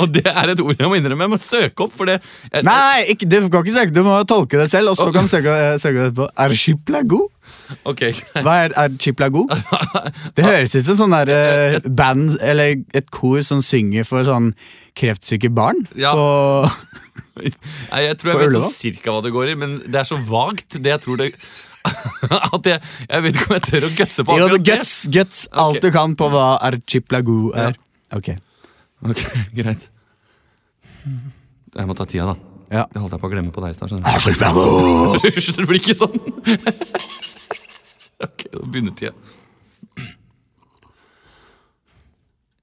Og 0.00 0.08
det 0.14 0.26
er 0.26 0.50
et 0.52 0.60
ord 0.60 0.74
jeg 0.78 0.88
må 0.90 0.98
innrømme. 0.98 1.24
Jeg 1.24 1.32
må 1.32 1.38
søke 1.40 1.86
opp, 1.86 1.94
for 1.96 2.10
det 2.10 2.18
Nei, 2.66 3.04
ikke, 3.14 3.28
du 3.30 3.48
kan 3.48 3.62
ikke 3.62 3.76
søke, 3.76 3.94
du 3.94 4.02
må 4.06 4.18
tolke 4.28 4.58
det 4.58 4.70
selv, 4.72 4.92
og 4.92 4.98
så 4.98 5.10
kan 5.14 5.28
du 5.28 5.30
søke, 5.30 5.78
søke 5.82 6.08
det 6.08 6.14
på 6.18 6.28
Archipelago? 6.46 7.28
Ok, 7.90 8.00
greit. 8.04 8.22
Hva 8.46 8.54
er 8.64 8.74
archipelago? 8.84 9.44
Det 10.36 10.44
høres 10.46 10.74
ut 10.78 10.86
som 10.86 10.98
sånn 11.04 11.14
der 11.16 11.32
eh, 11.34 11.78
band, 11.88 12.36
eller 12.40 12.78
et 12.96 13.10
kor 13.14 13.42
som 13.46 13.62
synger 13.64 14.06
for 14.08 14.24
sånn 14.26 14.52
kreftsyke 14.98 15.50
barn. 15.54 15.84
Ja. 15.98 16.12
På, 16.14 16.68
Nei, 17.42 18.00
jeg 18.06 18.18
tror 18.20 18.30
jeg 18.30 18.36
På 18.38 18.40
vet 18.44 18.48
Ullevål? 18.52 18.66
sånn 18.68 18.74
cirka 18.78 19.14
hva 19.14 19.22
det 19.26 19.32
går 19.34 19.52
i, 19.52 19.54
men 19.58 19.76
det 19.90 20.00
er 20.04 20.06
så 20.08 20.18
vagt. 20.28 20.76
Det 20.78 20.92
jeg 20.94 21.02
tror 21.02 21.18
det 21.22 21.32
At 22.54 22.64
jeg, 22.70 22.78
jeg 23.10 23.24
vet 23.26 23.34
ikke 23.36 23.48
om 23.50 23.56
jeg 23.58 23.64
tør 23.66 23.84
å 23.84 23.92
gutse 23.98 24.24
på 24.24 24.36
jo, 24.38 24.44
akkurat 24.46 24.62
det. 24.64 24.70
guts, 24.78 24.94
guts, 25.12 25.40
alt 25.52 25.76
Ok. 25.80 25.82
du 25.84 25.90
kan 25.92 26.14
på 26.16 26.28
hva 26.32 26.44
archipelago 26.70 27.36
er. 27.60 27.76
Ok. 28.16 28.30
Ok, 29.04 29.20
Greit. 29.52 29.90
Jeg 31.74 31.88
må 31.90 31.96
ta 31.98 32.06
tida, 32.08 32.30
da. 32.32 32.36
Ja. 32.72 32.86
Det 32.90 33.02
holdt 33.02 33.12
jeg 33.12 33.20
på 33.20 33.28
å 33.28 33.32
glemme 33.34 33.52
på 33.52 33.60
deg 33.60 33.74
i 33.74 33.76
stad. 33.76 33.92
skjønner 33.92 34.56
du. 34.56 35.28
Hysj, 35.28 35.50
det 35.58 35.66
blir 35.68 35.82
ikke 35.82 35.98
sånn. 35.98 36.16
Ok, 38.24 38.44
begynner 38.72 38.94
tida. 38.96 39.14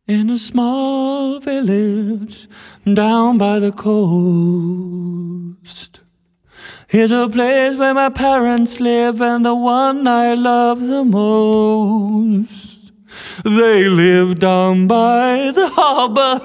In 0.07 0.29
a 0.29 0.37
small 0.37 1.39
village 1.39 2.47
down 2.85 3.37
by 3.37 3.59
the 3.59 3.71
coast 3.71 5.21
Here's 6.91 7.13
a 7.13 7.29
place 7.29 7.77
where 7.77 7.93
my 7.93 8.09
parents 8.09 8.81
live 8.81 9.21
and 9.21 9.45
the 9.45 9.55
one 9.55 10.05
I 10.05 10.33
love 10.33 10.81
the 10.81 11.05
most. 11.05 12.91
They 13.45 13.87
live 13.87 14.39
down 14.39 14.87
by 14.87 15.51
the 15.55 15.69
harbor 15.69 16.41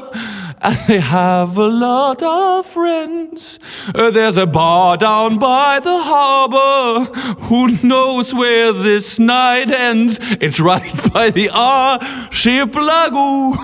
and 0.66 0.76
they 0.88 0.98
have 0.98 1.56
a 1.56 1.68
lot 1.68 2.20
of 2.22 2.66
friends. 2.66 3.60
Uh, 3.94 4.10
There's 4.10 4.36
a 4.36 4.46
bar 4.46 4.96
down 4.96 5.38
by 5.38 5.78
the 5.78 6.02
harbor. 6.02 7.04
Who 7.42 7.68
knows 7.86 8.34
where 8.34 8.72
this 8.72 9.20
night 9.20 9.70
ends? 9.70 10.18
It's 10.40 10.58
right 10.58 11.12
by 11.16 11.30
the 11.30 11.50
archipelago. 11.50 13.52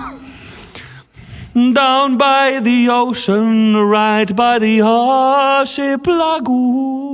Down 1.53 2.17
by 2.17 2.59
the 2.63 2.89
ocean, 2.89 3.77
right 3.77 4.35
by 4.35 4.57
the 4.57 4.81
archipelago. 4.81 7.12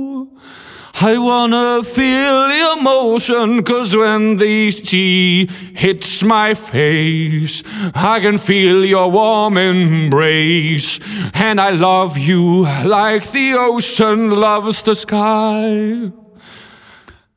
I 1.02 1.18
wanna 1.18 1.82
feel 1.82 2.48
the 2.48 2.76
emotion, 2.78 3.62
cause 3.62 3.96
when 3.96 4.36
the 4.36 4.70
sea 4.70 5.48
hits 5.74 6.22
my 6.22 6.54
face, 6.54 7.62
I 7.94 8.20
can 8.20 8.38
feel 8.38 8.84
your 8.84 9.10
warm 9.10 9.56
embrace. 9.56 11.00
And 11.32 11.60
I 11.60 11.70
love 11.70 12.18
you 12.18 12.66
like 12.84 13.30
the 13.30 13.54
ocean 13.54 14.30
loves 14.30 14.82
the 14.82 14.94
sky. 14.94 16.12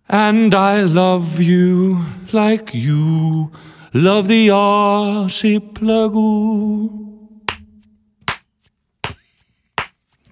And 0.10 0.54
I 0.54 0.82
love 0.82 1.40
you 1.40 2.06
like 2.34 2.74
you 2.74 3.52
Love 3.96 4.28
the 4.28 4.50
archipelago. 4.50 6.20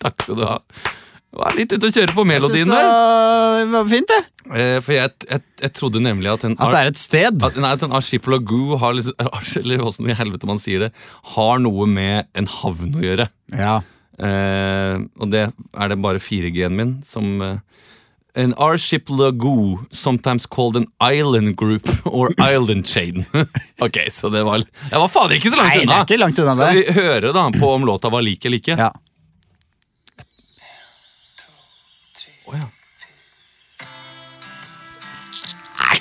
Takk 0.01 0.21
skal 0.21 0.35
du 0.35 0.45
ha. 0.45 0.57
Var 1.31 1.55
litt 1.55 1.71
ute 1.71 1.87
å 1.87 1.93
kjøre 1.95 2.11
på 2.15 2.25
melodien 2.27 2.67
der. 2.67 2.89
det 3.61 3.69
var 3.71 3.85
fint, 3.87 4.09
det. 4.11 4.19
Eh, 4.51 4.77
For 4.83 4.91
jeg, 4.97 5.13
jeg, 5.29 5.43
jeg 5.61 5.73
trodde 5.77 6.01
nemlig 6.03 6.27
at 6.33 6.43
en, 6.43 6.57
At 6.59 6.73
det 6.73 6.79
er 6.81 6.89
et 6.91 6.99
sted. 6.99 7.37
at, 7.47 7.55
nei, 7.61 7.71
at 7.77 7.85
en 7.87 7.93
archipelago 7.95 8.75
har 8.81 8.97
liksom, 8.97 9.15
Eller 9.61 9.79
hvordan 9.85 10.11
i 10.11 10.17
helvete 10.19 10.49
man 10.49 10.59
sier 10.59 10.87
det, 10.87 10.91
har 11.37 11.61
noe 11.63 11.87
med 11.87 12.27
en 12.35 12.49
havn 12.59 12.97
å 12.99 13.03
gjøre. 13.05 13.29
Ja. 13.55 13.77
Eh, 14.19 14.97
og 15.23 15.31
det 15.31 15.45
er 15.47 15.93
det 15.93 16.01
bare 16.03 16.19
4G-en 16.21 16.75
min 16.77 16.97
som 17.07 17.37
eh, 17.41 17.57
An 18.39 18.53
archipelago, 18.63 19.81
sometimes 19.91 20.45
called 20.47 20.77
an 20.79 20.85
island 21.03 21.55
group 21.59 21.83
or 22.05 22.29
island 22.39 22.87
chain. 22.87 23.25
ok, 23.83 23.97
så 24.11 24.29
det 24.31 24.43
var 24.47 24.63
Jeg 24.63 24.99
var 25.01 25.09
fader 25.11 25.35
ikke 25.35 25.51
så 25.51 25.59
langt 25.59 25.75
unna! 25.75 25.83
Nei, 25.83 25.87
det 25.87 25.97
er 25.97 26.05
ikke 26.07 26.19
langt 26.21 26.39
unna 26.43 26.53
Skal 26.55 26.75
det. 26.75 26.83
vi 26.91 26.95
høre 27.01 27.33
da 27.35 27.47
på 27.55 27.71
om 27.75 27.87
låta 27.87 28.11
var 28.13 28.23
lik 28.23 28.45
eller 28.47 28.61
ikke? 28.63 28.77
Ja. 28.79 28.91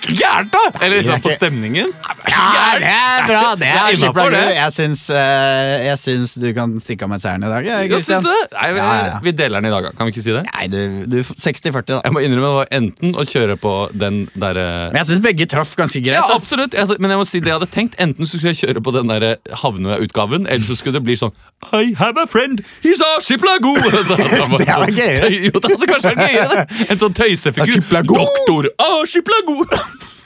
Er 0.09 0.15
gærent, 0.17 0.53
da! 0.53 0.85
Eller 0.85 0.97
liksom 0.97 1.21
på 1.21 1.29
stemningen. 1.29 1.87
stemningen. 1.93 2.20
Ja, 2.29 2.77
det 2.77 2.91
er 2.91 3.27
bra! 3.29 3.43
Det 3.59 3.69
er 3.71 3.95
innenfor 3.95 4.35
Jeg 4.37 4.75
syns, 4.77 5.05
eh, 5.15 5.87
jeg 5.87 5.99
syns 6.01 6.35
du 6.41 6.47
kan 6.57 6.75
stikke 6.83 7.07
av 7.07 7.13
med 7.15 7.23
seieren 7.23 7.47
i 7.47 7.51
dag. 7.51 7.67
jeg, 7.67 7.91
Ja, 7.91 8.01
syns 8.05 8.25
du 8.25 8.29
det? 8.29 8.43
Nei, 8.55 8.69
vi, 8.73 8.81
Ja, 8.81 8.89
ja, 8.95 9.07
ja. 9.07 9.19
vi 9.25 9.33
deler 9.33 9.61
den 9.61 9.71
i 9.71 9.75
dag, 9.75 9.89
kan 9.97 10.09
vi 10.09 10.15
ikke 10.15 10.25
si 10.25 10.35
det? 10.35 10.45
Nei, 10.49 10.67
du, 10.73 10.81
du 11.11 11.19
60-40, 11.23 11.87
da. 11.93 12.01
Jeg 12.05 12.15
må 12.17 12.25
innrømme 12.25 12.51
det 12.51 12.59
var 12.59 12.73
enten 12.81 13.15
å 13.17 13.25
kjøre 13.29 13.57
på 13.61 13.75
den 13.97 14.23
derre 14.35 14.67
Men 14.91 15.01
jeg 15.03 15.11
syns 15.13 15.25
begge 15.25 15.47
traff 15.51 15.75
ganske 15.79 16.03
greit. 16.05 16.19
Ja, 16.19 16.27
da. 16.29 16.37
absolutt. 16.41 16.77
Jeg, 16.77 17.01
men 17.01 17.15
jeg 17.15 17.23
må 17.23 17.27
si 17.29 17.41
det 17.41 17.53
jeg 17.53 17.59
hadde 17.61 17.71
tenkt. 17.73 17.99
Enten 18.03 18.29
så 18.29 18.37
skulle 18.37 18.55
jeg 18.55 18.63
kjøre 18.65 18.85
på 18.85 18.95
den 18.97 19.13
der 19.13 19.29
Havnøya-utgaven, 19.63 20.49
eller 20.51 20.67
så 20.67 20.77
skulle 20.79 20.99
det 20.99 21.05
bli 21.09 21.17
sånn 21.21 21.35
I 21.77 21.93
have 21.99 22.21
a 22.21 22.27
friend, 22.27 22.65
he's 22.85 23.01
a 23.05 23.11
Så 23.25 23.37
hadde 23.37 24.59
Det 24.61 24.69
hadde 24.69 24.87
vært 24.87 24.97
gøyere. 24.99 25.33
Jo, 25.37 25.53
det 25.57 25.75
hadde 25.75 25.91
kanskje 25.91 26.15
vært 26.15 26.25
gøyere. 26.29 26.65
En 26.89 27.03
sånn 27.05 27.17
tøysefigur. 27.17 27.85
Doktor, 27.91 28.71
Doktor 28.71 28.73
Archipelago! 29.01 29.65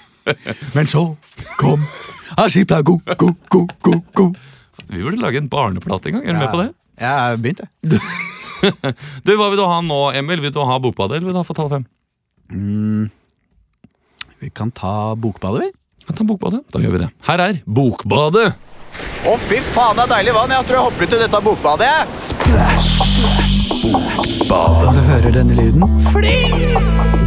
Men 0.74 0.86
så 0.90 1.02
kom 1.60 1.82
Ashipla 2.40 2.80
go, 2.82 2.98
go, 3.18 3.28
go, 3.52 3.66
go. 3.84 3.98
go. 4.16 4.26
Vi 4.88 5.02
burde 5.02 5.20
lage 5.22 5.38
en 5.38 5.48
barneplate 5.52 6.10
en 6.10 6.16
gang. 6.18 6.24
Er 6.26 6.32
du 6.34 6.40
med 6.40 6.50
på 6.52 6.60
det? 6.62 6.70
Jeg 7.00 7.38
begynte. 7.42 7.66
Du, 9.24 9.32
Hva 9.36 9.48
vil 9.52 9.58
du 9.60 9.64
ha 9.68 9.78
nå, 9.84 10.00
Emil? 10.18 10.40
Vil 10.42 10.52
du 10.54 10.60
ha 10.64 10.78
Bokbadet 10.82 11.18
eller 11.18 11.28
vil 11.28 11.36
du 11.36 11.40
ha 11.40 11.46
Fatal 11.46 11.70
5? 11.72 11.86
Vi 14.40 14.50
kan 14.56 14.70
ta 14.74 15.14
Bokbadet, 15.14 15.66
vi. 15.68 15.72
Ja, 16.08 16.16
ta 16.16 16.26
Bokbadet. 16.28 16.64
Da 16.72 16.82
gjør 16.82 16.96
vi 16.96 17.02
det. 17.06 17.10
Her 17.28 17.44
er 17.48 17.60
Bokbadet. 17.66 18.50
Å, 19.24 19.38
fy 19.42 19.58
faen, 19.74 19.96
det 19.98 20.04
er 20.06 20.12
deilig 20.18 20.36
vann. 20.36 20.52
Jeg 20.54 20.68
tror 20.68 20.78
jeg 20.78 20.86
hopper 20.88 21.08
ut 21.08 21.16
i 21.16 21.22
dette 21.24 21.40
bokbadet. 21.48 21.90
jeg. 21.90 23.43
Bokbadet. 23.92 24.92
Du 24.96 25.00
hører 25.08 25.30
denne 25.34 25.54
lyden? 25.58 25.82
Fling! 26.08 26.54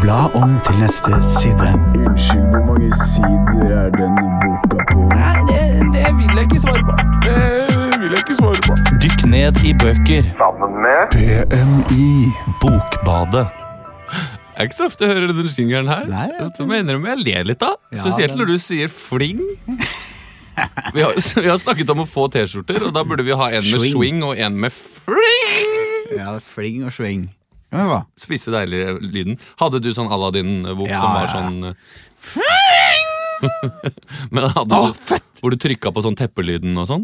Bla 0.01 0.23
om 0.37 0.55
til 0.65 0.79
neste 0.81 1.19
side. 1.21 1.67
Unnskyld, 1.99 2.47
hvor 2.53 2.63
mange 2.69 2.89
sider 3.03 3.75
er 3.81 3.91
denne 3.93 4.23
boka 4.41 4.79
på? 4.89 5.03
Nei, 5.11 5.35
det, 5.51 5.59
det 5.93 6.09
vil 6.17 6.33
jeg 6.39 6.47
ikke 6.47 6.61
svare 6.63 6.81
på. 6.87 6.95
Det 7.27 7.99
vil 8.01 8.09
jeg 8.15 8.23
ikke 8.23 8.39
svare 8.39 8.63
på. 8.65 8.79
Dykk 9.05 9.25
ned 9.35 9.61
i 9.69 9.75
bøker. 9.83 10.31
Sammen 10.41 10.81
med 10.87 11.13
BMI. 11.13 12.09
Bokbadet. 12.63 13.45
Det 14.09 14.63
er 14.63 14.71
ikke 14.71 14.79
så 14.79 14.89
ofte 14.89 15.05
jeg 15.05 15.13
hører 15.13 15.37
den 15.37 15.53
jingeren 15.53 15.93
her. 15.93 16.05
Nei, 16.09 16.25
jeg 16.39 16.51
Så 16.57 16.65
mener 16.65 16.77
jeg 16.79 16.87
innrømme 16.87 17.13
jeg 17.13 17.25
ler 17.27 17.49
litt 17.51 17.61
da. 17.61 17.75
Spesielt 17.93 18.33
når 18.39 18.55
du 18.55 18.57
sier 18.65 18.89
fling. 18.89 19.45
Vi 20.95 21.03
har, 21.05 21.13
vi 21.43 21.49
har 21.51 21.61
snakket 21.61 21.93
om 21.93 22.01
å 22.01 22.09
få 22.09 22.25
T-skjorter, 22.33 22.81
og 22.89 22.95
da 22.97 23.05
burde 23.05 23.27
vi 23.27 23.37
ha 23.37 23.51
en 23.53 23.61
med 23.61 23.75
Swing. 23.77 23.93
swing 23.93 24.25
og 24.25 24.39
en 24.41 24.57
med 24.65 24.73
fling. 24.73 25.76
Ja, 26.15 26.37
fling 26.43 26.83
og 26.87 26.93
swing. 26.95 27.27
Ja, 27.71 27.77
men 27.81 27.87
hva? 27.91 27.99
Spisse 28.19 28.51
deilig 28.53 28.83
lyden. 29.03 29.35
Hadde 29.59 29.81
du 29.83 29.89
sånn 29.91 30.07
Aladdin-bok 30.13 30.87
Ja, 30.87 31.01
som 31.03 31.11
var 31.11 31.25
ja. 31.25 31.33
sånn 31.35 31.75
Fling! 32.23 33.03
Men 34.33 34.47
hadde 34.55 34.77
Å, 34.79 34.87
du, 34.95 35.17
Hvor 35.41 35.53
du 35.53 35.57
trykka 35.61 35.91
på 35.93 36.01
sånn 36.05 36.15
teppelyden 36.17 36.77
og 36.81 36.87
sånn? 36.89 37.03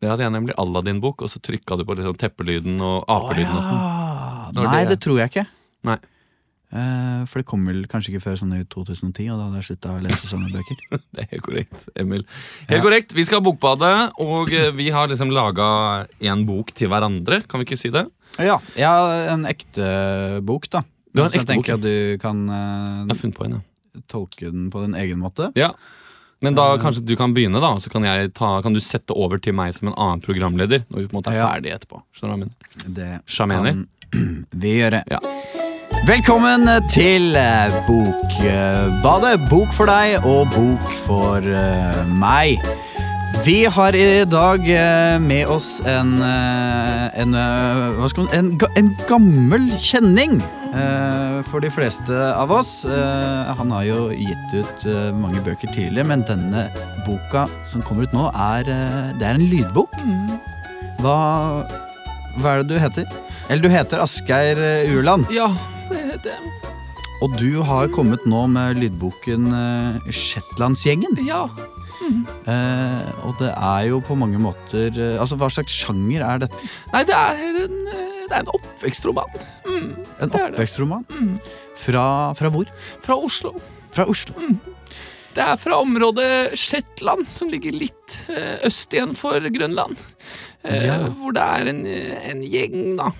Det 0.00 0.08
hadde 0.08 0.24
jeg 0.24 0.32
nemlig 0.32 0.54
Aladdin-bok, 0.58 1.26
og 1.26 1.28
så 1.28 1.38
trykka 1.44 1.76
du 1.76 1.84
på 1.84 1.92
liksom 1.98 2.16
teppelyden 2.18 2.80
og 2.80 3.04
apelyden 3.12 3.52
og 3.52 3.60
sånn. 3.66 3.82
Det 4.56 4.62
var 4.64 4.70
Nei, 4.72 4.78
det- 4.86 4.94
det 4.94 5.00
tror 5.04 5.18
jeg 5.20 5.28
ikke. 5.34 5.44
Nei. 5.84 5.98
Eh, 6.70 7.22
for 7.26 7.40
det 7.42 7.46
kom 7.50 7.64
vel 7.66 7.80
kanskje 7.90 8.12
ikke 8.12 8.22
før 8.28 8.36
sånn 8.38 8.52
i 8.54 8.60
2010, 8.70 9.24
og 9.32 9.40
da 9.40 9.46
hadde 9.48 9.58
jeg 9.58 9.66
slutta 9.72 9.90
å 9.96 10.02
lese 10.04 10.28
sånne 10.30 10.50
bøker. 10.54 10.82
Det 11.16 11.24
er 11.24 11.30
helt 11.32 11.42
korrekt, 11.48 11.88
Emil. 11.98 12.22
Helt 12.68 12.76
Ja. 12.78 12.82
korrekt. 12.84 13.14
Vi 13.16 13.24
skal 13.26 13.40
ha 13.40 13.46
Bokbadet, 13.48 14.12
og 14.22 14.52
eh, 14.54 14.70
vi 14.78 14.86
har 14.94 15.08
liksom 15.10 15.32
laga 15.34 16.06
en 16.30 16.44
bok 16.46 16.70
til 16.78 16.88
hverandre. 16.92 17.40
Kan 17.50 17.58
vi 17.62 17.66
ikke 17.66 17.80
si 17.80 17.90
det? 17.90 18.04
Ja, 18.38 18.60
jeg 18.78 18.86
har 18.86 19.32
en 19.34 19.48
ekte 19.50 19.88
bok, 20.46 20.68
da. 20.70 20.84
Du 21.10 21.24
har 21.24 21.26
en 21.26 21.34
Så 21.34 21.40
jeg 21.42 21.48
tenker 21.50 21.74
bok, 21.74 21.80
at 21.80 21.82
du 21.82 22.18
kan 22.22 22.44
eh, 22.48 23.00
Jeg 23.02 23.16
har 23.16 23.18
funnet 23.24 23.38
på 23.40 23.48
en, 23.48 23.56
ja. 23.58 24.00
tolke 24.06 24.52
den 24.54 24.70
på 24.70 24.84
din 24.86 24.94
egen 24.94 25.18
måte. 25.18 25.50
ja. 25.58 25.72
Men 26.40 26.54
da 26.56 26.78
kanskje 26.80 27.02
du 27.04 27.10
kan 27.20 27.34
begynne, 27.36 27.60
da. 27.60 27.74
Så 27.76 27.90
kan, 27.92 28.00
jeg 28.06 28.30
ta, 28.32 28.62
kan 28.64 28.72
du 28.72 28.80
sette 28.80 29.12
over 29.12 29.36
til 29.36 29.52
meg 29.52 29.74
som 29.76 29.90
en 29.90 29.96
annen 30.00 30.22
programleder. 30.24 30.86
Når 30.88 31.02
vi 31.02 31.08
på 31.10 31.12
en 31.12 31.18
måte 31.20 31.34
er 31.34 31.42
Ja. 31.42 31.48
ferdige 31.52 31.74
etterpå. 31.76 32.00
Skjønner 32.16 32.32
du 32.32 32.46
hva 32.46 32.46
jeg 32.46 32.86
mener? 32.86 32.94
Det 32.96 33.10
Shameni? 33.28 33.72
kan 33.74 34.46
vi 34.62 34.72
gjøre. 34.80 35.02
Ja. 35.12 35.20
Velkommen 36.10 36.66
til 36.90 37.36
eh, 37.38 37.74
Bokbadet. 37.86 39.44
Bok 39.46 39.70
for 39.76 39.86
deg 39.86 40.24
og 40.26 40.48
bok 40.50 40.88
for 41.04 41.38
eh, 41.38 42.00
meg. 42.10 42.58
Vi 43.46 43.60
har 43.70 43.94
i 43.94 44.24
dag 44.26 44.66
eh, 44.74 45.20
med 45.22 45.46
oss 45.54 45.68
en, 45.86 46.16
en, 46.18 47.38
man, 47.38 48.28
en, 48.40 48.50
en 48.82 48.90
gammel 49.06 49.70
kjenning 49.78 50.40
for 51.46 51.62
de 51.62 51.70
fleste 51.70 52.18
av 52.34 52.50
oss. 52.58 52.80
Han 53.62 53.70
har 53.78 53.86
jo 53.86 54.10
gitt 54.10 54.58
ut 54.58 54.90
mange 55.14 55.46
bøker 55.46 55.70
tidligere, 55.70 56.10
men 56.10 56.26
denne 56.26 56.68
boka 57.06 57.46
som 57.62 57.86
kommer 57.86 58.10
ut 58.10 58.14
nå, 58.18 58.32
er, 58.34 58.66
det 59.14 59.30
er 59.30 59.38
en 59.38 59.50
lydbok. 59.50 59.94
Hva, 61.04 61.18
hva 62.40 62.54
er 62.56 62.64
det 62.64 62.72
du 62.74 62.80
heter? 62.82 63.20
Eller 63.46 63.62
du 63.62 63.76
heter 63.78 64.02
Asgeir 64.02 64.58
Ueland. 64.90 65.30
Ja, 65.34 65.52
det, 66.24 66.36
jeg. 66.36 66.76
Og 67.20 67.34
du 67.36 67.60
har 67.62 67.90
kommet 67.92 68.24
nå 68.28 68.46
med 68.48 68.78
lydboken 68.80 69.50
uh, 69.52 70.10
Shetlandsgjengen. 70.10 71.18
Ja. 71.26 71.44
Eh, 72.48 73.08
og 73.28 73.36
det 73.38 73.50
er 73.52 73.82
jo 73.90 73.98
på 74.02 74.16
mange 74.18 74.38
måter 74.40 74.88
eh, 74.96 75.18
Altså, 75.20 75.36
Hva 75.38 75.50
slags 75.52 75.74
sjanger 75.84 76.24
er 76.24 76.40
dette? 76.42 76.56
Nei, 76.94 77.02
det 77.06 77.14
er 77.14 77.42
en, 77.66 77.74
eh, 77.92 78.22
det 78.24 78.34
er 78.34 78.40
en 78.40 78.48
oppvekstroman. 78.56 79.36
Mm, 79.68 79.90
En 80.24 80.32
oppvekstroman? 80.40 81.04
Mm. 81.12 81.34
Fra, 81.78 82.06
fra 82.40 82.50
hvor? 82.50 82.72
Fra 83.04 83.18
Oslo. 83.20 83.52
Fra 83.94 84.08
Oslo. 84.10 84.34
Det 85.36 85.44
er 85.44 85.60
fra 85.60 85.78
området 85.84 86.56
Shetland, 86.58 87.28
som 87.30 87.52
ligger 87.52 87.76
litt 87.78 88.16
eh, 88.32 88.56
øst 88.66 88.96
igjen 88.96 89.12
for 89.14 89.38
Grønland. 89.52 90.00
Eh, 90.64 90.86
Ja. 90.88 90.98
Hvor 91.20 91.36
det 91.36 91.44
er 91.46 91.70
en, 91.76 91.84
eh, 91.86 92.16
en 92.32 92.42
gjeng, 92.42 92.96
da. 92.98 93.12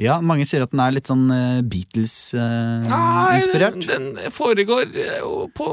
Ja, 0.00 0.16
Mange 0.24 0.46
sier 0.48 0.62
at 0.64 0.72
den 0.72 0.80
er 0.80 0.94
litt 0.96 1.10
sånn 1.10 1.28
Beatles-inspirert. 1.68 3.76
Den, 3.84 4.14
den 4.16 4.32
foregår 4.32 4.88
eh, 4.96 5.18
jo 5.20 5.44
på, 5.54 5.66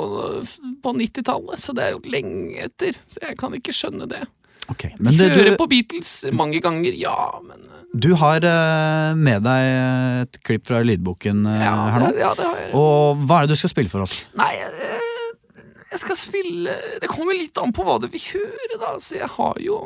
på 0.83 0.89
90-tallet, 0.99 1.59
så 1.63 1.71
det 1.77 1.83
er 1.85 1.91
jo 1.95 2.01
lenge 2.11 2.59
etter. 2.67 2.93
Så 3.07 3.23
jeg 3.23 3.37
kan 3.39 3.55
ikke 3.55 3.71
skjønne 3.75 4.05
det. 4.11 4.23
Okay, 4.67 4.91
Men 4.99 5.15
det, 5.15 5.29
Hører 5.31 5.55
på 5.55 5.63
Beatles 5.71 6.25
mange 6.35 6.59
ganger, 6.63 6.91
ja, 6.99 7.39
men 7.43 7.59
eh, 7.71 7.83
du 7.95 8.09
har 8.19 8.43
eh, 8.43 9.15
med 9.15 9.45
deg 9.45 9.61
et 10.25 10.39
klipp 10.43 10.67
fra 10.67 10.81
lydboken 10.83 11.45
eh, 11.47 11.61
ja, 11.63 11.75
her 11.93 11.99
nå. 12.03 12.09
Ja, 12.19 12.33
det 12.35 12.47
har 12.49 12.57
jeg. 12.59 12.73
Og 12.75 13.15
hva 13.23 13.37
er 13.39 13.47
det 13.47 13.55
du 13.55 13.59
skal 13.61 13.71
spille 13.71 13.91
for 13.91 14.03
oss? 14.03 14.25
Nei, 14.37 14.51
jeg, 14.59 14.71
jeg 15.87 15.99
skal 16.03 16.17
spille 16.19 16.73
Det 16.99 17.07
kommer 17.07 17.31
litt 17.37 17.57
an 17.63 17.71
på 17.73 17.81
hva 17.87 17.95
du 18.03 18.09
vil 18.11 18.25
høre, 18.33 18.75
da. 18.81 18.91
Så 18.99 19.15
jeg 19.21 19.29
har 19.37 19.55
jo 19.63 19.77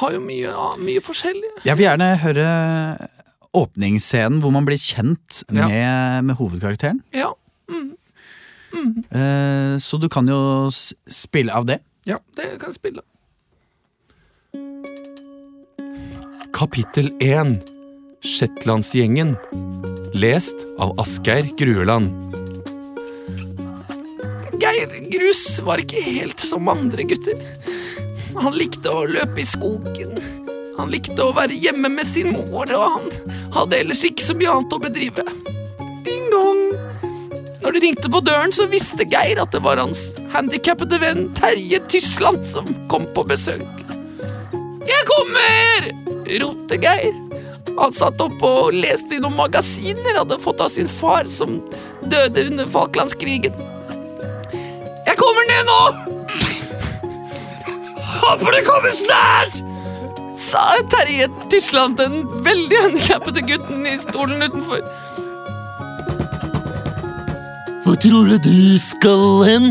Har 0.00 0.12
jo 0.12 0.20
mye, 0.22 0.52
ja, 0.52 0.68
mye 0.78 1.00
forskjellig. 1.02 1.50
Jeg 1.64 1.76
vil 1.80 1.88
gjerne 1.88 2.12
høre 2.20 2.44
åpningsscenen 3.56 4.40
hvor 4.42 4.52
man 4.54 4.66
blir 4.68 4.78
kjent 4.78 5.42
Ja. 5.50 5.66
med, 5.68 6.24
med 6.30 6.36
hovedkarakteren. 6.38 7.00
Ja. 7.12 7.32
Eh, 9.10 9.76
så 9.82 9.98
du 9.98 10.08
kan 10.08 10.28
jo 10.30 10.70
spille 10.70 11.52
av 11.52 11.66
det. 11.66 11.80
Ja, 12.06 12.18
det 12.36 12.52
kan 12.60 12.70
jeg 12.70 12.78
spille. 12.78 13.02
Kapittel 16.54 17.10
1 17.20 17.60
Shetlandsgjengen 18.26 19.34
Lest 20.14 20.66
av 20.78 20.92
Asgeir 21.00 21.48
Grueland 21.58 22.10
Geir 24.60 24.90
Grus 25.10 25.44
var 25.64 25.80
ikke 25.80 26.02
helt 26.04 26.42
som 26.44 26.68
andre 26.68 27.06
gutter. 27.08 27.38
Han 28.36 28.52
likte 28.58 28.90
å 28.92 29.06
løpe 29.08 29.40
i 29.40 29.46
skogen. 29.48 30.12
Han 30.80 30.88
likte 30.88 31.26
å 31.26 31.32
være 31.36 31.56
hjemme 31.60 31.90
med 31.92 32.08
sin 32.08 32.30
mor, 32.32 32.70
og 32.72 32.94
han 32.94 33.10
hadde 33.52 33.82
ellers 33.82 34.00
ikke 34.08 34.24
så 34.24 34.36
mye 34.38 34.48
annet 34.54 34.72
å 34.72 34.80
bedrive. 34.80 35.24
Ding 36.06 36.30
dong! 36.32 36.62
Når 37.60 37.76
det 37.76 37.82
ringte 37.84 38.08
på 38.12 38.22
døren, 38.24 38.54
så 38.56 38.64
visste 38.70 39.04
Geir 39.04 39.42
at 39.42 39.52
det 39.52 39.60
var 39.60 39.76
hans 39.76 40.14
handikappede 40.32 40.96
venn 41.02 41.26
Terje 41.36 41.82
Tysland 41.92 42.40
som 42.48 42.70
kom 42.88 43.04
på 43.12 43.26
besøk. 43.28 43.66
Jeg 44.88 45.08
kommer! 45.10 45.90
ropte 46.40 46.80
Geir. 46.80 47.12
Han 47.76 47.92
satt 47.96 48.20
oppe 48.24 48.48
og 48.48 48.74
leste 48.74 49.18
i 49.18 49.20
noen 49.20 49.36
magasiner 49.36 50.16
hadde 50.22 50.40
fått 50.40 50.64
av 50.64 50.72
sin 50.72 50.88
far, 50.88 51.28
som 51.28 51.58
døde 52.00 52.48
under 52.48 52.68
Falklandskrigen. 52.72 53.56
Jeg 55.06 55.20
kommer 55.20 55.50
ned 55.52 55.68
nå! 55.68 55.80
Håper 58.24 58.56
det 58.56 58.64
kommer 58.68 58.96
snart! 58.96 59.69
Sa 60.40 60.80
Terje 60.88 61.28
Tysland, 61.50 61.98
den 62.00 62.22
veldig 62.44 62.78
handikappede 62.82 63.42
gutten 63.44 63.86
i 63.86 63.98
stolen 64.00 64.42
utenfor. 64.42 64.80
Hvor 67.84 67.98
tror 68.00 68.30
du 68.30 68.38
du 68.46 68.78
skal 68.80 69.44
hen? 69.44 69.68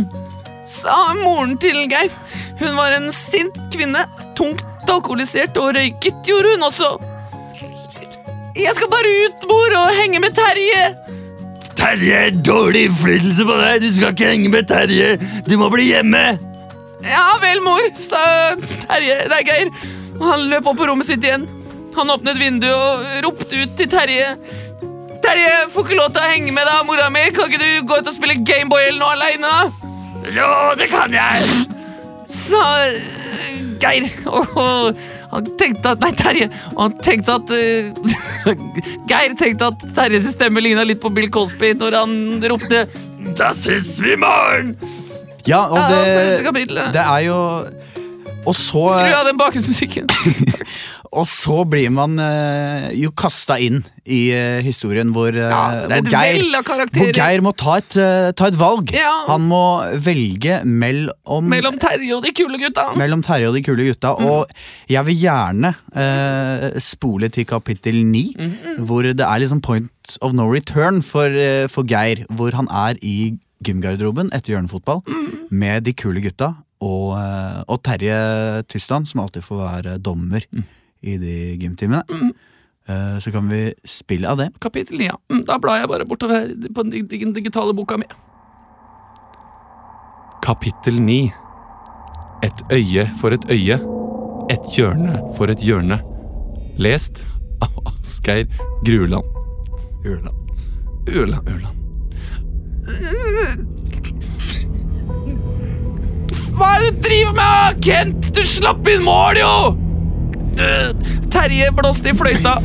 Sa 0.69 1.15
moren 1.23 1.58
til 1.58 1.88
Geir. 1.89 2.13
Hun 2.60 2.77
var 2.77 2.93
en 2.93 3.10
sint 3.15 3.58
kvinne, 3.73 4.05
tungt 4.38 4.65
alkoholisert 4.89 5.58
og 5.58 5.73
røyket, 5.77 6.21
gjorde 6.27 6.53
hun 6.53 6.67
også. 6.69 6.89
Jeg 8.60 8.73
skal 8.75 8.91
bare 8.91 9.13
ut, 9.25 9.45
mor, 9.49 9.77
og 9.82 9.95
henge 9.97 10.21
med 10.21 10.36
Terje. 10.38 10.84
Terje 11.79 12.25
er 12.27 12.41
dårlig 12.45 12.89
innflytelse 12.89 13.45
på 13.47 13.58
deg. 13.62 13.82
Du 13.82 13.89
skal 13.95 14.13
ikke 14.13 14.34
henge 14.34 14.51
med 14.53 14.67
Terje. 14.69 15.15
Du 15.47 15.55
må 15.62 15.69
bli 15.73 15.89
hjemme. 15.89 16.25
Ja 17.05 17.29
vel, 17.41 17.63
mor, 17.65 17.88
sa 17.95 18.19
Terje, 18.60 19.23
Det 19.32 19.39
er 19.39 19.47
Geir. 19.47 19.71
Og 20.19 20.25
Han 20.27 20.47
løp 20.51 20.67
opp 20.69 20.79
på 20.79 20.88
rommet 20.89 21.08
sitt 21.08 21.23
igjen. 21.25 21.47
Han 21.95 22.12
åpnet 22.13 22.38
vinduet 22.39 22.75
og 22.75 23.23
ropte 23.25 23.63
ut 23.63 23.75
til 23.79 23.89
Terje. 23.91 24.34
Terje, 25.23 25.55
får 25.73 25.86
ikke 25.86 25.99
lov 25.99 26.13
til 26.15 26.23
å 26.23 26.29
henge 26.32 26.53
med 26.55 26.67
deg, 26.67 26.86
mora 26.88 27.10
mi. 27.13 27.25
Kan 27.36 27.49
ikke 27.49 27.63
du 27.63 27.88
gå 27.89 27.99
ut 27.99 28.08
og 28.08 28.15
spille 28.15 28.38
Gameboy 28.47 28.86
eller 28.88 29.01
noe 29.01 29.15
aleine? 29.17 29.55
Jo, 30.36 30.49
det 30.79 30.89
kan 30.91 31.13
jeg. 31.15 31.49
Sa 32.29 32.62
Geir. 33.82 34.05
Og 34.29 34.99
han 35.32 35.49
tenkte 35.60 35.93
at 35.95 36.03
Nei, 36.03 36.12
Terje. 36.17 36.49
Og 36.75 36.82
han 36.86 36.95
tenkte 37.05 37.38
at 37.39 37.51
uh, 37.53 38.55
Geir 39.10 39.36
tenkte 39.39 39.71
at 39.73 39.86
Terjes 39.97 40.29
stemme 40.34 40.63
ligna 40.63 40.86
litt 40.88 41.01
på 41.03 41.12
Bill 41.13 41.29
Cosby 41.34 41.73
når 41.77 41.99
han 42.01 42.15
ropte 42.51 42.86
Da 43.39 43.51
ses 43.58 43.95
vi 44.03 44.15
i 44.15 44.19
morgen. 44.19 44.75
Ja, 45.47 45.63
og 45.71 45.79
det, 45.89 46.55
det 46.93 47.01
er 47.01 47.21
jo 47.25 47.38
Og 48.49 48.55
så 48.57 48.81
Skru 48.89 49.13
av 49.19 49.27
den 49.29 49.38
bakgrunnsmusikken. 49.39 50.09
Og 51.19 51.25
så 51.25 51.63
blir 51.65 51.89
man 51.89 52.19
uh, 52.21 52.89
jo 52.93 53.09
kasta 53.17 53.55
inn 53.65 53.79
i 54.05 54.19
uh, 54.29 54.59
historien 54.62 55.09
hvor, 55.15 55.33
uh, 55.33 55.47
Ja, 55.49 55.62
hvor, 55.89 56.05
Geir, 56.12 56.43
hvor 56.93 57.09
Geir 57.17 57.41
må 57.45 57.53
ta 57.57 57.79
et, 57.81 57.95
eh, 57.97 58.27
ta 58.38 58.45
et 58.51 58.57
valg. 58.59 58.93
Ja. 58.93 59.09
Han 59.31 59.47
må 59.49 59.62
velge 60.05 60.59
mellom, 60.69 61.49
Mellom 61.49 61.79
Terje 61.81 62.13
og 62.13 62.21
de 62.27 62.33
kule 62.38 62.62
gutta. 62.62 62.91
mellom 63.01 63.23
Terje 63.25 63.49
og 63.49 63.57
de 63.57 63.63
kule 63.65 63.88
gutta. 63.89 64.13
Mm. 64.19 64.29
Og 64.29 64.53
jeg 64.93 65.05
vil 65.09 65.17
gjerne 65.23 65.73
eh, 65.97 66.77
spole 66.91 67.31
til 67.33 67.49
kapittel 67.49 68.03
ni, 68.05 68.27
Mm, 68.39 68.85
hvor 68.85 69.01
det 69.09 69.25
er 69.25 69.41
liksom 69.41 69.63
point 69.65 70.17
of 70.21 70.33
no 70.38 70.45
return 70.53 71.01
for, 71.01 71.25
eh, 71.25 71.65
for 71.67 71.83
Geir. 71.89 72.21
Hvor 72.29 72.53
han 72.53 72.69
er 72.69 73.01
i 73.01 73.33
gymgarderoben 73.65 74.29
etter 74.31 74.53
hjørnefotball 74.53 75.01
Mm. 75.09 75.47
med 75.51 75.83
de 75.89 75.93
kule 75.93 76.21
gutta. 76.21 76.53
Og, 76.81 77.17
eh, 77.19 77.63
og 77.67 77.81
Terje 77.83 78.63
Tysland, 78.71 79.07
som 79.07 79.21
alltid 79.25 79.43
får 79.43 79.59
være 79.65 79.97
dommer 80.01 80.45
Mm. 80.51 80.63
i 81.03 81.17
de 81.17 81.57
gymtimene. 81.59 82.03
Mm. 82.09 82.31
så 83.21 83.31
kan 83.31 83.45
vi 83.47 83.71
spille 83.85 84.25
av 84.25 84.37
det. 84.37 84.47
Kapittel 84.59 84.97
9, 84.97 85.05
ja. 85.05 85.15
Mm, 85.29 85.43
Da 85.45 85.59
blar 85.61 85.77
jeg 85.77 85.87
bare 85.91 86.05
bortover 86.09 86.47
på 86.73 86.81
den 86.83 86.89
dig- 86.91 87.07
dig- 87.09 87.33
digitale 87.35 87.71
boka 87.77 87.97
mi. 87.97 88.05
Kapittel 90.41 90.99
9 90.99 91.31
Et 92.41 92.63
øye 92.71 93.05
for 93.19 93.29
et 93.35 93.45
øye. 93.51 93.75
Et 94.49 94.65
hjørne 94.73 95.19
for 95.37 95.45
et 95.51 95.59
hjørne. 95.59 95.99
Lest 96.79 97.25
av 97.61 97.69
Asgeir 97.85 98.47
Gruland. 98.85 99.23
Ula, 100.05 100.31
ula. 101.45 101.69
Hva 106.59 106.73
er 106.75 106.81
det 106.83 106.89
du 106.91 107.03
driver 107.07 107.35
med, 107.37 107.77
Kent? 107.85 108.31
Du 108.35 108.41
slapp 108.47 108.87
inn 108.91 109.05
mål, 109.05 109.39
jo! 109.39 109.53
Terje 111.31 111.69
blåste 111.71 112.11
i 112.11 112.15
fløyta. 112.19 112.57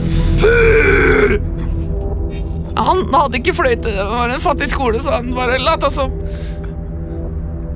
Han 2.74 3.04
hadde 3.14 3.38
ikke 3.38 3.54
fløyte, 3.54 3.86
det 3.86 4.06
var 4.10 4.32
en 4.34 4.42
fattig 4.42 4.66
skole, 4.72 4.98
så 5.02 5.14
han 5.20 5.30
bare 5.36 5.60
lata 5.62 5.90
som. 5.94 6.10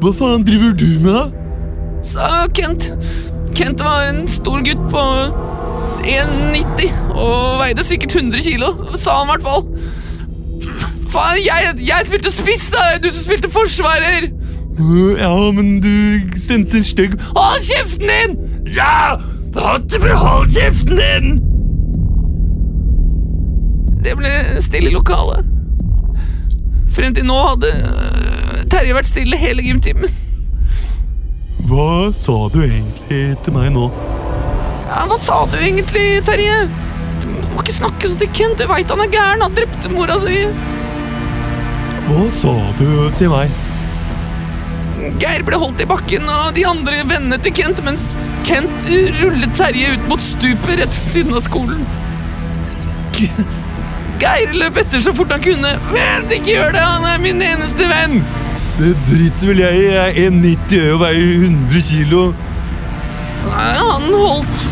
Hva 0.02 0.10
faen 0.14 0.46
driver 0.46 0.74
du 0.78 0.88
med, 1.04 1.12
da? 1.14 1.28
Sa 2.06 2.46
Kent. 2.54 2.90
Kent 3.58 3.82
var 3.82 4.10
en 4.10 4.24
stor 4.30 4.62
gutt 4.66 4.82
på 4.90 5.04
1,90 6.08 7.14
og 7.14 7.58
veide 7.62 7.86
sikkert 7.86 8.18
100 8.18 8.42
kilo, 8.42 8.72
sa 8.98 9.20
han 9.20 9.30
i 9.30 9.36
hvert 9.36 9.46
fall. 9.46 9.64
Faen, 11.08 11.38
jeg, 11.40 11.72
jeg 11.86 12.10
spilte 12.10 12.34
spiss, 12.34 12.68
da! 12.74 12.90
Du 13.02 13.08
som 13.10 13.22
spilte 13.22 13.50
forsvarer! 13.54 14.32
Ja, 14.78 15.34
men 15.52 15.80
du 15.82 15.90
sendte 16.38 16.78
en 16.78 16.84
stygg 16.86 17.16
Hold 17.34 17.64
kjeften 17.66 18.10
din! 18.12 18.36
Ja! 18.76 19.18
Hold 19.58 20.52
kjeften 20.54 21.00
din! 21.00 21.38
Det 24.04 24.14
ble 24.16 24.30
stille 24.62 24.92
i 24.92 24.94
lokalet. 24.94 25.44
Frem 26.94 27.14
til 27.14 27.26
nå 27.26 27.34
hadde 27.42 27.72
øh, 27.74 28.62
Terje 28.70 28.94
vært 28.94 29.10
stille 29.10 29.36
hele 29.36 29.64
gymtimen. 29.66 30.14
Hva 31.68 32.08
sa 32.16 32.36
du 32.54 32.62
egentlig 32.62 33.36
til 33.44 33.56
meg 33.56 33.72
nå? 33.74 33.88
Ja, 34.88 35.02
hva 35.10 35.18
sa 35.20 35.42
du 35.50 35.58
egentlig, 35.58 36.22
Terje? 36.24 36.62
Du 37.20 37.26
må 37.28 37.60
ikke 37.60 37.74
snakke 37.76 38.08
sånn 38.08 38.22
til 38.22 38.30
Kent, 38.32 38.62
du 38.62 38.70
veit 38.70 38.88
han 38.88 39.02
er 39.04 39.10
gæren. 39.12 39.44
Han 39.44 39.56
drepte 39.58 39.90
mora 39.92 40.16
si. 40.22 40.46
Hva 42.08 42.28
sa 42.32 42.54
du 42.78 42.86
til 43.18 43.34
meg? 43.34 43.67
Geir 44.98 45.44
ble 45.46 45.58
holdt 45.60 45.82
i 45.82 45.86
bakken 45.88 46.26
av 46.30 46.50
de 46.56 46.64
andre 46.66 47.04
vennene 47.06 47.38
til 47.42 47.54
Kent, 47.54 47.80
mens 47.86 48.10
Kent 48.46 48.88
rullet 49.20 49.54
Terje 49.58 49.94
ut 49.94 50.08
mot 50.10 50.22
stupet 50.24 50.80
rett 50.80 50.98
ved 50.98 51.06
siden 51.06 51.36
av 51.38 51.44
skolen. 51.44 51.84
Geir 54.18 54.54
løp 54.58 54.80
etter 54.82 55.02
så 55.02 55.14
fort 55.14 55.30
han 55.34 55.42
kunne. 55.44 55.70
Vent, 55.92 56.34
ikke 56.34 56.56
gjør 56.56 56.74
det! 56.74 56.82
Han 56.82 57.06
er 57.12 57.22
min 57.22 57.42
eneste 57.44 57.86
venn! 57.90 58.20
Det 58.78 58.92
driter 59.06 59.50
vel 59.50 59.62
jeg 59.62 59.78
i. 59.78 59.86
Jeg 59.90 60.26
er 60.26 60.32
1,90 60.32 60.90
og 60.94 61.00
veier 61.02 61.30
100 61.46 61.86
kilo. 61.88 62.24
Nei, 63.48 63.70
Han 63.78 64.10
holdt 64.12 64.68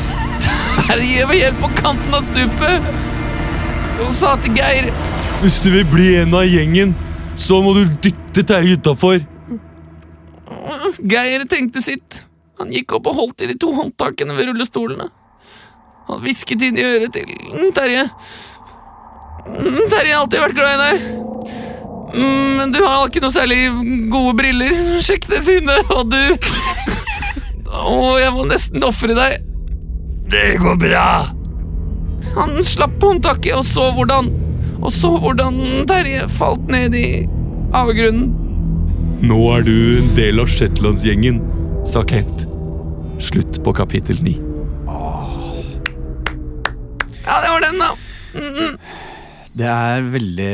Terje 0.87 1.27
ved 1.31 1.41
hjelp 1.41 1.63
på 1.63 1.71
kanten 1.79 2.15
av 2.15 2.27
stupet 2.27 2.91
og 4.03 4.11
sa 4.13 4.35
til 4.43 4.53
Geir 4.59 4.91
Hvis 5.41 5.57
du 5.65 5.71
vil 5.73 5.87
bli 5.89 6.11
en 6.21 6.35
av 6.37 6.45
gjengen, 6.47 6.93
så 7.39 7.63
må 7.65 7.73
du 7.79 7.87
dytte 8.05 8.45
Terje 8.47 8.77
utafor. 8.77 9.23
Geir 11.03 11.45
tenkte 11.51 11.83
sitt. 11.85 12.23
Han 12.61 12.73
gikk 12.73 12.97
opp 12.97 13.11
og 13.11 13.19
holdt 13.21 13.45
i 13.45 13.51
de 13.51 13.57
to 13.61 13.73
håndtakene 13.77 14.37
ved 14.37 14.49
rullestolene. 14.51 15.11
Han 16.07 16.23
hvisket 16.23 16.63
inn 16.63 16.79
i 16.79 16.85
øret 16.87 17.13
til 17.17 17.29
mm, 17.29 17.73
Terje. 17.77 18.07
Mm, 19.47 19.83
Terje 19.91 20.15
har 20.15 20.23
alltid 20.23 20.45
vært 20.45 20.57
glad 20.57 20.73
i 20.73 20.85
deg. 20.85 21.09
Mm, 22.17 22.53
Men 22.61 22.73
du 22.73 22.81
har 22.85 23.09
ikke 23.09 23.21
noe 23.25 23.35
særlig 23.35 23.59
gode 24.13 24.37
briller. 24.39 24.79
Sjekk 25.05 25.29
det 25.33 25.43
synet, 25.45 25.91
og 25.93 26.09
du 26.13 26.23
Å, 27.77 28.17
jeg 28.23 28.33
må 28.33 28.47
nesten 28.49 28.87
ofre 28.87 29.13
deg. 29.19 29.43
Det 30.33 30.57
går 30.63 30.79
bra. 30.81 31.09
Han 32.39 32.57
slapp 32.65 32.97
håndtaket 33.03 33.55
og 33.57 33.65
så 33.65 33.91
hvordan 33.97 34.29
Og 34.81 34.91
så 34.93 35.13
hvordan 35.21 35.61
Terje 35.89 36.27
falt 36.33 36.67
ned 36.73 36.97
i 36.97 37.07
avgrunnen. 37.77 38.46
Nå 39.25 39.39
er 39.57 39.63
du 39.67 39.73
en 40.01 40.11
del 40.17 40.41
av 40.43 40.49
Shetlandsgjengen, 40.51 41.39
sa 41.89 42.03
Kent. 42.09 42.45
Slutt 43.23 43.59
på 43.65 43.73
kapittel 43.77 44.19
ni. 44.25 44.35
Ja, 47.27 47.37
det 47.43 47.51
var 47.51 47.65
den, 47.65 47.81
da. 47.81 47.91
Det 49.57 49.67
er 49.73 50.05
veldig 50.13 50.53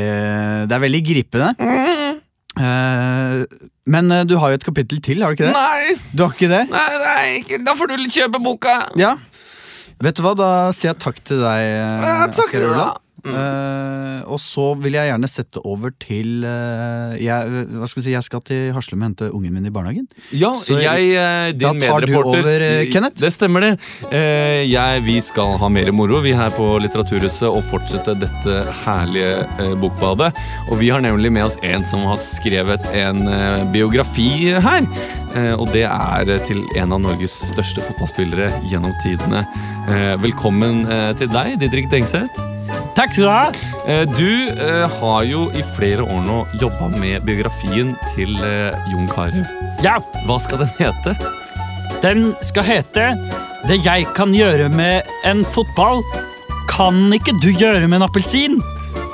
Det 0.69 0.75
er 0.77 0.81
veldig 0.85 1.01
gripende. 1.09 1.49
Eh, 2.53 3.43
men 3.93 4.11
eh, 4.15 4.23
du 4.29 4.35
har 4.39 4.53
jo 4.53 4.59
et 4.61 4.65
kapittel 4.65 5.01
til, 5.03 5.23
har 5.25 5.33
du 5.33 5.41
ikke 5.41 5.49
det? 5.49 5.55
Nei, 5.57 5.95
Du 6.13 6.23
har 6.23 6.31
ikke 6.35 6.49
det? 6.51 6.61
nei, 6.71 6.89
nei 7.03 7.23
ikke. 7.41 7.59
da 7.67 7.73
får 7.75 7.91
du 7.91 8.05
kjøpe 8.13 8.39
boka. 8.45 8.75
Ja. 8.99 9.15
Vet 10.03 10.17
du 10.17 10.23
hva, 10.25 10.33
da 10.39 10.49
sier 10.75 10.93
jeg 10.93 11.01
takk 11.03 11.19
til 11.25 11.41
deg, 11.43 11.59
eh, 11.67 12.07
Ja, 12.07 12.27
takk 12.31 12.53
Asgeir 12.53 12.69
da. 12.77 12.87
Eh, 13.23 14.23
og 14.27 14.39
så 14.41 14.65
vil 14.83 14.97
jeg 14.97 15.07
gjerne 15.07 15.27
sette 15.31 15.61
over 15.63 15.93
til 16.01 16.43
uh, 16.43 17.13
jeg, 17.15 17.63
Hva 17.71 17.87
skal 17.87 18.01
vi 18.01 18.05
si, 18.09 18.11
jeg 18.11 18.25
skal 18.25 18.41
til 18.43 18.73
Haslum 18.75 18.99
og 18.99 19.07
hente 19.07 19.29
ungen 19.31 19.55
min 19.55 19.69
i 19.69 19.71
barnehagen. 19.71 20.09
Ja, 20.35 20.51
Så 20.59 20.81
jeg, 20.81 21.13
uh, 21.15 21.53
din 21.55 21.79
da 21.79 21.87
tar 21.93 22.07
du 22.07 22.17
over, 22.19 22.43
Kenneth. 22.91 23.21
Det 23.23 23.31
stemmer, 23.31 23.63
det. 23.63 23.71
Jeg, 24.67 25.03
vi 25.05 25.17
skal 25.23 25.55
ha 25.61 25.69
mer 25.71 25.91
moro, 25.95 26.19
vi 26.23 26.33
her 26.35 26.51
på 26.55 26.65
Litteraturhuset, 26.83 27.47
og 27.47 27.63
fortsette 27.67 28.15
dette 28.19 28.59
herlige 28.83 29.73
bokbadet. 29.79 30.31
Og 30.69 30.79
vi 30.81 30.91
har 30.91 31.03
nemlig 31.03 31.31
med 31.33 31.47
oss 31.47 31.57
en 31.63 31.85
som 31.87 32.03
har 32.09 32.19
skrevet 32.21 32.87
en 32.97 33.23
biografi 33.73 34.51
her. 34.51 34.87
Og 35.57 35.65
det 35.73 35.85
er 35.89 36.33
til 36.47 36.61
en 36.79 36.95
av 36.95 37.03
Norges 37.07 37.39
største 37.51 37.83
fotballspillere 37.85 38.51
gjennom 38.71 38.93
tidene. 39.03 39.45
Velkommen 40.23 40.83
til 41.19 41.31
deg, 41.33 41.55
Didrik 41.63 41.91
Dengseth. 41.93 42.52
Takk 42.93 43.13
skal 43.15 43.23
du 43.25 43.29
ha. 43.29 43.45
Eh, 43.89 44.03
Du 44.17 44.49
eh, 44.53 44.85
har 44.99 45.23
jo 45.25 45.47
i 45.57 45.63
flere 45.75 46.03
år 46.05 46.21
nå 46.25 46.39
jobba 46.61 46.89
med 46.93 47.23
biografien 47.25 47.95
til 48.13 48.35
eh, 48.45 48.75
Jon 48.91 49.07
Carew. 49.11 49.43
Ja, 49.85 49.97
Hva 50.27 50.37
skal 50.41 50.63
den 50.63 50.73
hete? 50.79 51.15
den 52.03 52.33
skal 52.43 52.65
hete 52.67 53.03
Det 53.69 53.77
jeg 53.85 54.05
kan 54.15 54.33
gjøre 54.35 54.65
med 54.69 55.07
en 55.25 55.45
fotball, 55.47 56.01
kan 56.67 56.97
ikke 57.15 57.31
du 57.39 57.47
gjøre 57.53 57.87
med 57.87 58.01
en 58.01 58.07
appelsin. 58.09 58.57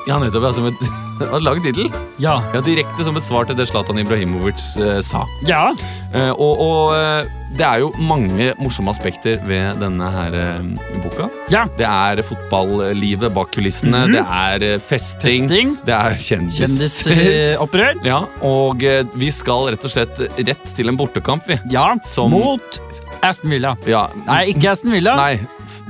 Ja, 0.07 0.17
nettopp. 0.17 0.47
Altså, 0.49 0.71
som 0.71 1.05
var 1.19 1.55
en 1.55 1.63
tittel. 1.63 1.89
Ja. 2.21 2.37
Ja, 2.53 2.61
direkte 2.65 3.03
som 3.05 3.17
et 3.19 3.25
svar 3.25 3.45
til 3.49 3.57
det 3.59 3.67
Zlatan 3.69 3.99
Ibrahimovic 4.01 4.63
eh, 4.79 4.99
sa. 5.05 5.25
Ja. 5.47 5.69
Eh, 6.13 6.31
og 6.31 6.61
og 6.63 6.95
eh, 6.95 7.35
det 7.57 7.65
er 7.65 7.79
jo 7.81 7.89
mange 7.97 8.51
morsomme 8.61 8.91
aspekter 8.93 9.39
ved 9.47 9.79
denne 9.81 10.09
her 10.13 10.35
eh, 10.37 10.67
boka. 11.03 11.29
Ja. 11.51 11.65
Det 11.79 11.87
er 11.87 12.21
fotballivet 12.25 13.33
bak 13.35 13.51
kulissene, 13.55 14.05
det 14.13 14.21
er 14.23 14.65
eh, 14.75 14.77
festing. 14.79 15.49
Festing. 15.49 15.75
det 15.87 15.95
er 15.97 16.19
kjendiser. 16.19 16.67
Kjendisopprør. 16.67 18.03
ja, 18.11 18.21
og 18.45 18.85
vi 19.19 19.31
skal 19.33 19.71
rett 19.73 19.85
og 19.89 19.95
slett 19.95 20.23
rett 20.39 20.75
til 20.77 20.91
en 20.91 20.99
bortekamp, 20.99 21.47
vi. 21.49 21.59
Ja. 21.73 21.91
Som- 22.05 22.31
Mot 22.35 22.79
Aston 23.25 23.49
Villa. 23.51 23.73
Ja, 23.89 24.05
Nei, 24.27 24.45
ikke 24.53 24.69
Aston 24.71 24.93
Villa. 24.95 25.15
Nei, 25.19 25.39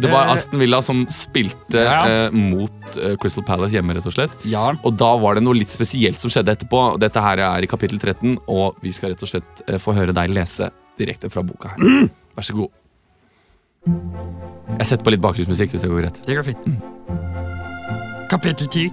det 0.01 0.09
var 0.11 0.25
Eh, 0.27 0.31
Aston 0.33 0.59
Villa 0.59 0.79
som 0.81 1.03
spilte 1.13 1.83
Ja. 1.83 1.99
eh, 2.25 2.31
mot 2.33 2.97
eh, 2.97 3.15
Crystal 3.21 3.43
Palace 3.45 3.75
hjemme, 3.75 3.93
rett 3.93 4.05
og 4.09 4.13
slett. 4.15 4.31
Ja. 4.49 4.71
Og 4.83 4.97
da 4.97 5.11
var 5.21 5.35
det 5.37 5.43
noe 5.45 5.53
litt 5.57 5.69
spesielt 5.69 6.19
som 6.19 6.31
skjedde 6.33 6.55
etterpå. 6.57 6.97
Dette 6.99 7.21
her 7.21 7.37
er 7.37 7.61
i 7.63 7.67
kapittel 7.69 7.99
13, 8.01 8.39
og 8.47 8.75
vi 8.81 8.91
skal 8.91 9.13
rett 9.13 9.21
og 9.23 9.29
slett 9.29 9.63
eh, 9.67 9.77
få 9.77 9.93
høre 9.93 10.13
deg 10.15 10.33
lese 10.33 10.71
direkte 10.97 11.29
fra 11.29 11.43
boka 11.45 11.69
her. 11.75 12.09
Vær 12.35 12.43
så 12.49 12.53
god. 12.57 12.69
Jeg 14.79 14.85
setter 14.89 15.03
på 15.05 15.11
litt 15.13 15.21
bakgrunnsmusikk, 15.23 15.71
hvis 15.71 15.81
det 15.85 15.89
går 15.91 16.01
greit. 16.01 16.17
Det 16.25 16.35
går 16.35 16.43
fint. 16.49 16.65
Kapittel 18.29 18.67
10. 18.67 18.89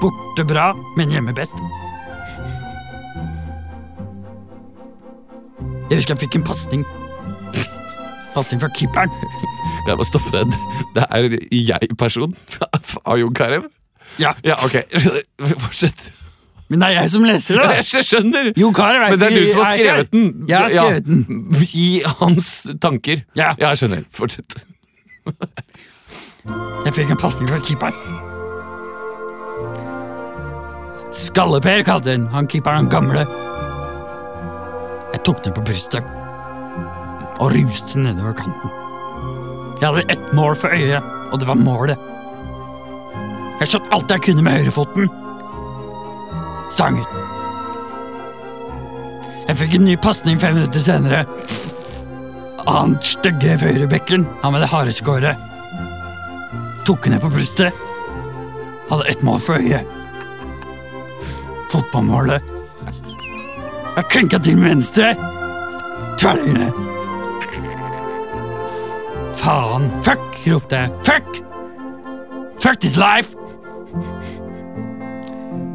Borte 0.00 0.44
bra, 0.48 0.70
men 0.96 1.10
hjemme 1.12 1.32
best. 1.36 1.54
Jeg 5.90 5.98
husker 5.98 6.14
jeg 6.14 6.22
fikk 6.22 6.36
en 6.38 6.46
pasning. 6.46 6.84
Pasning 8.34 8.60
fra 8.62 8.70
keeperen. 8.76 9.10
Jeg 9.88 9.96
må 9.98 10.04
stoppe 10.06 10.30
det 10.44 10.58
Det 10.94 11.04
er 11.10 11.26
jeg-person 11.50 12.34
av 13.04 13.18
Jon 13.18 13.34
Carew. 13.34 13.66
Ja, 14.22 14.32
Ja, 14.44 14.56
ok. 14.64 14.76
Fortsett. 15.64 16.12
Men 16.70 16.80
det 16.80 16.88
er 16.88 17.00
jeg 17.00 17.10
som 17.10 17.24
leser 17.26 17.58
det. 17.58 17.84
Jeg 17.90 18.04
skjønner! 18.06 18.52
Jo 18.56 18.68
er 18.70 19.10
Men 19.10 19.18
det 19.18 19.26
er 19.26 19.34
du 19.34 19.50
som 19.50 19.62
har 19.64 19.74
ikke 19.74 19.84
skrevet 19.84 20.12
den. 20.12 20.26
Jeg 20.46 20.58
har 20.58 20.68
skrevet 20.68 21.06
den. 21.06 21.66
I 21.74 22.02
hans 22.20 22.50
tanker. 22.80 23.24
Ja. 23.34 23.54
jeg 23.58 23.80
skjønner. 23.82 24.04
Fortsett. 24.14 24.66
Jeg 26.86 26.94
fikk 26.94 27.10
en 27.10 27.18
pasning 27.20 27.50
fra 27.50 27.58
keeperen. 27.58 27.94
Skalle-Per 31.12 31.82
kalte 31.82 32.12
den 32.12 32.28
han 32.30 32.46
keeperen 32.46 32.84
han 32.84 32.92
gamle. 32.92 33.26
Jeg 35.12 35.22
tok 35.26 35.42
den 35.44 35.56
på 35.56 35.64
brystet 35.66 36.06
og 37.40 37.54
ruste 37.54 37.98
nedover 37.98 38.36
kanten. 38.36 38.72
Jeg 39.80 39.86
hadde 39.88 40.04
ett 40.12 40.32
mål 40.36 40.56
for 40.60 40.76
øyet, 40.76 41.04
og 41.32 41.40
det 41.40 41.48
var 41.48 41.56
målet. 41.56 42.08
Jeg 43.60 43.72
skjøt 43.72 43.92
alt 43.96 44.12
jeg 44.12 44.24
kunne 44.26 44.44
med 44.44 44.58
høyrefoten. 44.58 45.08
Stang 46.74 47.00
ut. 47.00 47.20
Jeg 49.48 49.58
fikk 49.62 49.78
en 49.78 49.88
ny 49.88 49.96
pasning 50.00 50.40
fem 50.40 50.58
minutter 50.60 50.84
senere. 50.84 51.24
Han 52.68 52.98
stygge 53.02 53.56
høyrebekken, 53.64 54.28
han 54.44 54.52
med 54.54 54.62
det 54.62 54.72
hareskåret 54.72 55.50
tok 56.90 57.06
ned 57.06 57.20
på 57.22 57.28
brystet. 57.30 57.72
Hadde 58.90 59.04
ett 59.08 59.22
mål 59.22 59.38
for 59.38 59.54
øyet. 59.62 59.86
Fotballmålet. 61.70 62.59
Jeg 64.00 64.08
klinka 64.08 64.38
til 64.38 64.56
med 64.56 64.68
venstre. 64.68 65.10
Tverrlignet. 66.18 66.72
Faen. 69.36 69.90
Fuck, 70.02 70.22
ropte 70.46 70.76
jeg. 70.76 70.90
Fuck! 71.04 71.42
Fuck 72.64 72.80
this 72.80 72.96
life! 72.96 73.36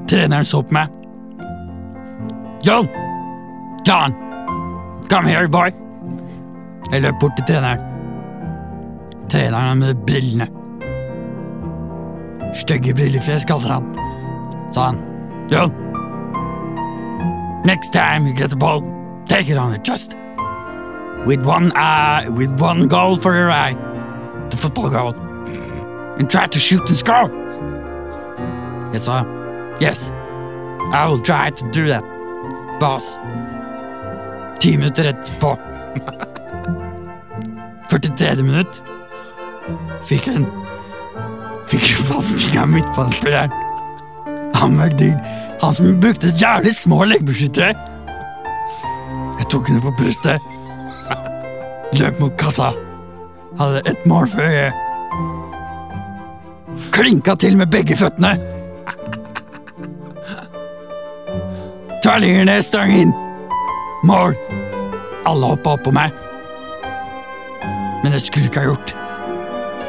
Treneren 0.10 0.46
så 0.46 0.64
på 0.66 0.74
meg. 0.74 0.98
John! 2.66 2.90
John! 3.86 4.18
Come 5.10 5.30
here, 5.30 5.48
boy! 5.48 5.70
Jeg 6.92 7.06
løp 7.06 7.22
bort 7.22 7.38
til 7.38 7.46
treneren. 7.46 7.80
Treneren 9.30 9.86
med 9.86 10.02
brillene. 10.10 10.50
Stygge 12.58 12.98
brillefjes, 12.98 13.46
kalte 13.46 13.76
han. 13.78 13.98
Sa 14.74 14.90
han. 14.90 15.04
John. 15.54 15.85
Next 17.66 17.94
time 17.94 18.28
you 18.28 18.34
get 18.34 18.52
the 18.52 18.56
ball, 18.56 18.84
take 19.26 19.50
it 19.50 19.58
on 19.58 19.72
the 19.72 19.80
chest. 19.80 20.16
With 21.26 21.44
one 21.44 21.72
eye, 21.76 22.30
with 22.30 22.62
one 22.62 22.88
goal 22.88 23.16
for 23.16 23.36
your 23.36 23.50
eye. 23.50 23.74
The 24.52 24.58
football 24.58 24.92
goal. 24.92 25.16
And 26.20 26.30
try 26.30 26.46
to 26.46 26.60
shoot 26.60 26.88
and 26.88 26.96
score. 26.96 27.32
Yes, 28.94 29.06
sir. 29.06 29.76
Yes. 29.82 30.12
I 30.94 31.08
will 31.08 31.20
try 31.20 31.50
to 31.50 31.72
do 31.72 31.88
that. 31.88 32.04
Boss. 32.80 33.18
Ti 34.60 34.78
minutter 34.78 35.08
etterpå. 35.08 35.58
43. 37.90 38.44
minutt. 38.44 38.82
Fikk 40.06 40.28
en 40.28 40.46
Fikk 41.66 41.96
en 41.98 42.10
pasning 42.14 42.60
av 42.62 42.70
midtbanespilleren. 42.70 43.65
Han 44.56 44.78
var 44.78 44.90
digg. 44.90 45.18
han 45.62 45.74
som 45.74 46.00
brukte 46.00 46.28
jævlig 46.28 46.76
små 46.76 47.04
leggbeskyttere. 47.06 47.74
Jeg 49.40 49.48
tok 49.50 49.68
henne 49.70 49.82
på 49.82 49.92
brystet. 49.98 50.42
Løp 51.94 52.20
mot 52.20 52.36
kassa. 52.40 52.72
Hadde 53.60 53.82
ett 53.86 54.06
mål 54.06 54.30
for 54.30 54.42
øyet. 54.42 54.74
Klinka 56.92 57.36
til 57.36 57.58
med 57.58 57.72
begge 57.72 57.96
føttene. 57.98 58.36
Tverlinger 62.04 62.46
ned, 62.46 62.62
stang 62.64 62.92
inn. 62.94 63.14
Mål. 64.04 64.36
Alle 65.26 65.54
hoppa 65.56 65.78
oppå 65.80 65.92
meg. 65.96 66.12
Men 68.04 68.12
det 68.14 68.22
skulle 68.22 68.52
ikke 68.52 68.62
ha 68.66 68.74
gjort. 68.74 68.96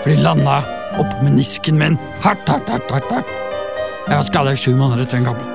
For 0.03 0.11
de 0.11 0.23
landa 0.23 0.63
oppå 0.97 1.25
menisken 1.27 1.79
min. 1.79 1.99
Hardt, 2.23 2.49
hardt, 2.49 2.71
hardt, 2.71 2.91
hardt. 2.91 3.13
hardt. 3.13 3.46
Jeg 4.07 4.21
var 4.21 4.23
skada 4.23 4.53
i 4.55 4.59
sju 4.61 4.71
måneder 4.79 5.03
etter 5.03 5.19
en 5.19 5.25
kampen. 5.27 5.49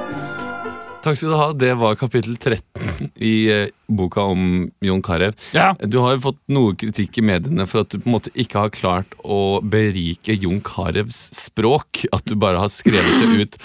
Takk 1.02 1.16
skal 1.18 1.32
du 1.32 1.36
ha. 1.40 1.46
Det 1.56 1.72
var 1.80 1.96
kapittel 1.96 2.36
13 2.36 3.08
i 3.24 3.34
eh, 3.50 3.70
boka 3.88 4.26
om 4.28 4.68
Jon 4.84 5.00
Carew. 5.02 5.32
Ja. 5.56 5.70
Du 5.80 6.02
har 6.04 6.18
jo 6.18 6.26
fått 6.28 6.42
noe 6.52 6.76
kritikk 6.76 7.22
i 7.22 7.24
mediene 7.26 7.64
for 7.66 7.86
at 7.86 7.94
du 7.94 8.02
på 8.02 8.10
en 8.10 8.18
måte 8.18 8.34
ikke 8.36 8.66
har 8.66 8.74
klart 8.76 9.16
å 9.24 9.62
berike 9.64 10.36
Jon 10.36 10.60
Carews 10.68 11.30
språk. 11.40 12.04
At 12.12 12.28
du 12.28 12.36
bare 12.36 12.60
har 12.60 12.70
skrevet 12.74 13.24
det 13.24 13.48
ut 13.48 13.58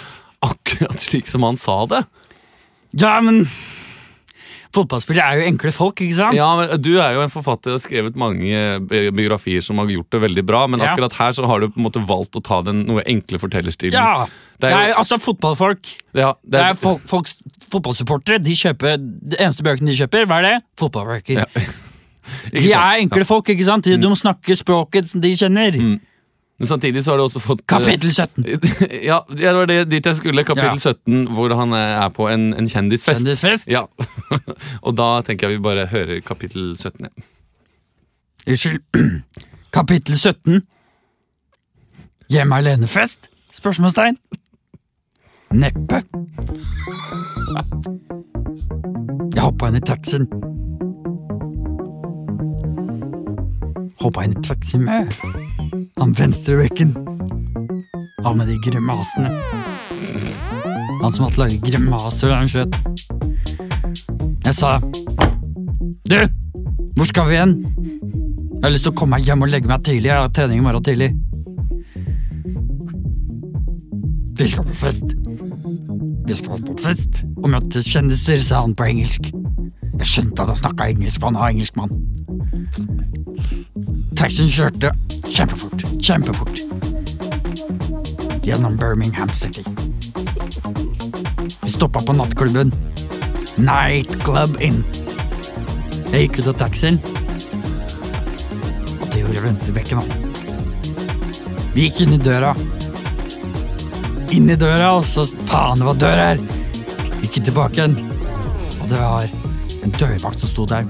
akkurat 0.46 1.02
slik 1.02 1.26
som 1.28 1.42
han 1.44 1.58
sa 1.58 1.80
det. 1.90 2.04
Ja, 2.94 3.18
men 3.20 3.48
Fotballspillere 4.76 5.24
er 5.32 5.40
jo 5.40 5.46
enkle 5.50 5.72
folk, 5.72 6.00
ikke 6.04 6.16
sant? 6.18 6.36
Ja, 6.36 6.48
men 6.58 6.74
Du 6.84 6.90
er 7.00 7.14
jo 7.16 7.22
en 7.24 7.32
forfatter 7.32 7.72
og 7.72 7.78
har 7.78 7.82
skrevet 7.86 8.16
mange 8.20 8.60
biografier 9.16 9.64
som 9.64 9.80
har 9.80 9.88
gjort 9.92 10.10
det 10.12 10.20
veldig 10.26 10.44
bra, 10.46 10.66
men 10.68 10.80
Ja. 10.84 10.92
akkurat 10.92 11.16
her 11.16 11.32
så 11.32 11.46
har 11.48 11.60
du 11.64 11.68
på 11.68 11.80
en 11.80 11.86
måte 11.88 12.02
valgt 12.06 12.36
å 12.36 12.42
ta 12.44 12.60
den 12.66 12.84
noe 12.86 13.02
enkle 13.06 13.38
fortellerstilen. 13.40 13.96
Ja, 13.96 14.26
Det 14.60 14.68
det 14.68 14.72
er 14.72 14.90
er, 14.90 14.94
altså 15.00 15.18
fotballfolk. 15.20 15.94
Ja, 16.14 16.34
det 16.44 16.50
Det 16.52 16.60
er, 16.60 16.70
er 16.70 16.74
folk, 16.80 17.02
folks, 17.08 17.38
fotballsupportere. 17.72 18.38
De 18.42 18.52
kjøper 18.52 18.96
De 19.00 19.36
eneste 19.40 19.62
bøkene 19.64 19.90
de 19.92 19.96
kjøper, 19.96 20.26
hva 20.26 20.38
er 20.38 20.42
det? 20.42 20.56
Fotballbøker. 20.78 21.40
Ja, 21.40 21.46
De 22.52 22.72
er 22.72 23.00
enkle 23.00 23.24
folk, 23.24 23.48
ikke 23.48 23.64
sant? 23.64 23.84
De, 23.86 23.96
de 23.96 24.16
snakker 24.18 24.56
språket 24.58 25.08
som 25.08 25.20
de 25.22 25.30
kjenner. 25.38 25.76
Men 26.58 26.68
samtidig 26.70 27.02
så 27.04 27.12
har 27.12 27.18
du 27.20 27.24
også 27.26 27.40
fått 27.44 27.60
eh, 27.60 27.66
Kapittel 27.68 28.10
17. 28.10 28.46
Ja, 29.10 29.18
det 29.28 29.52
var 29.54 29.66
det 29.68 29.88
dit 29.92 30.04
jeg 30.08 30.16
skulle. 30.16 30.42
Kapittel 30.42 30.80
Ja. 30.80 30.92
17, 30.96 31.26
hvor 31.36 31.52
han 31.54 31.74
er 31.76 32.08
på 32.16 32.30
en, 32.32 32.54
en 32.56 32.66
kjendisfest. 32.66 33.20
Kjendisfest. 33.20 33.68
Ja, 33.68 33.82
Og 34.86 34.96
da 34.96 35.08
tenker 35.26 35.48
jeg 35.48 35.58
vi 35.58 35.64
bare 35.64 35.86
hører 35.90 36.20
kapittel 36.24 36.74
17. 36.76 37.06
ja. 37.06 37.26
Unnskyld. 38.46 38.82
Kapittel 39.76 40.18
17. 40.18 40.60
Hjemme 42.30 42.56
alene-fest? 42.56 43.30
Spørsmålstegn. 43.52 44.16
Neppe. 45.50 46.02
Jeg 49.34 49.42
hoppa 49.42 49.68
inn 49.70 49.80
i 49.80 49.84
taxien. 49.90 50.30
Hoppa 54.02 54.26
inn 54.26 54.36
i 54.38 54.42
taxien 54.46 54.86
med 54.86 55.10
han 55.98 56.14
venstrebekken. 56.18 56.94
Han 58.24 58.36
med 58.38 58.46
de 58.46 58.70
grimasene. 58.70 59.30
Han 61.02 61.12
som 61.12 61.24
måtte 61.24 61.40
lage 61.40 61.60
grimaser 61.64 62.28
da 62.28 62.40
han 62.40 62.50
skjøt. 62.50 62.76
Sa 64.56 64.80
Du, 66.10 66.28
hvor 66.96 67.04
skal 67.04 67.28
vi 67.28 67.36
hen? 67.36 67.66
Jeg 68.54 68.62
har 68.62 68.70
lyst 68.72 68.86
til 68.86 68.92
å 68.94 68.96
komme 68.96 69.18
meg 69.18 69.26
hjem 69.28 69.42
og 69.44 69.50
legge 69.52 69.68
meg 69.68 69.82
tidlig. 69.84 70.08
Jeg 70.08 70.16
har 70.16 70.30
trening 70.32 70.62
i 70.62 70.64
morgen 70.64 70.84
tidlig. 70.86 71.10
Vi 74.38 74.46
skal 74.48 74.64
på 74.64 74.78
fest. 74.80 75.12
Vi 76.26 76.38
skal 76.40 76.64
på 76.64 76.76
fest 76.80 77.20
og 77.42 77.50
møte 77.52 77.84
kjendiser, 77.84 78.40
sa 78.40 78.62
han 78.64 78.74
på 78.78 78.88
engelsk. 78.88 79.28
Jeg 80.00 80.08
skjønte 80.08 80.46
at 80.46 80.54
han 80.54 80.60
snakka 80.62 80.88
engelsk, 80.94 81.20
for 81.20 81.28
han 81.28 81.40
var 81.42 81.52
engelskmann. 81.52 81.92
Taxien 84.16 84.48
kjørte 84.48 84.94
kjempefort, 85.28 85.84
kjempefort. 86.00 86.64
Gjennom 88.46 88.80
Birmingham 88.80 89.30
City. 89.36 89.68
Vi 91.60 91.76
stoppa 91.76 92.00
på 92.00 92.16
nattklubben. 92.16 92.72
Nightclub 93.56 94.56
Inn. 94.60 94.82
Jeg 96.12 96.26
gikk 96.26 96.40
ut 96.42 96.50
av 96.52 96.58
taxien. 96.60 96.98
Og 99.00 99.06
det 99.12 99.22
gjorde 99.22 99.44
venstrebekken 99.46 100.02
òg. 100.02 100.10
Vi 101.76 101.86
gikk 101.88 102.02
inn 102.04 102.16
i 102.16 102.20
døra. 102.20 102.52
Inn 104.36 104.50
i 104.50 104.56
døra, 104.58 104.92
og 104.98 105.06
så 105.08 105.24
faen, 105.48 105.80
det 105.80 105.88
var 105.88 106.00
dør 106.00 106.22
her. 106.22 106.44
Gikk 107.22 107.40
tilbake 107.48 107.80
igjen. 107.80 107.96
Og 108.82 108.88
det 108.92 109.00
var 109.00 109.26
en 109.86 109.96
dørvakt 109.98 110.40
som 110.42 110.52
sto 110.52 110.66
der. 110.68 110.86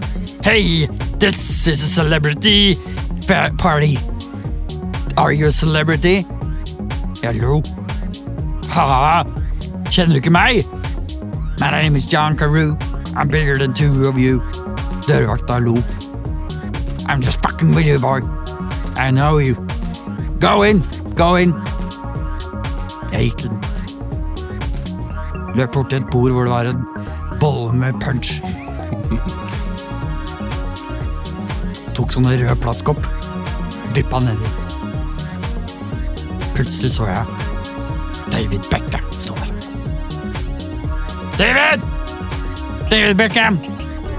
Hei, 0.46 0.88
this 1.18 1.66
is 1.66 1.82
a 1.82 1.88
celebrity 1.88 2.74
party. 3.26 3.96
Are 5.16 5.32
you 5.32 5.46
a 5.46 5.50
celebrity? 5.50 6.24
Jeg 7.22 7.40
lo. 7.40 7.62
Ha, 8.74 9.22
kjenner 9.88 10.12
du 10.12 10.20
ikke 10.20 10.34
meg? 10.34 10.75
My 11.58 11.70
name 11.70 11.96
is 11.96 12.04
John 12.04 12.36
Carew. 12.36 12.76
I'm 13.16 13.28
bigger 13.28 13.56
than 13.56 13.72
two 13.72 14.06
of 14.08 14.18
you. 14.18 14.40
Dørvakta 15.08 15.58
lo. 15.64 15.80
I'm 17.08 17.22
just 17.22 17.40
fucking 17.40 17.74
with 17.74 17.86
you, 17.86 17.98
boy. 17.98 18.20
I 18.96 19.10
know 19.10 19.38
you. 19.38 19.54
Go 20.38 20.62
in, 20.62 20.82
go 21.14 21.36
in. 21.36 21.54
Jeg 23.12 23.30
gikk 23.30 23.46
inn. 23.48 23.56
Løp 25.56 25.72
bort 25.72 25.88
til 25.90 26.02
et 26.02 26.10
bord 26.12 26.36
hvor 26.36 26.44
det 26.44 26.52
var 26.52 26.68
en 26.68 26.84
bolle 27.40 27.72
med 27.72 27.96
punch. 28.04 28.36
Tok 31.96 32.12
sånne 32.12 32.36
røde 32.36 32.60
plastkopp. 32.60 33.00
Dyppa 33.96 34.20
nedi. 34.28 34.54
Plutselig 36.52 36.92
så 37.00 37.08
jeg 37.08 37.24
David 38.32 38.72
der. 38.72 39.15
David! 41.36 41.80
David 42.88 43.16
Beckham! 43.16 43.58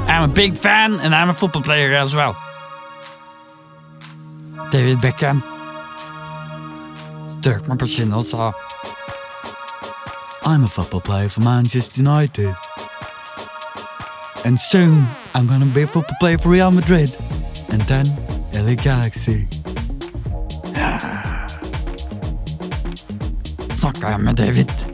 I'm 0.08 0.30
a 0.30 0.34
big 0.34 0.54
fan, 0.54 1.00
and 1.00 1.14
I'm 1.14 1.30
a 1.30 1.34
football 1.34 1.62
player 1.62 1.94
as 1.96 2.14
well. 2.14 2.36
David 4.72 4.98
Beckham 4.98 5.42
strøk 7.38 7.68
meg 7.68 7.80
på 7.80 7.86
kinnet 7.86 8.34
I'm 10.46 10.64
a 10.64 10.68
football 10.68 11.02
player 11.02 11.30
for 11.30 11.42
Manchester 11.42 12.02
United. 12.02 12.56
And 14.46 14.60
soon 14.60 15.08
I'm 15.34 15.48
gonna 15.48 15.66
be 15.66 15.84
a 15.84 15.88
football 15.88 16.18
player 16.20 16.38
for 16.38 16.50
Real 16.50 16.72
Madrid. 16.72 17.16
And 17.70 17.82
then 17.84 18.06
LA 18.54 18.76
Galaxy. 18.76 19.48
Snakka 23.80 24.10
jeg 24.10 24.20
med 24.20 24.36
David? 24.36 24.87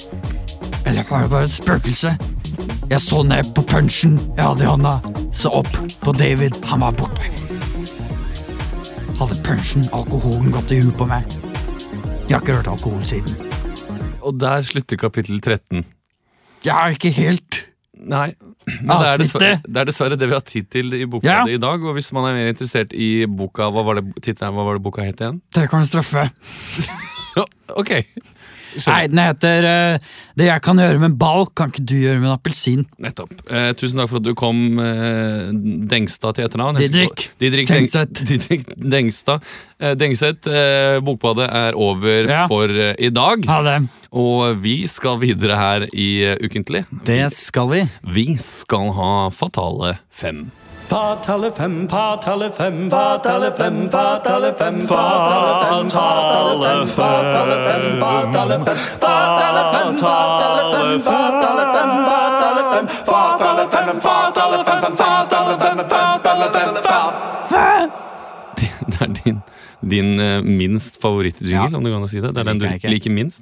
Eller 0.93 1.09
var 1.09 1.21
det 1.25 1.29
bare 1.31 1.45
et 1.47 1.51
spøkelse? 1.53 2.09
Jeg 2.91 3.01
så 3.01 3.23
ned 3.25 3.47
på 3.57 3.63
punchen 3.65 4.19
jeg 4.37 4.43
hadde 4.45 4.61
i 4.61 4.67
hånda, 4.69 4.91
så 5.33 5.49
opp 5.57 5.71
på 6.03 6.11
David. 6.13 6.59
Han 6.69 6.83
var 6.85 6.93
borte. 6.99 7.29
Hadde 9.17 9.37
punchen, 9.45 9.87
alkoholen, 9.95 10.51
gått 10.53 10.69
i 10.75 10.77
huet 10.83 10.93
på 10.99 11.07
meg? 11.09 11.25
Jeg 12.29 12.35
har 12.35 12.43
ikke 12.43 12.59
rørt 12.59 12.69
alkohol 12.75 13.01
siden. 13.09 13.33
Og 14.21 14.37
der 14.39 14.61
slutter 14.67 14.99
kapittel 15.01 15.41
13. 15.41 15.81
Jeg 16.63 16.73
har 16.77 16.93
ikke 16.95 17.11
helt 17.17 17.63
Nei, 18.03 18.33
men 18.83 18.89
det 18.99 19.07
er, 19.07 19.19
dessverre, 19.21 19.57
det 19.63 19.79
er 19.79 19.87
dessverre 19.87 20.15
det 20.19 20.27
vi 20.27 20.35
har 20.35 20.43
tid 20.43 20.65
til 20.75 20.93
i 20.97 21.05
boka 21.07 21.25
Ja. 21.29 21.41
i 21.47 21.57
dag. 21.61 21.81
Og 21.87 21.93
hvis 21.97 22.11
man 22.15 22.25
er 22.27 22.35
mer 22.35 22.49
interessert 22.51 22.91
i 22.93 23.25
boka, 23.25 23.69
hva 23.71 23.83
var 23.87 23.97
det, 24.01 24.05
tittelen, 24.21 24.53
hva 24.57 24.65
var 24.67 24.77
det 24.77 24.83
boka 24.83 25.05
het 25.07 25.23
igjen? 25.23 25.39
Trekorn 25.55 25.87
straffe. 25.87 26.25
Ja, 27.37 27.45
ok. 27.81 27.93
Nei, 28.87 29.01
den 29.11 29.19
heter 29.21 29.65
uh, 29.67 30.13
Det 30.39 30.47
jeg 30.47 30.63
kan 30.65 30.79
gjøre 30.81 30.99
med 31.01 31.11
en 31.11 31.17
ball, 31.19 31.45
kan 31.55 31.69
ikke 31.73 31.83
du 31.85 31.95
gjøre 31.99 32.21
med 32.21 32.29
en 32.31 32.35
appelsin. 32.37 32.85
Nettopp. 33.01 33.33
Uh, 33.49 33.71
tusen 33.77 34.01
takk 34.01 34.09
for 34.11 34.21
at 34.21 34.25
du 34.25 34.33
kom, 34.39 34.63
uh, 34.81 35.51
Dengstad 35.91 36.37
til 36.37 36.47
etternavn. 36.47 36.79
Didrik. 36.81 37.27
Didrik 37.43 37.69
Dengstad. 37.69 38.15
Didrik 38.23 38.65
Dengstad. 38.77 39.45
Dengseth, 39.99 40.47
eh, 40.47 41.01
Bokbadet 41.03 41.49
er 41.51 41.75
over 41.75 42.29
Ja. 42.29 42.45
for 42.47 42.71
i 42.71 43.09
dag. 43.11 43.43
Ha 43.49 43.57
det. 43.65 43.75
Og 44.15 44.61
vi 44.63 44.87
skal 44.87 45.19
videre 45.19 45.57
her 45.59 45.87
i 45.91 46.37
Ukentlig. 46.39 46.85
Det 47.03 47.25
skal 47.35 47.67
vi. 47.73 47.83
Vi 48.15 48.27
skal 48.39 48.93
ha 48.95 49.13
Fatale 49.35 49.97
fem. 50.07 50.45
Fatale 50.89 51.51
fem, 51.51 51.87
fatale 51.87 52.51
fem, 52.51 52.89
fatale 52.89 53.51
fem, 53.51 53.89
fatale 53.89 54.53
fem, 54.53 54.87
fatale 54.87 55.63
fem, 55.63 55.89
fatale 55.89 56.63
fem, 56.63 56.87
fatale 56.89 57.55
fem, 57.65 57.99
fatale 58.01 58.43
fem, 58.43 58.77
fatale 58.99 59.67
fem, 59.73 59.97
fatale 59.97 60.63
fem, 60.73 61.01
fatale 61.01 61.63
fem, 61.73 62.03
fatale 62.03 62.63
fem, 62.73 62.87
fatale 63.05 63.63
fem, 63.69 63.69
fatale 63.69 63.69
fem, 63.69 63.99
fatale 64.01 64.63
fem, 64.65 64.95
fatale 64.97 65.52
din, 69.89 70.19
eh, 70.19 70.41
minst 70.41 70.99
favorittjingle, 71.01 71.51
Ja. 71.51 71.65
om 71.77 71.83
det 71.83 71.91
går 71.91 71.97
an 71.99 72.07
å 72.07 72.09
si 72.09 72.19
det. 72.21 72.33
Det 72.33 72.41
er 72.41 72.49
den 72.53 72.59
du 72.59 72.65
Liker 72.89 73.11
minst. 73.11 73.41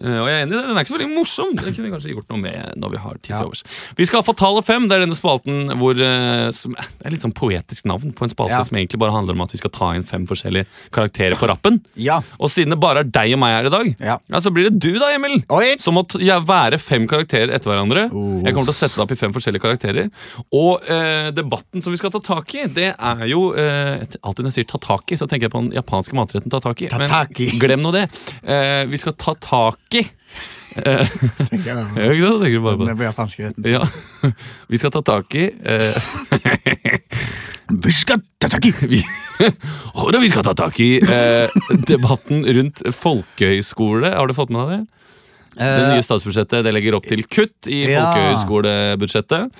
Eh, 0.00 0.18
og 0.20 0.28
jeg 0.28 0.34
er 0.36 0.46
enig 0.46 0.52
i 0.52 0.56
det. 0.56 0.66
Den 0.68 0.76
er 0.76 0.84
ikke 0.84 0.92
så 0.92 0.98
veldig 0.98 1.14
morsom. 1.16 1.54
Det 1.56 1.74
kunne 1.74 1.86
vi 1.88 1.92
kanskje 1.94 2.14
gjort 2.14 2.28
noe 2.30 2.40
med 2.40 2.74
når 2.76 2.90
vi 2.90 2.96
har 2.98 3.14
tid 3.14 3.22
til 3.22 3.36
Ja. 3.36 3.44
overs. 3.44 3.62
Vi 3.96 4.04
skal 4.06 4.22
ha 4.22 4.32
Fatale 4.32 4.62
fem. 4.64 4.88
Det 4.88 4.96
er 4.96 5.06
denne 5.06 5.18
spalten 5.18 5.70
hvor 5.78 5.94
eh, 6.00 6.50
som, 6.50 6.72
Det 6.74 7.06
er 7.06 7.10
litt 7.10 7.22
sånn 7.22 7.34
poetisk 7.34 7.84
navn 7.86 8.12
på 8.12 8.22
en 8.22 8.28
spalte 8.30 8.50
Ja. 8.50 8.62
som 8.62 8.76
egentlig 8.76 8.98
bare 8.98 9.12
handler 9.12 9.32
om 9.34 9.40
at 9.42 9.52
vi 9.52 9.58
skal 9.58 9.70
ta 9.70 9.92
inn 9.94 10.02
fem 10.04 10.26
forskjellige 10.26 10.66
karakterer 10.92 11.34
på 11.36 11.48
rappen. 11.48 11.80
Ja. 11.96 12.20
Og 12.40 12.48
siden 12.48 12.70
det 12.70 12.80
bare 12.80 13.00
er 13.00 13.04
deg 13.04 13.32
og 13.34 13.38
meg 13.40 13.52
her 13.56 13.66
i 13.66 13.70
dag, 13.70 13.96
Ja. 14.00 14.18
så 14.40 14.50
blir 14.52 14.70
det 14.70 14.78
du 14.78 14.98
da, 14.98 15.10
Emil. 15.14 15.42
Oi! 15.50 15.76
Som 15.78 15.94
må 15.94 16.04
ja, 16.20 16.40
være 16.40 16.78
fem 16.78 17.06
karakterer 17.06 17.52
etter 17.54 17.70
hverandre. 17.70 18.10
Uh. 18.10 18.42
Jeg 18.44 18.54
kommer 18.54 18.66
til 18.70 18.74
å 18.74 18.80
sette 18.80 18.94
det 18.96 19.04
opp 19.04 19.12
i 19.12 19.18
fem 19.20 19.32
forskjellige 19.32 19.60
karakterer. 19.60 20.10
Og 20.52 20.80
eh, 20.88 21.30
debatten 21.30 21.82
som 21.82 21.92
vi 21.92 21.98
skal 21.98 22.10
ta 22.10 22.20
tak 22.20 22.54
i, 22.54 22.66
det 22.66 22.94
er 22.98 23.26
jo 23.28 23.52
eh, 23.54 24.00
Alltid 24.24 24.44
når 24.44 24.50
jeg 24.52 24.64
sier 24.64 24.68
ta 24.70 24.78
tak 24.78 25.12
i, 25.12 25.16
så 25.16 25.26
tenker 25.28 25.48
jeg 25.48 25.52
på 25.52 25.60
den 25.62 25.72
japanske 25.80 26.16
matretten 26.16 26.52
tataki. 26.52 26.88
Tataki. 26.92 27.50
Men 27.52 27.62
glem 27.62 27.84
nå 27.84 27.92
det. 27.96 28.06
Uh, 28.44 28.84
vi 28.90 29.00
skal 29.00 29.16
ta 29.18 29.34
tak 29.40 29.98
i 29.98 30.04
eh, 30.04 31.08
Ja, 31.66 31.74
ikke 31.74 31.74
sant? 31.74 31.96
Tenker 31.96 32.54
du 32.54 32.62
bare 32.64 32.78
på 32.78 32.84
det. 32.84 32.92
Det 32.92 32.98
blir 33.00 33.08
japansk 33.10 33.42
retten. 33.42 33.66
Ja. 33.66 33.82
Vi 34.70 34.78
skal 34.78 34.92
ta 34.94 35.02
tak 35.02 35.34
i 35.34 35.48
uh, 35.50 35.98
Vi 37.84 37.94
skal 37.94 38.22
ta 38.42 38.48
tak 38.50 38.66
i! 38.66 38.72
vi, 38.90 38.98
vi 40.18 40.28
skal 40.30 40.42
ta 40.42 40.54
tak 40.58 40.80
i 40.82 40.88
uh, 40.98 41.46
debatten 41.86 42.42
rundt 42.42 42.82
folkehøyskole. 42.96 44.10
Har 44.16 44.26
du 44.26 44.34
fått 44.34 44.50
med 44.50 44.66
deg 44.66 44.72
det? 44.72 44.99
Det 45.56 45.86
nye 45.90 46.02
statsbudsjettet 46.04 46.62
det 46.64 46.72
legger 46.76 46.94
opp 46.98 47.06
til 47.10 47.24
kutt 47.26 47.66
i 47.66 47.80
Ja. 47.90 48.04
folkehøyskolebudsjettet. 48.12 49.50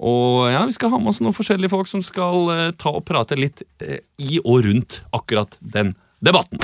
Og 0.00 0.50
ja, 0.52 0.62
vi 0.64 0.72
skal 0.76 0.90
ha 0.94 0.98
med 1.02 1.08
oss 1.12 1.20
noen 1.20 1.34
forskjellige 1.36 1.72
folk 1.72 1.88
som 1.90 2.02
skal 2.06 2.46
eh, 2.54 2.70
ta 2.78 2.92
og 2.96 3.04
prate 3.08 3.36
litt 3.36 3.62
eh, 3.82 3.98
i 4.22 4.38
og 4.44 4.62
rundt 4.64 5.00
akkurat 5.12 5.56
den 5.60 5.94
debatten. 6.24 6.60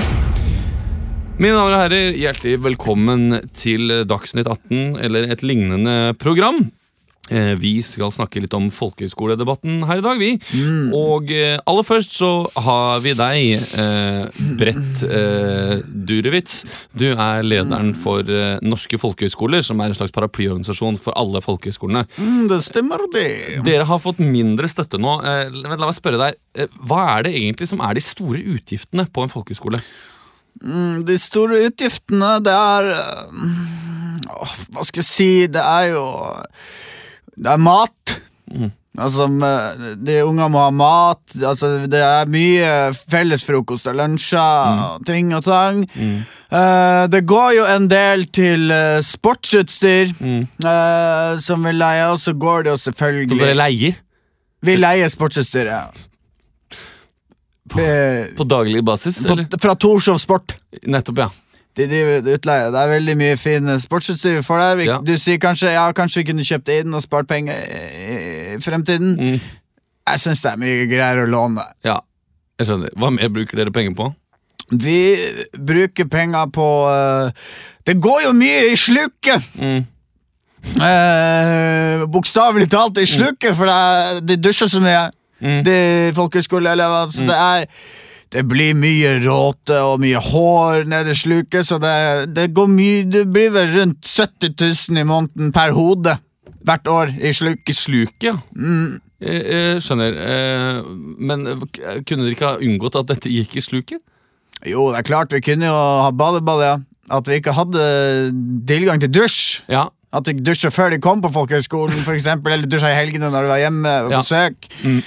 Mine 1.37 1.53
damer 1.53 1.75
og 1.75 1.81
herrer, 1.83 2.15
hjertelig 2.17 2.55
velkommen 2.65 3.27
til 3.53 3.91
Dagsnytt 4.09 4.47
18, 4.49 4.95
eller 5.05 5.27
et 5.29 5.43
lignende 5.45 6.15
program. 6.17 6.63
Eh, 7.29 7.53
Vi 7.59 7.73
skal 7.83 8.11
snakke 8.15 8.39
litt 8.43 8.53
om 8.55 8.69
folkehøyskoledebatten 8.71 9.81
her 9.89 9.99
i 9.99 10.05
dag, 10.05 10.19
vi. 10.21 10.29
Og 10.95 11.31
eh, 11.33 11.57
aller 11.67 11.85
først 11.87 12.15
så 12.15 12.29
har 12.55 13.01
vi 13.03 13.13
deg, 13.17 13.65
eh, 13.77 14.41
Brett 14.59 15.03
eh, 15.03 15.81
Durewitz. 16.07 16.61
Du 16.97 17.07
er 17.11 17.43
lederen 17.43 17.93
for 17.97 18.23
eh, 18.31 18.57
Norske 18.63 18.99
folkehøyskoler, 19.01 19.63
som 19.65 19.81
er 19.83 19.91
en 19.91 19.97
slags 19.99 20.15
paraplyorganisasjon 20.15 20.99
for 21.01 21.17
alle 21.19 21.41
folkehøyskolene. 21.43 22.05
Mm, 22.17 22.43
det 22.51 22.61
stemmer, 22.67 23.03
det. 23.13 23.27
Dere 23.67 23.87
har 23.89 24.01
fått 24.03 24.19
mindre 24.23 24.69
støtte 24.71 24.99
nå. 25.01 25.17
Eh, 25.23 25.51
La 25.67 25.75
meg 25.79 25.95
spørre 25.97 26.19
deg, 26.21 26.37
eh, 26.55 26.67
Hva 26.87 27.03
er 27.17 27.27
det 27.27 27.35
egentlig 27.37 27.67
som 27.69 27.81
er 27.83 27.97
de 27.97 28.03
store 28.03 28.39
utgiftene 28.55 29.07
på 29.11 29.23
en 29.25 29.31
folkehøyskole? 29.33 29.81
Mm, 30.63 31.03
De 31.05 31.17
store 31.21 31.59
utgiftene, 31.67 32.37
det 32.41 32.53
er 32.55 32.87
Hva 34.27 34.85
skal 34.87 35.03
jeg 35.03 35.09
si? 35.09 35.29
Det 35.53 35.61
er 35.61 35.91
jo 35.93 36.05
Det 37.37 37.53
er 37.53 37.61
mat. 37.61 38.17
Altså, 38.97 39.27
eh, 39.29 39.91
de 40.01 40.15
unge 40.25 40.47
må 40.49 40.63
ha 40.63 40.71
mat. 40.73 41.21
Altså, 41.37 41.69
det 41.89 42.01
er 42.01 42.29
mye 42.33 42.71
fellesfrokost 42.97 43.89
og 43.91 43.99
lunsjer 43.99 44.81
og 44.87 45.05
ting 45.05 45.29
og 45.37 45.45
tang. 45.45 45.83
Eh, 45.93 47.03
det 47.13 47.21
går 47.29 47.51
jo 47.59 47.67
en 47.69 47.87
del 47.91 48.25
til 48.33 48.71
uh, 48.71 48.97
sportsutstyr 49.03 50.13
eh, 50.15 51.31
som 51.43 51.67
vi 51.67 51.73
leier, 51.75 52.13
og 52.13 52.21
så 52.23 52.33
går 52.33 52.63
det 52.63 52.71
jo 52.71 52.77
Som 52.79 52.93
selvfølgelig 52.93 53.39
dere 53.41 53.57
leier 53.59 53.97
Vi 54.63 54.77
leier 54.79 55.11
sportsutstyr, 55.11 55.67
ja. 55.67 55.83
På, 57.67 57.83
på 58.37 58.47
daglig 58.47 58.79
basis? 58.87 59.19
på, 59.27 59.35
Eller? 59.35 59.59
fra 59.59 59.75
Torshov 59.75 60.21
Sport. 60.23 60.55
Nettopp, 60.87 61.19
ja. 61.19 61.27
De 61.77 61.85
driver 61.87 62.25
utleie. 62.33 62.71
Det 62.73 62.79
er 62.81 62.89
veldig 62.95 63.15
mye 63.19 63.37
fine 63.37 63.75
sportsutstyr 63.79 64.41
for 64.45 64.57
deg. 64.59 64.77
Vi- 64.81 64.85
Ja. 64.89 64.97
Du 65.05 65.13
sier 65.17 65.37
kanskje 65.37 65.71
ja, 65.75 65.87
kanskje 65.93 66.23
vi 66.23 66.31
kunne 66.31 66.45
kjøpt 66.47 66.69
inn 66.79 66.93
og 66.97 67.01
spart 67.05 67.27
penger 67.29 67.53
i, 67.53 68.55
i 68.55 68.57
fremtiden. 68.63 69.13
Mm. 69.19 69.39
Jeg 70.07 70.19
syns 70.23 70.41
det 70.41 70.51
er 70.53 70.57
mye 70.57 70.85
greier 70.89 71.23
å 71.25 71.27
låne. 71.29 71.65
ja. 71.85 71.99
Jeg 72.57 72.65
skjønner. 72.71 72.89
Hva 72.97 73.11
mer 73.13 73.29
bruker 73.29 73.59
dere 73.59 73.69
penger 73.71 73.93
på? 73.93 74.07
Vi 74.81 75.15
bruker 75.53 76.07
penger 76.09 76.47
på 76.51 76.65
uh, 76.89 77.29
Det 77.85 77.93
går 78.01 78.23
jo 78.25 78.31
mye 78.33 78.71
i 78.71 78.75
sluket! 78.75 79.45
Mm. 79.61 79.85
uh, 80.81 82.05
Bokstavelig 82.11 82.67
talt 82.71 82.97
i 82.97 83.05
sluket, 83.05 83.53
for 83.55 83.69
det 83.69 83.75
er, 83.77 84.19
de 84.27 84.37
dusjer 84.41 84.69
så 84.71 84.81
mye. 84.83 85.05
Mm. 85.37 85.59
De 85.67 85.77
folkehøyskoleelever. 86.17 87.11
Så 87.13 87.27
det 87.29 87.37
er 87.37 87.67
det 88.33 88.43
blir 88.49 88.73
mye 88.75 89.13
råte 89.23 89.77
og 89.87 90.01
mye 90.03 90.19
hår 90.19 90.83
nede 90.91 91.13
i 91.13 91.17
sluket, 91.17 91.65
så 91.69 91.77
det, 91.79 91.93
det 92.35 92.49
går 92.57 92.67
mye 92.67 93.03
Det 93.07 93.25
blir 93.31 93.51
vel 93.55 93.69
rundt 93.77 94.05
70 94.09 94.55
000 94.91 94.99
i 94.99 95.05
måneden 95.07 95.53
per 95.55 95.71
hode 95.77 96.17
hvert 96.67 96.87
år 96.91 97.13
i 97.23 97.31
sluk. 97.33 97.61
I 97.71 97.73
sluket, 97.77 98.23
ja. 98.27 98.33
Jeg, 99.23 99.39
jeg 99.47 99.81
skjønner. 99.85 100.17
Eh, 100.19 100.89
Men 101.29 101.47
eh, 101.47 101.61
kunne 102.05 102.25
dere 102.25 102.33
ikke 102.35 102.49
ha 102.51 102.57
unngått 102.59 102.97
at 102.99 103.07
dette 103.13 103.31
gikk 103.31 103.55
i 103.57 103.63
sluket? 103.63 104.01
Jo, 104.67 104.89
det 104.91 104.99
er 104.99 105.07
klart, 105.07 105.31
vi 105.33 105.39
kunne 105.45 105.69
jo 105.69 105.77
ha 106.03 106.11
badeball, 106.11 106.63
ja. 106.65 106.75
At 107.13 107.27
vi 107.29 107.37
ikke 107.39 107.53
hadde 107.55 107.85
tilgang 108.67 108.99
til 108.99 109.13
dusj. 109.15 109.61
Ja. 109.71 109.85
At 110.11 110.27
de 110.27 110.33
dusja 110.43 110.69
før 110.73 110.91
de 110.91 110.99
kom 111.03 111.21
på 111.23 111.31
folkehøyskolen, 111.35 111.95
for 112.03 112.15
eksempel, 112.17 112.53
eller 112.57 112.67
dusja 112.67 112.91
i 112.91 112.97
helgene 112.99 113.29
når 113.31 113.47
de 113.47 113.51
var 113.53 113.63
hjemme 113.63 113.95
på 114.07 114.11
Ja. 114.11 114.19
besøk. 114.23 114.67
Men 114.83 115.01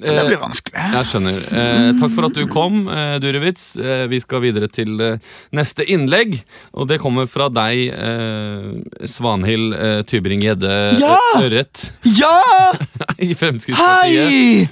det 0.00 0.14
Eh, 0.16 0.26
blir 0.28 0.40
vanskelig. 0.40 0.74
Jeg 0.94 1.08
skjønner. 1.10 1.38
Eh, 1.60 1.90
takk 2.00 2.14
for 2.16 2.28
at 2.30 2.34
du 2.38 2.46
kom, 2.50 2.88
eh, 2.88 3.18
Durevitz. 3.22 3.74
Vi 4.10 4.20
skal 4.20 4.40
videre 4.42 4.68
til 4.72 4.96
neste 5.52 5.84
innlegg. 5.86 6.40
Og 6.74 6.88
det 6.88 7.00
kommer 7.02 7.28
fra 7.30 7.48
deg, 7.52 7.92
Svanhild 9.06 9.74
eh, 9.76 10.02
Tybring-Gjedde 10.08 10.74
Ja! 11.00 11.16
Ørret 11.40 11.90
Ja! 12.16 12.36
i 13.28 13.34
Fremskrittspartiet. 13.34 14.30
Hei! 14.30 14.68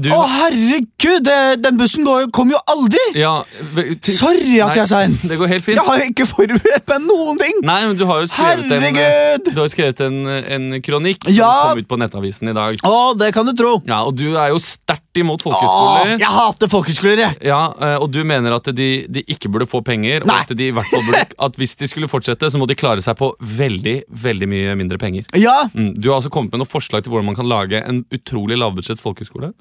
Du, 0.00 0.08
Å, 0.12 0.22
herregud! 0.24 1.24
Det, 1.26 1.36
den 1.60 1.76
bussen 1.76 2.04
går, 2.06 2.26
jo- 2.26 2.44
jo 2.52 2.60
aldri! 2.72 3.02
ja, 3.20 3.32
til- 4.00 4.16
Sorry 4.16 4.58
at 4.64 4.72
jeg 4.76 4.82
er 4.86 4.90
sein. 4.90 5.16
Det 5.30 5.36
går 5.40 5.50
helt 5.52 5.64
fint. 5.66 5.76
Jeg 5.76 5.84
har 5.86 5.98
jo 6.00 6.06
ikke 6.12 6.26
forberedt 6.30 6.88
meg 6.94 7.04
noen 7.08 7.40
ting! 7.42 7.58
Nei, 7.66 7.78
men 7.90 7.96
du 7.98 8.06
har 8.08 8.22
jo 8.24 8.30
skrevet 8.32 8.64
en, 8.72 8.72
eh, 8.72 8.86
Herregud! 8.96 9.50
du 9.54 9.60
har 9.60 9.72
skrevet 9.72 10.00
en, 10.06 10.18
en 10.56 10.68
kronikk 10.84 11.28
Ja! 11.28 11.50
som 11.50 11.74
kom 11.74 11.82
ut 11.84 11.90
på 11.92 11.98
Nettavisen 12.00 12.52
i 12.52 12.56
dag. 12.56 12.80
Å, 12.88 12.94
det 13.20 13.32
kan 13.36 13.48
du 13.48 13.52
tro. 13.58 13.74
Ja, 13.88 14.02
Og 14.08 14.16
du 14.16 14.26
er 14.36 14.54
jo 14.54 14.60
sterkt 14.64 15.05
imot 15.22 15.42
folkehøyskoler. 15.44 16.16
jeg 16.20 16.32
hater 16.36 16.70
folkehøyskoler, 16.72 17.22
jeg. 17.22 17.38
Ja, 17.48 17.60
eh, 17.80 17.96
Og 18.02 18.10
du 18.12 18.20
mener 18.26 18.56
at 18.56 18.68
de, 18.76 18.88
de 19.08 19.22
ikke 19.32 19.48
burde 19.52 19.66
få 19.70 19.80
penger, 19.86 20.22
og 20.26 20.32
at, 20.34 20.52
de 20.56 20.68
i 20.68 20.74
hvert 20.74 20.88
fall 20.90 21.04
burde, 21.06 21.24
at 21.48 21.56
hvis 21.60 21.74
de 21.80 21.88
skulle 21.90 22.08
fortsette, 22.10 22.50
så 22.52 22.58
må 22.60 22.66
de 22.70 22.76
klare 22.78 23.02
seg 23.04 23.16
på 23.18 23.30
veldig 23.40 23.96
veldig 24.10 24.48
mye 24.52 24.76
mindre 24.78 24.98
penger. 25.02 25.24
Ja, 25.36 25.56
Mm. 25.76 25.94
Du 26.00 26.08
har 26.10 26.18
altså 26.20 26.30
kommet 26.32 26.52
med 26.52 26.60
noen 26.62 26.68
forslag 26.70 27.02
til 27.04 27.10
hvordan 27.12 27.26
man 27.26 27.36
kan 27.36 27.48
lage 27.48 27.80
en 27.84 28.04
utrolig 28.14 28.56
lavbudsjetts 28.60 29.02
folkehøyskole. 29.02 29.52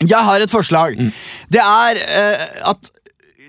jeg 0.00 0.18
har 0.24 0.40
et 0.40 0.50
forslag. 0.50 0.96
Det 1.52 1.60
er 1.60 2.00
uh, 2.00 2.70
at 2.72 2.90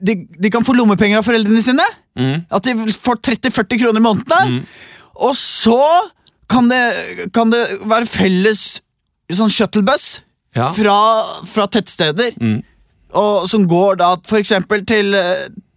de, 0.02 0.16
de 0.40 0.50
kan 0.52 0.64
få 0.66 0.74
lommepenger 0.76 1.20
av 1.20 1.26
foreldrene 1.28 1.62
sine. 1.64 1.86
Mm. 2.20 2.46
At 2.52 2.66
de 2.68 2.76
får 2.94 3.22
30-40 3.26 3.80
kroner 3.82 4.02
i 4.02 4.04
måneden. 4.04 4.60
Og 5.16 5.36
så 5.38 5.80
kan 6.50 6.68
det, 6.70 6.82
kan 7.34 7.52
det 7.54 7.62
være 7.90 8.10
felles 8.10 8.82
sånn 9.34 9.50
shuttlebuss 9.54 10.20
Ja. 10.56 10.70
fra, 10.76 10.96
fra 11.50 11.66
tettsteder. 11.68 12.36
Mm. 12.42 12.60
Og 13.18 13.48
som 13.50 13.68
går 13.70 14.00
da 14.02 14.12
for 14.26 14.40
eksempel 14.42 14.82
til, 14.90 15.14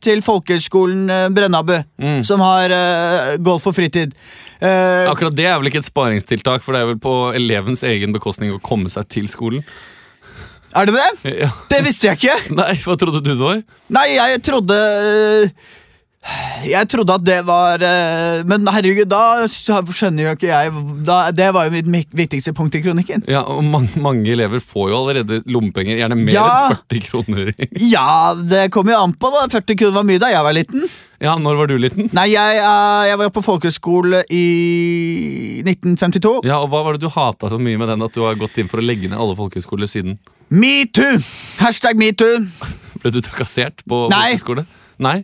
til 0.05 0.23
folkehøgskolen 0.25 1.11
eh, 1.13 1.27
Brennabu, 1.37 1.79
Mm. 2.01 2.23
som 2.25 2.41
har 2.45 2.73
uh, 2.73 3.37
golf 3.45 3.67
og 3.69 3.75
fritid. 3.77 4.13
Uh, 4.61 5.05
Akkurat 5.11 5.35
det 5.37 5.45
er 5.49 5.59
vel 5.61 5.69
ikke 5.69 5.81
et 5.83 5.89
sparingstiltak, 5.89 6.63
for 6.65 6.73
det 6.77 6.81
er 6.83 6.91
vel 6.95 7.01
på 7.01 7.13
elevens 7.37 7.83
egen 7.85 8.13
bekostning 8.17 8.53
å 8.55 8.61
komme 8.65 8.89
seg 8.93 9.09
til 9.13 9.29
skolen. 9.33 9.65
er 10.77 10.87
det 10.89 10.95
det? 10.97 11.35
Ja. 11.43 11.51
Det 11.73 11.83
visste 11.85 12.09
jeg 12.11 12.21
ikke. 12.21 12.37
Nei, 12.57 12.73
hva 12.85 12.97
trodde 13.01 13.21
du 13.25 13.31
det 13.35 13.41
var? 13.41 13.61
Nei, 13.97 14.07
jeg 14.17 14.43
trodde 14.45 14.77
Jeg 16.67 16.89
trodde 16.91 17.15
at 17.15 17.23
det 17.23 17.37
var 17.47 17.83
eh, 17.87 18.41
Men 18.49 18.65
herregud, 18.73 19.07
da 19.11 19.45
skjønner 19.47 20.25
jo 20.25 20.33
ikke 20.35 20.49
jeg 20.49 20.73
da, 21.07 21.19
Det 21.31 21.49
var 21.55 21.69
jo 21.69 21.83
mitt 21.93 22.11
viktigste 22.17 22.51
punkt 22.57 22.75
i 22.75 22.81
kronikken. 22.83 23.23
Ja, 23.31 23.45
og 23.47 23.63
mange, 23.65 23.93
mange 24.03 24.27
elever 24.33 24.59
får 24.65 24.91
jo 24.91 24.97
allerede 25.03 25.41
lommepenger, 25.47 26.01
gjerne 26.01 26.19
mer 26.19 26.35
Ja. 26.35 26.47
enn 26.73 26.79
40 26.91 27.05
kroner. 27.11 27.53
Ja, 27.97 28.35
det 28.35 28.71
kom 28.75 28.89
jo 28.91 28.97
an 28.99 29.15
på, 29.15 29.31
da. 29.35 29.45
40 29.53 29.79
kroner 29.79 30.01
var 30.01 30.09
mye 30.09 30.23
da 30.23 30.33
jeg 30.33 30.43
var 30.49 30.57
liten. 30.57 30.89
Ja, 31.23 31.37
når 31.41 31.57
var 31.63 31.71
du 31.71 31.77
liten? 31.81 32.11
Nei, 32.17 32.27
jeg, 32.35 32.59
eh, 32.61 33.05
jeg 33.13 33.21
var 33.23 33.31
på 33.33 33.45
folkehøyskole 33.47 34.25
i 34.35 34.43
1952. 35.65 36.41
Ja, 36.49 36.59
og 36.65 36.71
Hva 36.73 36.83
var 36.87 36.97
det 36.99 37.05
du 37.07 37.13
hata 37.13 37.51
så 37.53 37.59
mye 37.63 37.79
med 37.81 37.89
den 37.93 38.03
at 38.05 38.17
du 38.17 38.25
har 38.27 38.37
gått 38.41 38.59
inn 38.61 38.69
for 38.73 38.83
å 38.83 38.85
legge 38.85 39.09
ned 39.13 39.19
alle 39.21 39.37
folkehøyskoler 39.39 39.89
siden? 39.91 40.19
Metoo! 40.53 41.23
Hashtag 41.63 41.99
metoo. 42.01 42.45
Ble 43.03 43.15
du 43.15 43.23
trakassert 43.25 43.83
på 43.89 44.05
Nei. 44.13 44.37
folkehøyskole? 44.37 44.67
Nei. 45.07 45.17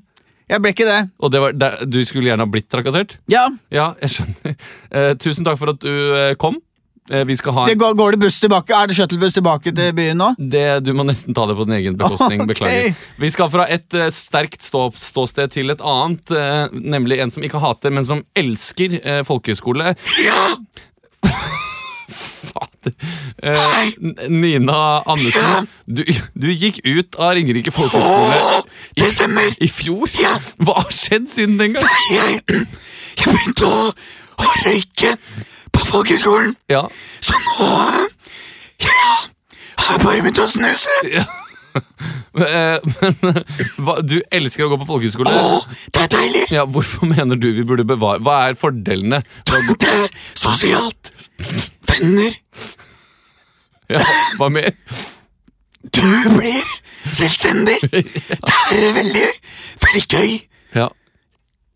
Jeg 0.50 0.60
ble 0.62 0.72
ikke 0.74 0.88
det. 0.88 0.98
Og 1.22 1.30
det 1.32 1.40
var, 1.42 1.54
det, 1.56 1.70
du 1.90 2.00
skulle 2.08 2.28
gjerne 2.32 2.44
ha 2.44 2.50
blitt 2.50 2.68
trakassert? 2.72 3.18
Ja, 3.32 3.48
Ja, 3.72 3.92
jeg 4.02 4.16
skjønner. 4.18 4.56
Eh, 4.92 5.14
tusen 5.16 5.46
takk 5.46 5.56
for 5.60 5.72
at 5.72 5.80
du 5.80 5.92
eh, 6.18 6.34
kom. 6.40 6.58
Eh, 7.10 7.24
vi 7.26 7.34
skal 7.34 7.54
ha 7.56 7.62
det 7.66 7.74
går, 7.80 7.94
går 7.98 8.14
det 8.14 8.20
buss 8.22 8.36
tilbake? 8.42 8.70
Er 8.76 8.86
det 8.90 8.94
shuttlebuss 8.94 9.34
tilbake 9.34 9.72
til 9.74 9.94
byen 9.96 10.20
nå? 10.20 10.28
det, 10.38 10.84
Du 10.86 10.92
må 10.94 11.02
nesten 11.08 11.34
ta 11.34 11.46
det 11.50 11.56
på 11.58 11.64
din 11.66 11.74
egen 11.80 11.96
bekostning. 11.98 12.42
Okay. 12.44 12.52
Beklager. 12.52 12.94
Vi 13.24 13.30
skal 13.32 13.50
fra 13.50 13.66
et 13.72 13.96
eh, 13.98 14.10
sterkt 14.14 14.62
stå, 14.62 14.84
ståsted 14.94 15.50
til 15.56 15.72
et 15.74 15.82
annet, 15.82 16.30
eh, 16.36 16.66
nemlig 16.94 17.18
en 17.24 17.32
som 17.34 17.42
ikke 17.46 17.62
hater, 17.62 17.90
men 17.94 18.06
som 18.06 18.22
elsker 18.38 19.00
eh, 19.00 19.22
folkehøyskole. 19.26 19.94
Fader. 22.82 22.96
Eh, 23.42 24.28
Nina 24.28 25.02
Andersen, 25.06 25.66
du, 25.86 26.02
du 26.38 26.46
gikk 26.52 26.80
ut 26.84 27.16
av 27.18 27.32
Ringerike 27.34 27.72
folkehøgskole 27.74 28.62
Det 28.98 29.08
stemmer. 29.14 29.48
i 29.62 29.68
fjor. 29.70 30.06
Ja. 30.20 30.34
Hva 30.62 30.74
har 30.82 30.92
skjedd 30.94 31.26
siden 31.32 31.56
den 31.58 31.74
gang? 31.74 31.86
Jeg, 32.12 32.42
jeg 33.18 33.26
begynte 33.32 33.66
å, 33.66 33.88
å 34.38 34.52
røyke 34.66 35.14
på 35.72 35.86
folkehøgskolen, 35.88 36.54
Ja, 36.70 36.84
så 37.24 37.38
nå 37.38 37.70
ja, 38.82 39.10
har 39.82 39.96
jeg 39.96 40.04
bare 40.04 40.22
begynt 40.22 40.42
å 40.44 40.48
snuse. 40.50 40.98
ja. 41.10 41.24
Eh, 42.32 42.78
Men 43.12 43.42
hva, 43.84 43.98
du 44.00 44.14
elsker 44.32 44.64
å 44.64 44.70
gå 44.72 44.78
på 44.80 44.86
folkehøyskole. 44.88 45.28
Åh, 45.36 45.66
det 45.92 46.00
er 46.06 46.10
deilig. 46.14 46.44
Ja, 46.54 46.62
Hvorfor 46.64 47.04
mener 47.10 47.36
du 47.36 47.50
vi 47.52 47.64
burde 47.68 47.84
bevare 47.88 48.22
Hva 48.24 48.38
er 48.48 48.56
fordelene? 48.56 49.18
Det 49.50 49.90
er 49.90 50.08
sosialt. 50.40 51.10
Venner. 51.90 52.38
Ja, 53.92 54.00
hva 54.40 54.48
mer? 54.54 54.72
Du 55.92 56.00
blir 56.38 56.64
selvstendig. 57.12 57.76
Det 57.92 58.02
er 58.80 58.96
veldig, 58.96 59.28
veldig 59.84 60.04
gøy. 60.08 60.34
Ja, 60.78 60.88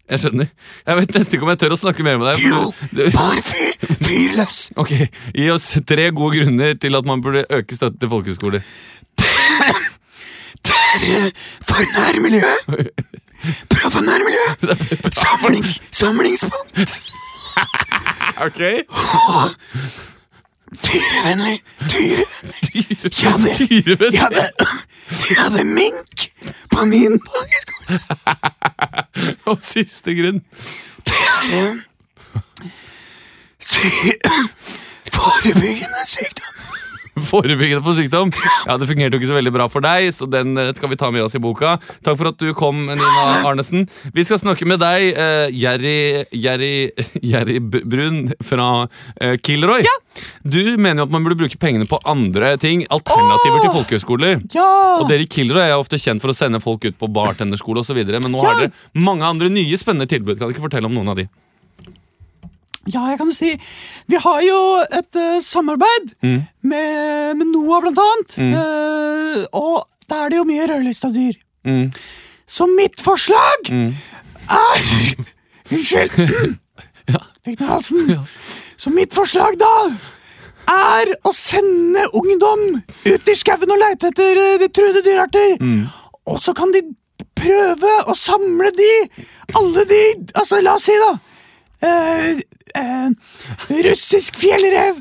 jeg 0.07 0.22
skjønner. 0.22 0.49
Jeg 0.86 1.01
vet 1.03 1.16
nesten 1.18 1.34
ikke 1.36 1.44
om 1.49 1.51
jeg 1.53 1.61
tør 1.64 1.74
å 1.74 1.80
snakke 1.80 2.05
mer 2.07 2.16
med 2.22 2.28
deg. 2.30 2.44
Jo, 2.47 2.61
bare 3.18 3.42
fyr, 3.44 3.76
fyr 4.07 4.36
løs. 4.38 4.61
Ok, 4.78 4.92
Gi 5.34 5.49
oss 5.53 5.68
tre 5.84 6.09
gode 6.16 6.38
grunner 6.40 6.76
til 6.80 6.97
at 6.97 7.09
man 7.09 7.20
burde 7.24 7.42
øke 7.53 7.76
støtten 7.76 7.99
til 8.01 8.12
folkehøyskoler. 8.14 8.62
For 11.69 11.83
nærmiljøet. 11.99 12.59
Bra 13.71 13.89
for 13.91 14.01
nærmiljøet. 14.01 15.14
Samlings, 15.14 15.83
samlingspunkt. 15.93 17.03
Ok 18.37 18.61
Dyrevennlig. 20.87 21.62
Dyrevennlig. 21.93 23.23
Jeg 23.23 23.31
hadde, 23.33 23.51
jeg 24.12 24.21
hadde, 24.21 24.51
jeg 25.31 25.37
hadde 25.39 25.64
mink 25.64 26.31
på 26.71 26.85
min 26.85 27.21
folkehøgskole. 27.29 28.01
Og 29.47 29.59
siste 29.62 30.14
grunn. 30.19 30.41
Det 31.07 31.14
er 31.53 31.71
en 31.71 31.83
sy 33.61 33.87
forebyggende 35.12 36.03
sykdom. 36.07 36.55
Forebyggende 37.17 37.83
for 37.85 37.97
sykdom. 37.97 38.31
Ja, 38.67 38.77
Det 38.77 38.89
fungerte 38.91 39.17
jo 39.17 39.21
ikke 39.23 39.31
så 39.31 39.37
veldig 39.39 39.53
bra 39.55 39.67
for 39.73 39.85
deg, 39.85 40.09
så 40.14 40.29
den 40.31 40.57
eh, 40.61 40.73
skal 40.77 40.91
vi 40.93 40.99
ta 41.01 41.11
med 41.14 41.25
oss 41.25 41.37
i 41.39 41.41
boka. 41.43 41.77
Takk 42.05 42.19
for 42.21 42.31
at 42.31 42.39
du 42.43 42.51
kom, 42.59 42.85
Nina 42.89 43.25
Arnesen. 43.49 43.87
Vi 44.14 44.25
skal 44.27 44.41
snakke 44.43 44.67
med 44.69 44.81
deg, 44.83 45.17
uh, 45.17 45.47
Jerry, 45.55 46.25
Jerry, 46.37 46.91
Jerry 47.33 47.59
Brun 47.61 48.27
fra 48.45 48.69
uh, 48.87 49.37
Kilroy. 49.47 49.87
Du 50.45 50.61
mener 50.77 51.03
jo 51.03 51.09
at 51.09 51.14
man 51.14 51.25
burde 51.27 51.39
bruke 51.41 51.59
pengene 51.61 51.89
på 51.89 52.01
andre 52.09 52.55
ting, 52.61 52.85
alternativer 52.93 53.64
til 53.64 53.75
folkehøyskoler. 53.79 54.45
Ja! 54.57 54.69
Og 55.01 55.09
dere 55.11 55.25
i 55.27 55.31
Kilroy 55.31 55.64
er 55.67 55.77
ofte 55.81 56.01
kjent 56.01 56.23
for 56.25 56.33
å 56.33 56.37
sende 56.37 56.61
folk 56.64 56.85
ut 56.89 56.99
på 57.01 57.11
bartenderskole 57.12 57.83
osv., 57.85 58.03
men 58.07 58.33
nå 58.33 58.45
har 58.45 58.55
Ja. 58.57 58.67
dere 58.67 59.03
mange 59.07 59.25
andre 59.27 59.49
nye 59.53 59.77
spennende 59.81 60.09
tilbud. 60.11 60.39
Kan 60.39 60.49
du 60.49 60.55
ikke 60.57 60.69
fortelle 60.69 60.89
om 60.89 60.95
noen 60.97 61.12
av 61.12 61.19
de? 61.21 61.27
Ja, 62.87 63.03
jeg 63.11 63.18
kan 63.18 63.26
jo 63.30 63.34
si 63.34 63.51
Vi 64.09 64.18
har 64.22 64.41
jo 64.47 64.59
et 65.01 65.18
uh, 65.18 65.41
samarbeid 65.43 66.12
Mm. 66.22 66.43
med, 66.62 67.37
med 67.41 67.47
NOAH, 67.53 67.80
blant 67.82 67.99
annet. 68.03 68.37
Eh, 68.39 69.45
og 69.59 69.87
da 70.09 70.24
er 70.24 70.30
det 70.32 70.39
jo 70.39 70.45
mye 70.49 70.66
rødlista 70.70 71.11
dyr. 71.14 71.34
Mm. 71.66 71.91
Så 72.47 72.66
mitt 72.70 73.01
forslag 73.03 73.70
er 73.70 74.84
Unnskyld! 75.72 76.12
Fikk 77.47 77.59
den 77.59 77.66
i 77.66 77.70
halsen. 77.70 78.12
Så 78.78 78.91
mitt 78.95 79.14
forslag, 79.14 79.57
da, 79.59 79.70
er 80.70 81.11
å 81.26 81.32
sende 81.34 82.07
ungdom 82.18 82.62
ut 83.07 83.30
i 83.30 83.34
skauen 83.39 83.70
og 83.70 83.78
leite 83.82 84.11
etter 84.12 84.41
eh, 84.43 84.57
de 84.62 84.68
truede 84.74 85.03
dyrearter. 85.07 85.57
Og 86.26 86.39
så 86.43 86.55
kan 86.59 86.70
de 86.74 86.82
prøve 87.39 87.93
å 88.11 88.14
samle 88.18 88.70
de, 88.74 88.91
alle 89.59 89.84
de 89.91 90.01
Altså, 90.34 90.59
la 90.64 90.74
oss 90.78 90.87
si, 90.89 90.95
da. 91.03 91.12
Eh, 91.83 93.11
russisk 93.89 94.37
fjellrev, 94.41 94.99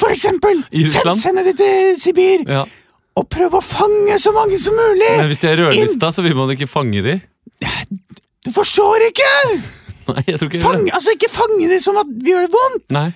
for 0.00 0.12
eksempel. 0.12 0.62
Send, 0.92 1.12
sende 1.20 1.44
de 1.46 1.54
til 1.58 1.94
Sibir. 2.00 2.44
Ja. 2.48 2.64
Og 3.16 3.28
prøve 3.32 3.60
å 3.60 3.64
fange 3.64 4.18
så 4.20 4.32
mange 4.36 4.58
som 4.60 4.76
mulig. 4.76 5.12
Men 5.16 5.30
hvis 5.30 5.40
de 5.40 5.48
er 5.48 5.62
rødlista, 5.62 6.10
så 6.12 6.24
vil 6.26 6.36
man 6.36 6.50
ikke 6.52 6.68
fange 6.68 7.00
de? 7.06 7.14
Du 8.44 8.50
forstår 8.52 9.06
ikke! 9.08 9.30
Nei, 10.10 10.22
jeg 10.28 10.38
tror 10.38 10.50
ikke 10.52 10.60
Fang, 10.62 10.84
det. 10.86 10.92
altså 10.94 11.14
Ikke 11.16 11.30
fange 11.32 11.66
de 11.70 11.78
som 11.82 11.96
at 11.98 12.10
vi 12.22 12.30
gjør 12.30 12.44
det 12.46 12.52
vondt, 12.52 12.84
Nei. 12.94 13.08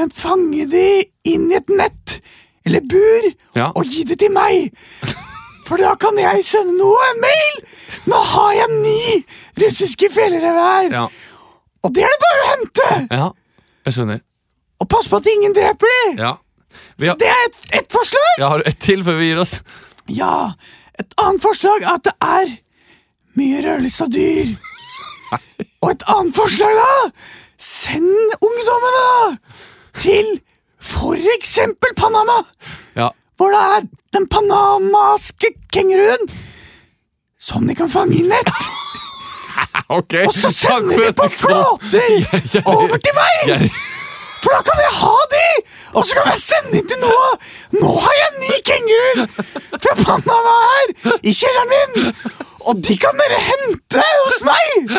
men 0.00 0.12
fange 0.16 0.64
de 0.72 0.84
inn 1.28 1.50
i 1.50 1.58
et 1.58 1.68
nett 1.76 2.14
eller 2.64 2.80
bur 2.88 3.26
Ja. 3.58 3.66
og 3.76 3.84
gi 3.84 4.04
det 4.08 4.16
til 4.22 4.30
meg. 4.32 4.70
For 5.66 5.76
da 5.82 5.90
kan 6.00 6.16
jeg 6.22 6.44
sende 6.46 6.72
noe, 6.78 7.02
en 7.10 7.20
mail! 7.20 7.58
Nå 8.08 8.16
har 8.30 8.54
jeg 8.62 8.78
ni 8.78 9.18
russiske 9.60 10.08
fjellrev 10.14 10.56
her, 10.62 10.88
Ja. 10.94 11.04
Og 11.82 11.94
det 11.94 12.04
er 12.06 12.12
det 12.14 12.20
bare 12.22 12.42
å 12.42 12.50
hente! 12.52 12.88
ja. 13.18 13.28
Jeg 13.82 13.96
skjønner. 13.96 14.20
Og 14.82 14.86
pass 14.90 15.08
på 15.10 15.18
at 15.18 15.26
ingen 15.30 15.54
dreper 15.56 15.90
dem! 15.96 16.18
Ja. 16.22 16.32
Har... 16.38 17.06
Så 17.12 17.14
det 17.20 17.28
er 17.28 17.40
et, 17.48 17.62
et 17.80 17.88
forslag! 17.92 18.34
Ja, 18.38 18.48
har 18.52 18.62
du 18.62 18.68
ett 18.70 18.78
til 18.82 19.02
før 19.06 19.18
vi 19.18 19.30
gir 19.32 19.40
oss. 19.42 19.56
Ja, 20.10 20.34
et 21.00 21.16
annet 21.22 21.42
forslag 21.42 21.82
er 21.82 21.96
at 21.96 22.06
det 22.06 22.14
er 22.22 22.52
mye 23.40 23.62
rødlista 23.64 24.06
dyr. 24.12 24.52
Og 25.82 25.88
et 25.90 26.04
annet 26.12 26.36
forslag, 26.36 26.78
da! 26.78 27.10
Send 27.62 28.36
ungdommene 28.42 29.36
til 29.98 30.32
for 30.82 31.18
eksempel 31.36 31.92
Panama, 31.98 32.40
Ja. 32.98 33.10
hvor 33.38 33.52
det 33.54 33.60
er 33.76 33.84
den 34.18 34.26
panamaske 34.30 35.52
kenguruen 35.72 36.26
som 37.38 37.66
de 37.66 37.74
kan 37.78 37.90
fange 37.90 38.18
i 38.18 38.24
nett. 38.26 38.50
Ok, 39.98 40.14
Og 40.26 40.32
så 40.34 40.50
sender 40.50 41.06
de 41.06 41.12
på 41.12 41.28
flåter 41.28 42.12
over 42.76 42.96
til 42.96 43.14
meg! 43.18 43.70
For 44.42 44.50
da 44.50 44.60
kan 44.66 44.80
jeg 44.82 44.94
ha 44.98 45.16
de! 45.34 45.46
Og 45.92 46.04
så 46.06 46.16
kan 46.18 46.32
jeg 46.32 46.40
sende 46.42 46.78
inn 46.80 46.88
til 46.90 47.00
Noah! 47.02 47.34
Nå 47.78 47.90
har 48.04 48.14
jeg 48.18 48.30
ni 48.42 48.60
kenguruer 48.68 49.26
fra 49.76 49.94
Panama 50.00 50.54
her 50.68 51.18
i 51.22 51.34
kjelleren 51.36 51.72
min! 51.74 52.12
Og 52.66 52.78
de 52.88 52.96
kan 53.02 53.18
dere 53.20 53.40
hente 53.50 54.02
hos 54.02 54.42
meg! 54.46 54.96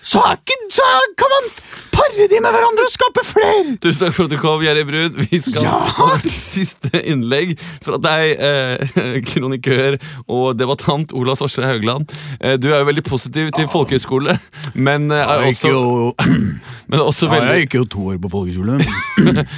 Så, 0.00 0.22
ikke, 0.32 0.56
så 0.72 0.86
kan 1.18 1.32
man 1.32 1.48
pare 1.96 2.26
de 2.30 2.38
med 2.44 2.52
hverandre 2.54 2.86
og 2.86 2.92
skape 2.94 3.24
flere. 3.26 3.76
Tusen 3.82 4.06
takk 4.06 4.14
for 4.16 4.28
at 4.28 4.34
du 4.34 4.38
kom, 4.42 4.62
Jerry 4.64 4.84
Brun. 4.88 5.16
Vi 5.30 5.40
skal 5.42 5.64
Ja. 5.66 5.74
ha 5.98 6.08
vårt 6.12 6.28
siste 6.32 7.00
innlegg 7.02 7.56
fra 7.84 7.98
deg, 8.02 8.36
eh, 8.38 9.20
kronikør 9.30 9.96
og 10.26 10.56
debattant 10.60 11.12
Ola 11.16 11.36
Sorstad 11.38 11.66
Haugland. 11.70 12.10
Eh, 12.40 12.56
du 12.60 12.68
er 12.72 12.80
jo 12.82 12.88
veldig 12.90 13.04
positiv 13.06 13.50
til 13.56 13.68
folkehøyskole, 13.72 14.36
men, 14.74 15.10
eh, 15.14 15.24
er 15.24 15.46
også, 15.50 15.72
jo, 15.72 16.14
men 16.92 17.02
også 17.02 17.30
veldig 17.32 17.58
gikk 17.64 17.78
jo 17.80 17.84
to 17.96 18.06
år 18.14 18.20
på 18.22 18.32
folkehøyskole. 18.36 18.78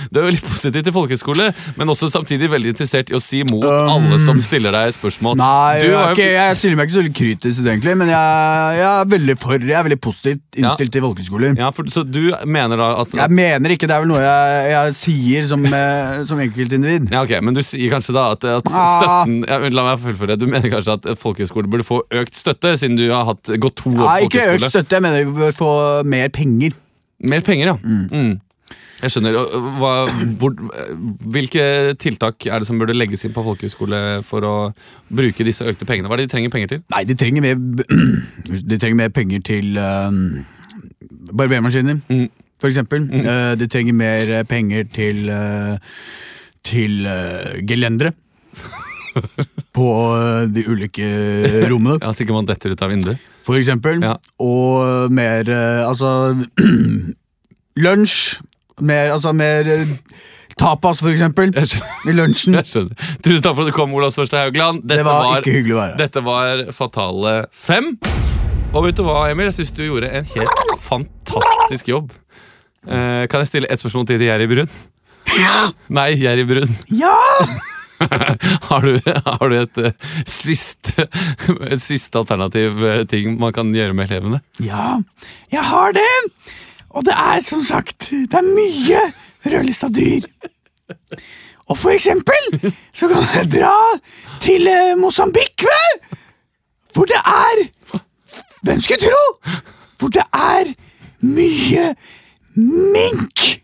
Du 0.09 0.21
er 0.21 0.25
veldig 0.29 0.41
positiv 0.47 0.85
til 0.87 0.95
folkehøyskole, 0.95 1.49
men 1.77 1.91
også 1.93 2.09
samtidig 2.13 2.49
veldig 2.53 2.71
interessert 2.73 3.11
i 3.13 3.17
å 3.19 3.21
si 3.23 3.43
mot 3.47 3.65
Um, 3.69 3.91
alle 3.91 4.17
som 4.23 4.39
stiller 4.41 4.73
deg 4.73 4.93
spørsmål. 4.95 5.35
Nei, 5.41 5.81
Du 5.83 5.89
jeg, 5.89 5.97
er 5.99 6.13
ikke, 6.15 6.29
jeg 6.33 6.57
stiller 6.61 6.79
meg 6.79 6.89
ikke 6.89 6.97
så 7.03 7.13
kritisk, 7.19 7.61
egentlig, 7.67 7.97
men 8.01 8.09
jeg, 8.13 8.79
jeg 8.79 8.87
er 8.89 9.11
veldig 9.13 9.35
for, 9.43 9.59
jeg 9.61 9.77
er 9.77 9.85
veldig 9.89 9.99
positivt 10.05 10.59
innstilt 10.63 10.93
til 10.95 11.05
folkehøyskoler. 11.05 11.57
ja, 11.59 11.69
for, 11.75 11.91
Så 11.93 12.05
du 12.07 12.28
mener 12.47 12.81
da 12.81 12.89
at, 13.03 13.13
Jeg 13.19 13.31
mener 13.35 13.75
ikke, 13.75 13.87
det 13.91 13.95
er 13.97 14.03
vel 14.05 14.11
noe 14.13 14.23
jeg, 14.23 14.65
jeg 14.73 14.97
sier 14.99 15.47
som, 15.51 15.65
eh, 15.67 16.25
som 16.29 16.41
enkeltindivid. 16.45 17.11
ja, 17.13 17.23
ok, 17.27 17.37
Men 17.43 17.55
du 17.55 17.63
sier 17.67 17.91
kanskje 17.93 18.15
da 18.17 18.27
at, 18.37 18.45
at 18.45 18.73
Ah. 18.73 18.89
støtten 18.99 19.39
ja, 19.49 19.59
La 19.75 19.85
meg 19.91 20.03
fullføre. 20.03 20.39
Du 20.39 20.47
mener 20.47 20.69
kanskje 20.73 20.99
at 20.99 21.09
folkehøyskole 21.19 21.71
burde 21.71 21.87
få 21.87 22.03
økt 22.11 22.35
støtte, 22.39 22.75
siden 22.81 22.97
du 22.99 23.07
har 23.11 23.25
hatt, 23.33 23.45
gått 23.59 23.77
to 23.83 23.91
år 23.95 24.05
Nei, 24.05 24.19
på 24.27 24.33
ikke 24.33 24.51
økt 24.57 24.69
støtte, 24.73 24.99
jeg 24.99 25.03
mener 25.03 25.25
vi 25.25 25.39
bør 25.47 25.57
få 25.57 25.73
mer 26.05 26.29
penger. 26.29 26.77
Mer 27.23 27.41
penger, 27.41 27.73
ja. 27.75 27.79
Mm. 27.83 28.37
Jeg 28.99 29.13
skjønner. 29.15 29.37
Og 29.39 29.67
Hva, 29.79 29.91
hvor, 30.41 30.55
hvilke 31.31 31.95
tiltak 32.03 32.47
er 32.51 32.59
det 32.59 32.67
som 32.67 32.81
burde 32.81 32.97
legges 32.99 33.23
inn 33.29 33.35
på 33.37 33.45
folkehøyskole 33.47 34.01
for 34.27 34.43
å 34.43 34.55
bruke 35.15 35.47
disse 35.47 35.63
økte 35.63 35.87
pengene? 35.87 36.11
Hva 36.11 36.17
er 36.19 36.25
det 36.25 36.29
de 36.29 36.33
trenger 36.35 36.51
penger 36.51 36.73
til? 36.73 36.81
Nei, 36.91 37.05
de 37.07 37.15
trenger 37.15 37.45
mer, 37.47 37.61
de 38.73 38.79
trenger 38.79 38.99
mer 38.99 39.13
penger 39.15 39.45
til 39.47 39.79
um, 39.79 40.45
barbermaskiner, 41.33 42.01
Mm. 42.09 42.29
for 42.61 42.69
eksempel. 42.69 43.05
Uh, 43.13 43.55
de 43.59 43.67
trenger 43.71 43.95
mer 43.95 44.33
eh, 44.39 44.45
penger 44.49 44.85
til 44.95 45.29
uh, 45.31 45.77
til 46.65 47.07
gelendere. 47.69 48.13
På 49.75 49.87
eh, 50.19 50.47
de 50.53 50.63
ulike 50.69 51.07
rommene, 51.71 51.99
Ja, 52.03 52.11
Sikkert 52.15 52.35
man 52.37 52.47
detter 52.47 52.71
ut 52.75 52.83
av 52.83 52.91
vinduet. 52.93 53.19
for 53.43 53.57
eksempel. 53.57 54.03
Ja. 54.05 54.17
Og 54.39 55.11
mer 55.11 55.49
eh, 55.49 55.87
Altså 55.89 56.37
Lunsj. 57.85 58.41
Mer, 58.81 59.11
altså 59.11 59.33
mer 59.35 59.67
eh, 59.67 59.89
tapas, 60.59 61.01
for 61.03 61.11
eksempel. 61.11 61.51
I 62.07 62.13
lunsjen. 62.15 62.55
Jeg 62.61 62.67
skjønner. 62.71 63.09
Tusen 63.25 63.43
takk 63.43 63.57
for 63.59 63.65
at 63.67 63.73
du 63.73 63.75
kom, 63.75 63.95
Olav 63.99 64.15
første 64.15 64.39
Haugland. 64.39 64.83
Dette 64.85 65.01
Det 65.03 65.07
var 65.09 65.41
ikke 65.41 65.57
hyggelig 65.57 65.75
å 65.75 65.81
være. 65.83 65.99
Dette 66.05 66.23
var 66.27 66.65
Fatale 66.77 67.39
fem. 67.51 67.97
Og 68.77 68.85
vet 68.85 68.99
du 68.99 69.01
hva, 69.07 69.23
Emil? 69.31 69.47
Jeg 69.49 69.57
syns 69.57 69.71
du 69.73 69.81
gjorde 69.87 70.11
en 70.13 70.27
helt 70.29 70.73
fantastisk 70.85 71.89
jobb. 71.89 72.11
Eh, 72.85 73.25
kan 73.31 73.41
jeg 73.41 73.49
stille 73.49 73.71
et 73.73 73.81
spørsmål 73.81 74.05
til 74.11 74.21
til 74.21 74.29
Jerry 74.29 74.49
Brun? 74.51 74.69
Nei, 75.89 76.11
Jerry 76.21 76.45
Brun. 76.49 76.75
Ja! 76.93 77.17
Har 78.69 78.85
du, 78.85 79.01
har 79.03 79.49
du 79.51 79.55
et, 79.59 79.79
uh, 79.83 80.13
siste, 80.23 81.09
et 81.67 81.81
siste 81.83 82.15
alternativ 82.21 82.77
uh, 82.79 83.01
ting 83.11 83.33
man 83.41 83.51
kan 83.57 83.73
gjøre 83.75 83.97
med 83.97 84.07
elevene? 84.07 84.39
Ja, 84.63 85.01
jeg 85.51 85.65
har 85.67 85.97
det! 85.97 86.13
Og 86.95 87.03
det 87.09 87.17
er 87.19 87.43
som 87.43 87.65
sagt, 87.67 88.07
det 88.13 88.39
er 88.39 88.47
mye 88.47 89.01
rødlista 89.51 89.91
dyr. 89.91 90.29
Og 91.67 91.75
for 91.75 91.91
eksempel 91.91 92.71
så 92.95 93.11
kan 93.11 93.27
jeg 93.35 93.51
dra 93.57 93.75
til 94.45 94.71
uh, 94.71 94.95
Mosambik. 95.01 95.67
Hvor 96.95 97.11
det 97.11 97.19
er 97.19 97.67
Hvem 98.63 98.81
skulle 98.83 99.03
tro? 99.03 99.23
For 99.99 100.15
det 100.15 100.27
er 100.35 100.75
mye 101.23 101.95
mink! 102.59 103.59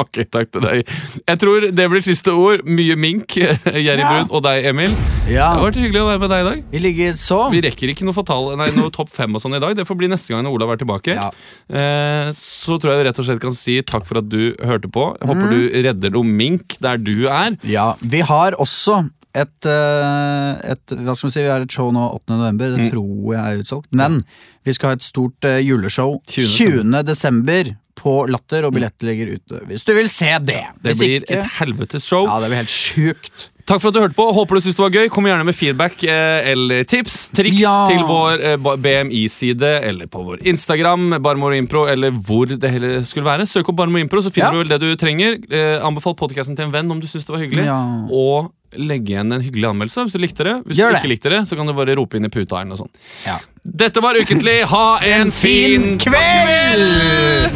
Ok, 0.00 0.22
takk 0.30 0.52
til 0.54 0.62
deg. 0.62 0.90
Jeg 1.26 1.38
tror 1.42 1.64
det 1.74 1.86
blir 1.90 2.02
siste 2.04 2.32
ord. 2.32 2.62
Mye 2.64 2.94
mink, 2.96 3.34
Jerry 3.36 3.82
Ja. 3.82 4.06
Brun, 4.06 4.30
og 4.30 4.44
deg, 4.46 4.68
Emil. 4.70 4.94
Det 5.26 5.36
har 5.36 5.60
vært 5.60 5.80
hyggelig 5.80 6.00
å 6.00 6.06
være 6.08 6.22
med 6.22 6.30
deg 6.32 6.42
i 6.42 6.46
dag. 6.46 6.62
vi 6.70 6.82
ligger 6.86 7.18
så. 7.18 7.40
Vi 7.52 7.60
rekker 7.66 7.92
ikke 7.92 8.06
noe, 8.06 8.14
fatal, 8.16 8.52
nei, 8.58 8.70
noe 8.78 8.92
topp 8.94 9.10
fem 9.12 9.34
og 9.34 9.42
sånn 9.42 9.58
i 9.58 9.62
dag. 9.62 9.74
Det 9.76 9.86
får 9.88 9.98
bli 9.98 10.10
neste 10.10 10.32
gang 10.32 10.46
når 10.46 10.56
Olav 10.56 10.74
er 10.74 10.80
tilbake. 10.80 11.18
Ja. 11.18 11.28
Eh, 11.68 12.30
så 12.38 12.78
tror 12.78 12.94
jeg 12.94 13.02
vi 13.02 13.08
rett 13.10 13.20
og 13.20 13.28
slett 13.28 13.42
kan 13.42 13.56
si 13.56 13.80
takk 13.82 14.06
for 14.08 14.22
at 14.22 14.30
du 14.30 14.54
hørte 14.62 14.90
på. 14.90 15.10
Jeg 15.18 15.32
håper 15.32 15.46
mm. 15.46 15.54
du 15.54 15.80
redder 15.90 16.14
noe 16.16 16.36
mink 16.38 16.78
der 16.80 17.02
du 17.02 17.26
er. 17.26 17.58
Ja, 17.66 17.92
vi 18.00 18.22
har 18.30 18.56
også 18.62 19.02
et, 19.34 19.66
eh, 19.66 20.72
et 20.72 20.94
Hva 21.04 21.14
skal 21.16 21.28
vi 21.28 21.32
si, 21.34 21.42
vi 21.44 21.50
har 21.52 21.60
et 21.62 21.70
show 21.70 21.90
nå 21.94 22.06
8. 22.16 22.36
november, 22.36 22.76
det 22.76 22.90
tror 22.92 23.34
jeg 23.36 23.40
er 23.58 23.62
utsolgt. 23.62 23.88
Men 23.92 24.22
vi 24.66 24.72
skal 24.74 24.90
ha 24.90 24.98
et 24.98 25.06
stort 25.06 25.44
eh, 25.44 25.60
juleshow 25.62 26.18
20. 26.26 26.48
20. 26.82 27.02
desember 27.06 27.76
på 28.00 28.14
Latter, 28.32 28.64
og 28.64 28.72
billetter 28.72 29.10
ligger 29.10 29.34
ute. 29.36 29.60
Hvis 29.68 29.84
du 29.84 29.92
vil 29.94 30.08
se 30.08 30.30
det. 30.40 30.62
Det 30.82 30.96
blir 30.96 31.20
ikke- 31.20 31.36
et 31.38 31.50
helvetes 31.60 32.02
show. 32.08 32.24
Ja, 32.26 32.40
det 32.40 32.48
blir 32.48 32.62
helt 32.62 32.72
sjukt. 32.72 33.50
Takk 33.70 33.84
for 33.84 33.92
at 33.92 33.94
du 33.94 34.00
hørte 34.02 34.16
på. 34.18 34.24
Håper 34.34 34.58
du 34.58 34.64
syns 34.64 34.74
det 34.74 34.82
var 34.82 34.94
gøy. 34.98 35.08
Kom 35.14 35.28
gjerne 35.28 35.46
med 35.46 35.54
feedback 35.54 36.00
eh, 36.02 36.48
eller 36.50 36.82
tips. 36.90 37.28
Triks 37.36 37.60
ja. 37.62 37.74
til 37.86 38.00
vår 38.08 38.42
eh, 38.42 38.56
BMI-side 38.58 39.70
eller 39.86 40.10
på 40.10 40.24
vår 40.26 40.42
Instagram, 40.50 41.22
Barmor 41.22 41.54
Impro, 41.54 41.84
eller 41.90 42.10
hvor 42.10 42.50
det 42.50 42.70
hele 42.72 43.04
skulle 43.06 43.28
være. 43.28 43.46
Søk 43.46 43.70
opp 43.70 43.78
Barmor 43.78 44.02
Impro, 44.02 44.18
så 44.24 44.32
finner 44.34 44.50
ja. 44.50 44.58
du 44.58 44.64
vel 44.64 44.72
det 44.74 44.80
du 44.82 44.98
trenger. 44.98 45.38
Eh, 45.46 45.76
anbefal 45.86 46.18
podkasten 46.18 46.58
til 46.58 46.66
en 46.66 46.74
venn 46.74 46.90
om 46.90 46.98
du 46.98 47.06
syns 47.06 47.28
det 47.28 47.36
var 47.36 47.44
hyggelig. 47.44 47.68
Ja. 47.68 47.78
Og 48.10 48.50
legge 48.74 49.14
igjen 49.14 49.30
en 49.34 49.42
hyggelig 49.42 49.70
anmeldelse 49.70 50.06
hvis 50.08 50.18
du 50.18 50.20
likte 50.22 50.46
det. 50.46 50.56
Hvis 50.66 50.82
Gjør 50.82 50.90
du 50.90 50.98
ikke 50.98 51.06
det. 51.06 51.14
likte 51.14 51.34
det, 51.36 51.40
så 51.46 51.58
kan 51.58 51.70
du 51.70 51.74
bare 51.78 51.94
rope 51.98 52.18
inn 52.18 52.26
i 52.26 52.32
puta 52.32 52.58
eller 52.64 52.74
noe. 52.74 52.90
Ja. 53.22 53.38
Dette 53.62 54.02
var 54.02 54.18
Ukentlig. 54.18 54.64
Ha 54.74 54.98
en, 55.06 55.28
en 55.28 55.34
fin, 55.34 55.94
fin 55.94 55.98
kveld! 56.10 57.54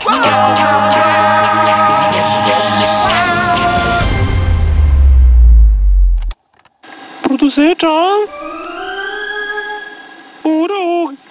kveld! 0.00 0.95
você, 7.56 7.74
tá? 7.74 7.88
Udo! 10.44 11.25